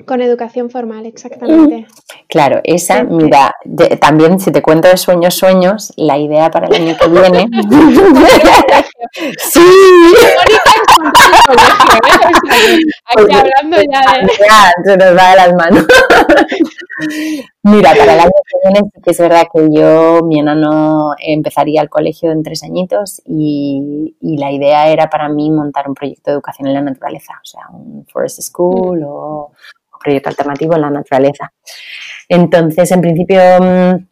Con 0.06 0.22
educación 0.22 0.70
formal, 0.70 1.06
exactamente. 1.06 1.88
Claro, 2.28 2.62
esa, 2.64 3.04
mira, 3.04 3.56
también 3.99 4.39
si 4.39 4.52
te 4.52 4.62
cuento 4.62 4.88
de 4.88 4.97
sueños, 4.97 5.36
sueños, 5.36 5.93
la 5.97 6.18
idea 6.18 6.49
para 6.49 6.68
el 6.68 6.76
año 6.76 6.95
que 6.97 7.08
viene. 7.08 7.47
sí. 9.38 9.60
Aquí 13.06 13.36
hablando 13.36 13.78
ya 13.78 14.02
de. 14.20 14.32
Ya, 14.47 14.72
se 14.84 14.97
nos 14.97 15.18
va 15.18 15.30
de 15.32 15.36
las 15.36 15.54
manos. 15.56 15.86
Mira, 17.64 17.93
para 17.95 18.14
el 18.14 18.20
año 18.20 18.32
que 18.32 18.70
viene 18.70 18.89
sí 18.93 19.02
que 19.02 19.12
es 19.12 19.20
verdad 19.20 19.43
que 19.54 19.70
yo, 19.72 20.22
mi 20.24 20.39
enano, 20.39 21.14
empezaría 21.20 21.82
el 21.82 21.89
colegio 21.89 22.32
en 22.32 22.43
tres 22.43 22.64
añitos 22.64 23.22
y, 23.26 24.16
y, 24.20 24.38
la 24.38 24.52
idea 24.52 24.88
era 24.89 25.10
para 25.10 25.30
mí 25.30 25.52
montar 25.52 25.88
un 25.88 25.93
proyecto 25.93 26.32
de 26.32 26.36
educación 26.36 26.68
en 26.68 26.74
la 26.76 26.82
naturaleza, 26.82 27.34
o 27.41 27.45
sea, 27.45 27.68
un 27.72 28.06
forest 28.08 28.41
school 28.41 29.04
o 29.06 29.52
proyecto 30.02 30.30
alternativo 30.30 30.76
en 30.76 30.82
la 30.82 30.89
naturaleza. 30.89 31.52
Entonces, 32.28 32.91
en 32.91 33.02
principio, 33.02 33.39
mm, 33.60 34.12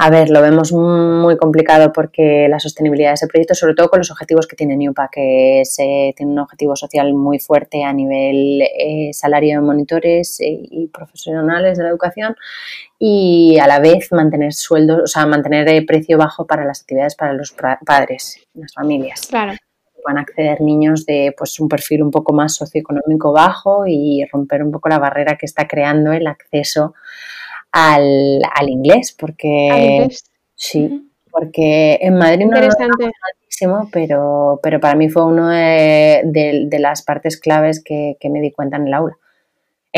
a 0.00 0.10
ver, 0.10 0.30
lo 0.30 0.40
vemos 0.40 0.72
muy 0.72 1.36
complicado 1.36 1.92
porque 1.92 2.46
la 2.48 2.60
sostenibilidad 2.60 3.10
de 3.10 3.14
ese 3.14 3.26
proyecto, 3.26 3.56
sobre 3.56 3.74
todo 3.74 3.88
con 3.88 3.98
los 3.98 4.12
objetivos 4.12 4.46
que 4.46 4.54
tiene 4.54 4.76
NIUPA, 4.76 5.08
que 5.10 5.62
se, 5.64 6.14
tiene 6.16 6.30
un 6.30 6.38
objetivo 6.38 6.76
social 6.76 7.12
muy 7.14 7.40
fuerte 7.40 7.82
a 7.82 7.92
nivel 7.92 8.62
eh, 8.62 9.10
salario 9.12 9.56
de 9.56 9.66
monitores 9.66 10.40
eh, 10.40 10.46
y 10.50 10.86
profesionales 10.86 11.78
de 11.78 11.82
la 11.82 11.90
educación 11.90 12.36
y 12.96 13.58
a 13.60 13.66
la 13.66 13.80
vez 13.80 14.12
mantener 14.12 14.52
sueldos, 14.52 15.00
o 15.02 15.06
sea, 15.08 15.26
mantener 15.26 15.68
el 15.68 15.84
precio 15.84 16.16
bajo 16.16 16.46
para 16.46 16.64
las 16.64 16.82
actividades 16.82 17.16
para 17.16 17.32
los 17.32 17.52
padres, 17.84 18.36
las 18.54 18.72
familias. 18.72 19.26
Claro 19.28 19.54
van 20.04 20.18
a 20.18 20.22
acceder 20.22 20.60
niños 20.60 21.06
de 21.06 21.34
pues, 21.36 21.58
un 21.60 21.68
perfil 21.68 22.02
un 22.02 22.10
poco 22.10 22.32
más 22.32 22.54
socioeconómico 22.54 23.32
bajo 23.32 23.84
y 23.86 24.24
romper 24.32 24.62
un 24.62 24.70
poco 24.70 24.88
la 24.88 24.98
barrera 24.98 25.36
que 25.36 25.46
está 25.46 25.66
creando 25.66 26.12
el 26.12 26.26
acceso 26.26 26.94
al, 27.72 28.40
inglés, 28.68 29.14
porque 29.18 30.08
sí, 30.54 31.10
porque 31.30 31.98
en 32.00 32.14
Madrid 32.14 32.46
no 32.46 32.56
es 32.56 32.74
tantísimo, 32.76 33.88
pero, 33.92 34.58
pero 34.62 34.80
para 34.80 34.94
mí 34.94 35.08
fue 35.08 35.24
una 35.26 35.52
de, 35.52 36.68
las 36.78 37.02
partes 37.02 37.38
claves 37.38 37.82
que, 37.82 38.16
que 38.18 38.30
me 38.30 38.40
di 38.40 38.50
cuenta 38.52 38.76
en 38.78 38.86
el 38.86 38.94
aula 38.94 39.18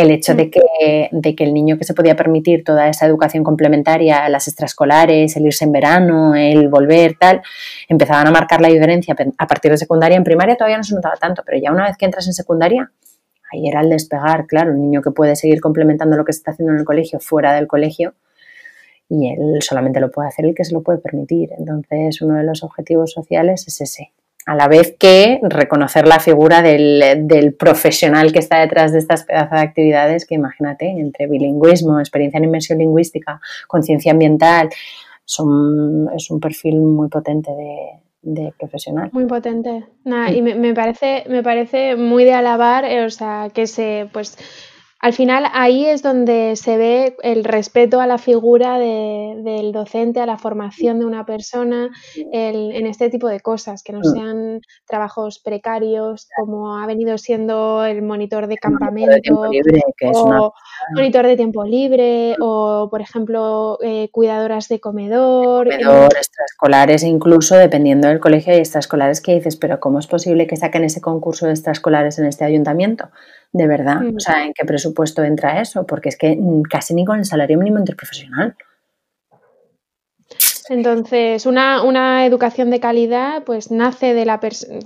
el 0.01 0.11
hecho 0.11 0.35
de 0.35 0.51
que, 0.51 1.09
de 1.11 1.35
que 1.35 1.45
el 1.45 1.55
niño 1.55 1.79
que 1.79 1.85
se 1.85 1.95
podía 1.95 2.17
permitir 2.17 2.65
toda 2.65 2.89
esa 2.89 3.07
educación 3.07 3.45
complementaria, 3.45 4.29
las 4.29 4.49
extraescolares, 4.49 5.37
el 5.37 5.47
irse 5.47 5.65
en 5.65 5.73
verano, 5.73 6.35
el 6.35 6.69
volver, 6.69 7.17
tal, 7.19 7.43
empezaban 7.89 8.27
a 8.27 8.31
marcar 8.31 8.61
la 8.61 8.69
diferencia 8.69 9.15
a 9.39 9.47
partir 9.47 9.71
de 9.71 9.79
secundaria. 9.79 10.17
En 10.17 10.25
primaria 10.25 10.57
todavía 10.57 10.77
no 10.77 10.85
se 10.85 10.95
notaba 10.95 11.17
tanto, 11.17 11.43
pero 11.45 11.59
ya 11.59 11.73
una 11.73 11.85
vez 11.87 11.97
que 11.97 12.05
entras 12.05 12.27
en 12.27 12.33
secundaria, 12.33 12.91
ahí 13.53 13.69
era 13.69 13.81
el 13.81 13.91
despegar, 13.91 14.47
claro, 14.47 14.73
un 14.73 14.81
niño 14.81 15.03
que 15.03 15.11
puede 15.11 15.37
seguir 15.37 15.61
complementando 15.61 16.17
lo 16.17 16.25
que 16.25 16.33
se 16.33 16.39
está 16.39 16.53
haciendo 16.53 16.73
en 16.73 16.81
el 16.81 16.85
colegio 16.85 17.21
fuera 17.21 17.55
del 17.55 17.67
colegio 17.67 18.15
y 19.09 19.29
él 19.29 19.61
solamente 19.61 19.99
lo 19.99 20.11
puede 20.11 20.29
hacer 20.29 20.45
el 20.47 20.55
que 20.55 20.65
se 20.65 20.73
lo 20.73 20.83
puede 20.83 20.99
permitir. 20.99 21.51
Entonces, 21.59 22.23
uno 22.23 22.37
de 22.37 22.45
los 22.45 22.63
objetivos 22.63 23.11
sociales 23.11 23.67
es 23.67 23.81
ese, 23.81 24.13
a 24.47 24.55
la 24.55 24.69
vez 24.69 24.97
que 24.99 25.39
reconocer 25.43 26.09
la 26.09 26.19
figura 26.19 26.63
del, 26.63 27.55
profesional 27.59 28.33
que 28.33 28.39
está 28.39 28.59
detrás 28.59 28.93
de 28.93 28.99
estas 28.99 29.25
pedazos 29.25 29.53
de 29.53 29.61
actividades 29.61 30.27
que 30.27 30.35
imagínate, 30.35 30.87
entre 30.87 31.27
bilingüismo, 31.27 32.01
experiencia 32.01 32.39
en 32.39 32.45
inmersión 32.45 32.79
lingüística, 32.79 33.41
conciencia 33.69 34.13
ambiental, 34.13 34.71
son, 35.25 36.09
es 36.17 36.31
un 36.31 36.41
perfil 36.41 36.81
muy 36.81 37.09
potente 37.09 37.51
de, 38.23 38.53
profesional. 38.59 39.11
Muy 39.13 39.27
potente. 39.27 39.85
y 40.05 40.43
me, 40.43 40.75
parece, 40.75 41.25
me 41.29 41.43
parece 41.43 41.97
muy 41.97 42.25
de 42.25 42.35
alabar, 42.35 42.85
eh, 42.85 43.05
o 43.05 43.11
sea, 43.11 43.49
que 43.53 43.67
se, 43.67 44.09
pues, 44.13 44.37
al 45.01 45.15
final 45.15 45.47
ahí 45.55 45.87
es 45.87 46.03
donde 46.03 46.57
se 46.57 46.77
ve 46.77 47.17
el 47.23 47.45
respeto 47.45 48.01
a 48.01 48.07
la 48.07 48.19
figura 48.19 48.79
del 48.79 49.73
docente, 49.73 50.21
a 50.21 50.27
la 50.27 50.37
formación 50.37 50.99
de 50.99 51.07
una 51.07 51.25
persona 51.25 51.91
en 52.17 52.87
este 52.87 53.09
tipo 53.09 53.29
de 53.29 53.41
cosas, 53.41 53.83
que 53.83 53.93
no 53.93 54.01
mm. 54.01 54.05
sean 54.05 54.61
trabajos 54.87 55.39
precarios 55.39 56.29
como 56.37 56.77
ha 56.77 56.87
venido 56.87 57.17
siendo 57.17 57.85
el 57.85 58.03
monitor 58.03 58.47
de 58.47 58.57
campamento 58.57 59.41
o 60.13 60.53
monitor 60.95 61.27
de 61.27 61.37
tiempo 61.37 61.65
libre 61.65 62.37
o, 62.39 62.89
por 62.91 63.01
ejemplo, 63.01 63.79
eh, 63.83 64.11
cuidadoras 64.13 64.69
de 64.69 64.81
comedor. 64.81 65.69
Comedor, 65.71 66.13
extraescolares, 66.15 67.05
incluso 67.05 67.57
dependiendo 67.57 68.09
del 68.09 68.21
colegio 68.21 68.53
hay 68.53 68.59
extraescolares 68.59 69.23
que 69.23 69.35
dices, 69.35 69.57
pero 69.57 69.81
¿cómo 69.81 69.99
es 69.99 70.07
posible 70.07 70.47
que 70.47 70.57
saquen 70.57 70.85
ese 70.85 71.01
concurso 71.01 71.47
de 71.47 71.53
extraescolares 71.53 72.19
en 72.19 72.27
este 72.27 72.45
ayuntamiento? 72.45 73.09
De 73.53 73.67
verdad. 73.67 74.01
O 74.15 74.21
sea, 74.21 74.45
¿en 74.45 74.53
qué 74.53 74.65
presupuesto 74.65 75.25
entra 75.25 75.61
eso? 75.61 75.87
Porque 75.87 76.09
es 76.09 76.17
que 76.17 76.39
casi 76.69 76.95
ni 76.95 77.05
con 77.05 77.19
el 77.19 77.25
salario 77.25 77.59
mínimo 77.59 77.79
interprofesional. 77.79 78.57
Entonces, 80.69 81.47
una, 81.47 82.25
educación 82.25 82.71
de 82.71 82.79
calidad 82.79 83.43
pues 83.43 83.73
nace 83.73 84.15
de 84.15 84.25
la 84.25 84.41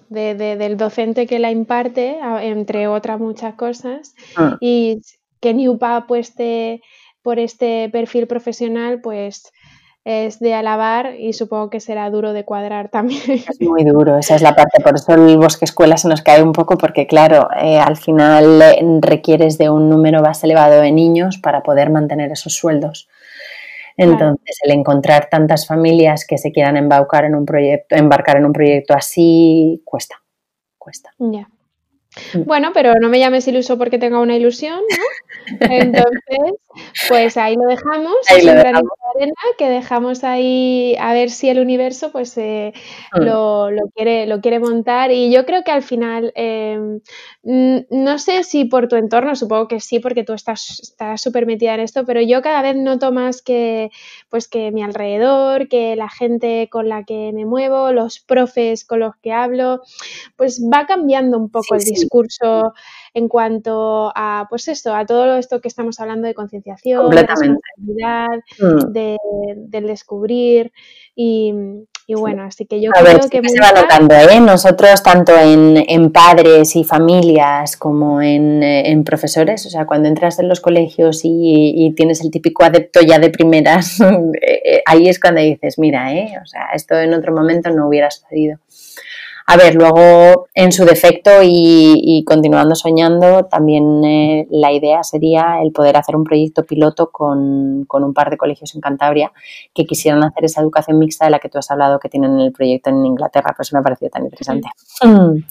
del 0.08 0.76
docente 0.78 1.26
que 1.26 1.38
la 1.38 1.50
imparte, 1.50 2.18
entre 2.40 2.88
otras 2.88 3.20
muchas 3.20 3.54
cosas, 3.54 4.14
ah. 4.36 4.56
y 4.60 5.02
que 5.40 5.52
NUPA 5.52 5.96
apueste 5.96 6.80
por 7.22 7.38
este 7.38 7.90
perfil 7.90 8.26
profesional, 8.26 9.02
pues 9.02 9.52
es 10.04 10.38
de 10.38 10.52
alabar 10.52 11.14
y 11.18 11.32
supongo 11.32 11.70
que 11.70 11.80
será 11.80 12.08
duro 12.10 12.32
de 12.32 12.44
cuadrar 12.44 12.90
también. 12.90 13.22
Es 13.48 13.60
muy 13.60 13.84
duro, 13.84 14.18
esa 14.18 14.34
es 14.34 14.42
la 14.42 14.54
parte, 14.54 14.82
por 14.82 14.94
eso 14.94 15.14
el 15.14 15.38
bosque 15.38 15.64
escuela 15.64 15.96
se 15.96 16.08
nos 16.08 16.22
cae 16.22 16.42
un 16.42 16.52
poco 16.52 16.76
porque 16.76 17.06
claro, 17.06 17.48
eh, 17.60 17.78
al 17.78 17.96
final 17.96 18.60
eh, 18.60 18.98
requieres 19.00 19.56
de 19.56 19.70
un 19.70 19.88
número 19.88 20.20
más 20.20 20.44
elevado 20.44 20.80
de 20.80 20.92
niños 20.92 21.38
para 21.38 21.62
poder 21.62 21.90
mantener 21.90 22.30
esos 22.32 22.54
sueldos. 22.54 23.08
Entonces, 23.96 24.58
el 24.64 24.72
encontrar 24.72 25.28
tantas 25.30 25.68
familias 25.68 26.26
que 26.26 26.36
se 26.36 26.50
quieran 26.50 26.76
embarcar 26.76 27.24
en 27.26 27.36
un 27.36 27.46
proyecto, 27.46 27.94
embarcar 27.94 28.38
en 28.38 28.46
un 28.46 28.52
proyecto 28.52 28.92
así, 28.92 29.82
cuesta, 29.84 30.16
cuesta. 30.78 31.10
Ya. 31.18 31.48
Mm. 32.34 32.44
Bueno, 32.44 32.70
pero 32.72 32.94
no 33.00 33.08
me 33.08 33.18
llames 33.18 33.46
iluso 33.48 33.76
porque 33.78 33.98
tenga 33.98 34.20
una 34.20 34.36
ilusión, 34.36 34.80
¿no? 34.80 35.04
Entonces, 35.60 36.54
pues 37.08 37.36
ahí 37.36 37.54
lo 37.56 37.66
dejamos. 37.68 38.14
Ahí 38.28 38.42
lo 38.44 38.52
dejamos. 38.54 38.84
arena 39.14 39.34
que 39.58 39.68
dejamos 39.68 40.24
ahí 40.24 40.96
a 40.98 41.12
ver 41.12 41.30
si 41.30 41.48
el 41.48 41.60
universo 41.60 42.10
pues 42.12 42.36
eh, 42.38 42.72
Mm. 43.14 43.22
lo, 43.24 43.70
lo 43.70 43.82
quiere, 43.94 44.26
lo 44.26 44.40
quiere 44.40 44.58
montar. 44.60 45.10
Y 45.12 45.30
yo 45.32 45.44
creo 45.46 45.62
que 45.64 45.70
al 45.70 45.82
final, 45.82 46.32
eh, 46.34 46.78
mm, 47.42 47.76
no 47.90 48.18
sé 48.18 48.42
si 48.44 48.64
por 48.64 48.88
tu 48.88 48.96
entorno, 48.96 49.36
supongo 49.36 49.68
que 49.68 49.80
sí, 49.80 49.98
porque 50.00 50.24
tú 50.24 50.32
estás 50.32 50.80
estás 50.80 51.20
súper 51.20 51.46
metida 51.46 51.74
en 51.74 51.80
esto, 51.80 52.04
pero 52.04 52.20
yo 52.20 52.42
cada 52.42 52.62
vez 52.62 52.76
noto 52.76 53.12
más 53.12 53.42
que, 53.42 53.90
pues 54.28 54.48
que 54.48 54.70
mi 54.72 54.82
alrededor, 54.82 55.68
que 55.68 55.96
la 55.96 56.08
gente 56.08 56.68
con 56.70 56.88
la 56.88 57.04
que 57.04 57.32
me 57.32 57.44
muevo, 57.46 57.92
los 57.92 58.18
profes 58.20 58.84
con 58.84 59.00
los 59.00 59.16
que 59.16 59.32
hablo, 59.32 59.80
pues 60.36 60.60
va 60.72 60.86
cambiando 60.86 61.38
un 61.38 61.50
poco 61.50 61.78
Sí, 61.78 61.90
el 61.90 61.96
sí. 61.96 62.03
Discurso 62.04 62.74
en 63.14 63.28
cuanto 63.28 64.12
a, 64.14 64.46
pues 64.50 64.68
esto, 64.68 64.94
a 64.94 65.06
todo 65.06 65.36
esto 65.36 65.60
que 65.60 65.68
estamos 65.68 66.00
hablando 66.00 66.26
de 66.26 66.34
concienciación, 66.34 67.10
de 67.10 67.16
responsabilidad, 67.22 68.28
Mm. 68.58 68.92
de, 68.92 69.16
del 69.56 69.86
descubrir 69.86 70.72
y, 71.16 71.52
y 72.06 72.14
bueno, 72.14 72.42
así 72.42 72.66
que 72.66 72.80
yo 72.80 72.90
A 72.94 73.02
ver, 73.02 73.12
creo 73.12 73.22
sí 73.22 73.30
que 73.30 73.40
que 73.40 73.48
se 73.48 73.60
va 73.60 73.72
notando, 73.72 74.14
¿eh? 74.14 74.38
Nosotros, 74.40 75.02
tanto 75.02 75.32
en, 75.36 75.82
en 75.88 76.12
padres 76.12 76.76
y 76.76 76.84
familias 76.84 77.76
como 77.76 78.20
en, 78.20 78.62
eh, 78.62 78.90
en 78.90 79.04
profesores, 79.04 79.64
o 79.66 79.70
sea, 79.70 79.86
cuando 79.86 80.08
entras 80.08 80.38
en 80.38 80.48
los 80.48 80.60
colegios 80.60 81.24
y, 81.24 81.72
y 81.76 81.94
tienes 81.94 82.20
el 82.22 82.30
típico 82.30 82.64
adepto 82.64 83.00
ya 83.00 83.18
de 83.18 83.30
primeras, 83.30 84.00
eh, 84.00 84.62
eh, 84.64 84.82
ahí 84.86 85.08
es 85.08 85.18
cuando 85.18 85.40
dices, 85.40 85.78
mira, 85.78 86.12
¿eh? 86.14 86.34
O 86.42 86.46
sea, 86.46 86.68
esto 86.74 86.94
en 86.98 87.14
otro 87.14 87.34
momento 87.34 87.70
no 87.70 87.88
hubiera 87.88 88.10
sucedido. 88.10 88.58
A 89.46 89.58
ver, 89.58 89.74
luego, 89.74 90.48
en 90.54 90.72
su 90.72 90.86
defecto 90.86 91.42
y, 91.42 92.00
y 92.02 92.24
continuando 92.24 92.74
soñando, 92.74 93.44
también 93.44 94.02
eh, 94.02 94.46
la 94.50 94.72
idea 94.72 95.02
sería 95.02 95.58
el 95.62 95.70
poder 95.70 95.98
hacer 95.98 96.16
un 96.16 96.24
proyecto 96.24 96.64
piloto 96.64 97.10
con, 97.10 97.84
con 97.86 98.04
un 98.04 98.14
par 98.14 98.30
de 98.30 98.38
colegios 98.38 98.74
en 98.74 98.80
Cantabria 98.80 99.32
que 99.74 99.84
quisieran 99.84 100.24
hacer 100.24 100.46
esa 100.46 100.62
educación 100.62 100.98
mixta 100.98 101.26
de 101.26 101.30
la 101.30 101.40
que 101.40 101.50
tú 101.50 101.58
has 101.58 101.70
hablado 101.70 101.98
que 101.98 102.08
tienen 102.08 102.40
el 102.40 102.52
proyecto 102.52 102.88
en 102.88 103.04
Inglaterra, 103.04 103.52
por 103.54 103.64
eso 103.64 103.76
me 103.76 103.80
ha 103.80 103.82
parecido 103.82 104.10
tan 104.10 104.24
interesante. 104.24 104.68
Mm. 105.02 105.44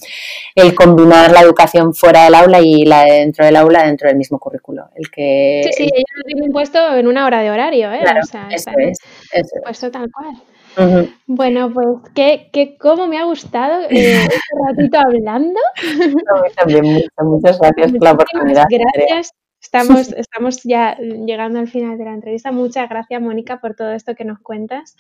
El 0.56 0.74
combinar 0.74 1.32
la 1.32 1.42
educación 1.42 1.94
fuera 1.94 2.24
del 2.24 2.34
aula 2.34 2.62
y 2.62 2.86
la 2.86 3.04
de 3.04 3.12
dentro 3.12 3.46
del 3.46 3.56
aula 3.56 3.84
dentro 3.84 4.08
del 4.08 4.18
mismo 4.18 4.40
currículo. 4.40 4.86
El 4.96 5.12
que, 5.12 5.62
Sí, 5.66 5.72
sí, 5.72 5.84
ellos 5.84 6.10
lo 6.16 6.24
tienen 6.24 6.52
puesto 6.52 6.96
en 6.96 7.08
una 7.08 7.28
hora 7.28 7.42
de 7.42 7.52
horario, 7.52 7.92
¿eh? 7.94 8.00
claro, 8.02 8.22
o 8.24 8.26
sea, 8.26 8.48
eso 8.50 8.72
es, 8.78 8.98
eso 9.32 9.56
es. 9.56 9.62
puesto 9.64 9.92
tal 9.92 10.12
cual. 10.12 10.36
Bueno, 11.28 11.72
pues 11.74 11.88
que, 12.14 12.50
que 12.52 12.78
cómo 12.78 13.08
me 13.08 13.18
ha 13.18 13.26
gustado 13.26 13.84
eh, 13.90 13.90
este 14.24 14.54
ratito 14.68 15.00
hablando. 15.00 15.60
También 16.56 16.86
muchas, 16.86 17.10
muchas 17.24 17.60
gracias 17.60 17.92
por 17.92 18.04
la 18.04 18.12
oportunidad. 18.12 18.66
Gracias. 18.70 19.32
Estamos, 19.62 20.12
estamos 20.12 20.62
ya 20.64 20.98
llegando 20.98 21.58
al 21.58 21.70
final 21.70 21.98
de 21.98 22.04
la 22.04 22.14
entrevista. 22.14 22.52
Muchas 22.52 22.90
gracias, 22.90 23.22
Mónica, 23.22 23.62
por 23.62 23.76
todo 23.76 23.94
esto 23.94 24.14
que 24.14 24.26
nos 24.26 24.40
cuentas. 24.40 24.96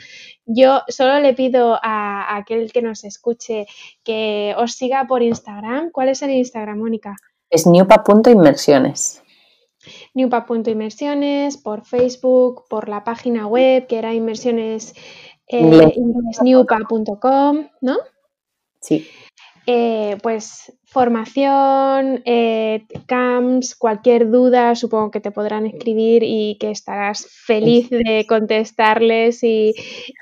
Yo 0.46 0.84
solo 0.88 1.20
le 1.20 1.34
pido 1.34 1.74
a, 1.76 2.24
a 2.24 2.38
aquel 2.38 2.72
que 2.72 2.82
nos 2.82 3.04
escuche 3.04 3.66
que 4.04 4.56
os 4.58 4.72
siga 4.74 5.06
por 5.06 5.22
Instagram. 5.22 5.92
¿Cuál 5.92 6.10
es 6.10 6.22
el 6.22 6.32
Instagram, 6.32 6.80
Mónica? 6.80 7.14
Es 7.50 7.68
niupa.inmersiones. 7.68 9.22
Niupa.inmersiones, 10.14 11.58
por 11.58 11.86
Facebook, 11.86 12.64
por 12.70 12.88
la 12.88 13.04
página 13.04 13.48
web 13.48 13.86
que 13.88 13.98
era 13.98 14.14
inmersiones 14.14 14.94
eh, 15.48 15.62
¿no? 17.82 17.98
Sí. 18.82 19.08
Eh, 19.66 20.18
pues 20.22 20.74
formación, 20.84 22.22
eh, 22.26 22.86
camps, 23.06 23.76
cualquier 23.78 24.30
duda, 24.30 24.76
supongo 24.76 25.10
que 25.10 25.22
te 25.22 25.32
podrán 25.32 25.66
escribir 25.66 26.22
y 26.24 26.58
que 26.60 26.70
estarás 26.70 27.26
feliz 27.30 27.90
de 27.90 28.26
contestarles 28.28 29.42
y, 29.44 29.74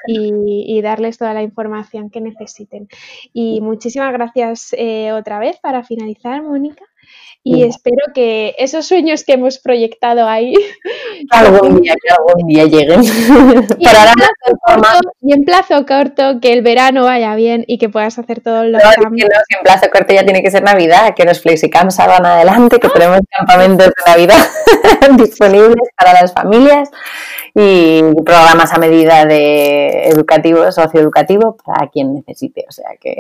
y- 0.06 0.78
y 0.78 0.82
darles 0.82 1.18
toda 1.18 1.34
la 1.34 1.42
información 1.42 2.10
que 2.12 2.22
necesiten. 2.22 2.88
Y 3.34 3.62
muchísimas 3.62 4.14
gracias 4.14 4.74
eh, 4.78 5.12
otra 5.12 5.40
vez 5.40 5.58
para 5.60 5.84
finalizar, 5.84 6.44
Mónica. 6.44 6.86
Y 7.44 7.54
Venga. 7.54 7.68
espero 7.70 8.14
que 8.14 8.54
esos 8.60 8.86
sueños 8.86 9.24
que 9.24 9.34
hemos 9.34 9.58
proyectado 9.58 10.28
ahí 10.28 10.54
Que 11.32 11.38
algún 11.38 11.82
día, 11.82 11.96
que 11.96 12.14
algún 12.14 12.48
día 12.48 12.66
lleguen. 12.66 13.02
y 13.04 13.88
en, 13.88 13.92
plazo 13.92 14.58
corto, 14.64 15.00
y 15.22 15.34
en 15.34 15.44
plazo 15.44 15.86
corto, 15.88 16.40
que 16.40 16.54
el 16.54 16.62
verano 16.62 17.06
vaya 17.06 17.34
bien 17.36 17.64
y 17.68 17.78
que 17.80 17.90
puedas 17.90 18.20
hacer 18.20 18.42
todos 18.42 18.66
los 18.66 18.84
No, 18.84 18.90
que 18.92 19.02
no, 19.02 19.10
que 19.16 19.58
en 19.58 19.64
plazo 19.64 19.88
corto 19.92 20.14
ya 20.14 20.24
tiene 20.24 20.44
que 20.44 20.52
ser 20.52 20.62
Navidad, 20.64 21.16
que 21.16 21.26
los 21.26 21.42
flexicamps 21.42 21.96
salgan 21.96 22.26
adelante, 22.26 22.80
que 22.80 22.90
tenemos 22.90 23.22
campamentos 23.36 23.88
de 23.88 23.94
Navidad 24.12 24.46
disponibles 25.18 25.90
para 25.98 26.22
las 26.22 26.34
familias 26.34 26.90
y 27.56 28.02
programas 28.24 28.72
a 28.72 28.78
medida 28.78 29.26
de 29.26 30.08
educativo, 30.10 30.72
socioeducativo 30.72 31.58
para 31.66 31.88
quien 31.90 32.14
necesite. 32.14 32.66
O 32.70 32.72
sea 32.72 32.92
que 33.00 33.16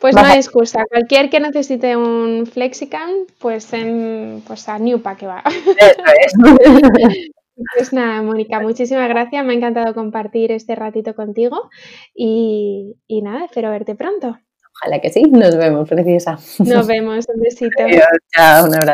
Pues 0.00 0.14
no 0.14 0.22
hay 0.22 0.36
excusa. 0.36 0.84
Cualquier 0.88 1.30
que 1.30 1.40
necesite 1.40 1.96
un 1.96 2.46
FlexiCamp, 2.46 3.30
pues, 3.38 3.72
en, 3.72 4.42
pues 4.46 4.68
a 4.68 4.78
Newpa 4.78 5.16
que 5.16 5.26
va. 5.26 5.42
eso 5.78 6.02
es. 6.20 7.30
Pues 7.74 7.90
nada, 7.94 8.20
Mónica, 8.20 8.60
muchísimas 8.60 9.08
gracias. 9.08 9.42
Me 9.42 9.54
ha 9.54 9.56
encantado 9.56 9.94
compartir 9.94 10.52
este 10.52 10.74
ratito 10.74 11.14
contigo 11.14 11.70
y, 12.14 12.96
y 13.06 13.22
nada, 13.22 13.46
espero 13.46 13.70
verte 13.70 13.94
pronto. 13.94 14.36
Ojalá 14.82 15.00
que 15.00 15.10
sí, 15.10 15.22
nos 15.22 15.56
vemos, 15.56 15.88
preciosa. 15.88 16.38
Nos 16.58 16.86
vemos. 16.86 17.24
Un 17.34 17.40
besito. 17.40 17.82
Adiós, 17.82 18.04
chao, 18.34 18.66
un 18.66 18.74
abrazo. 18.74 18.92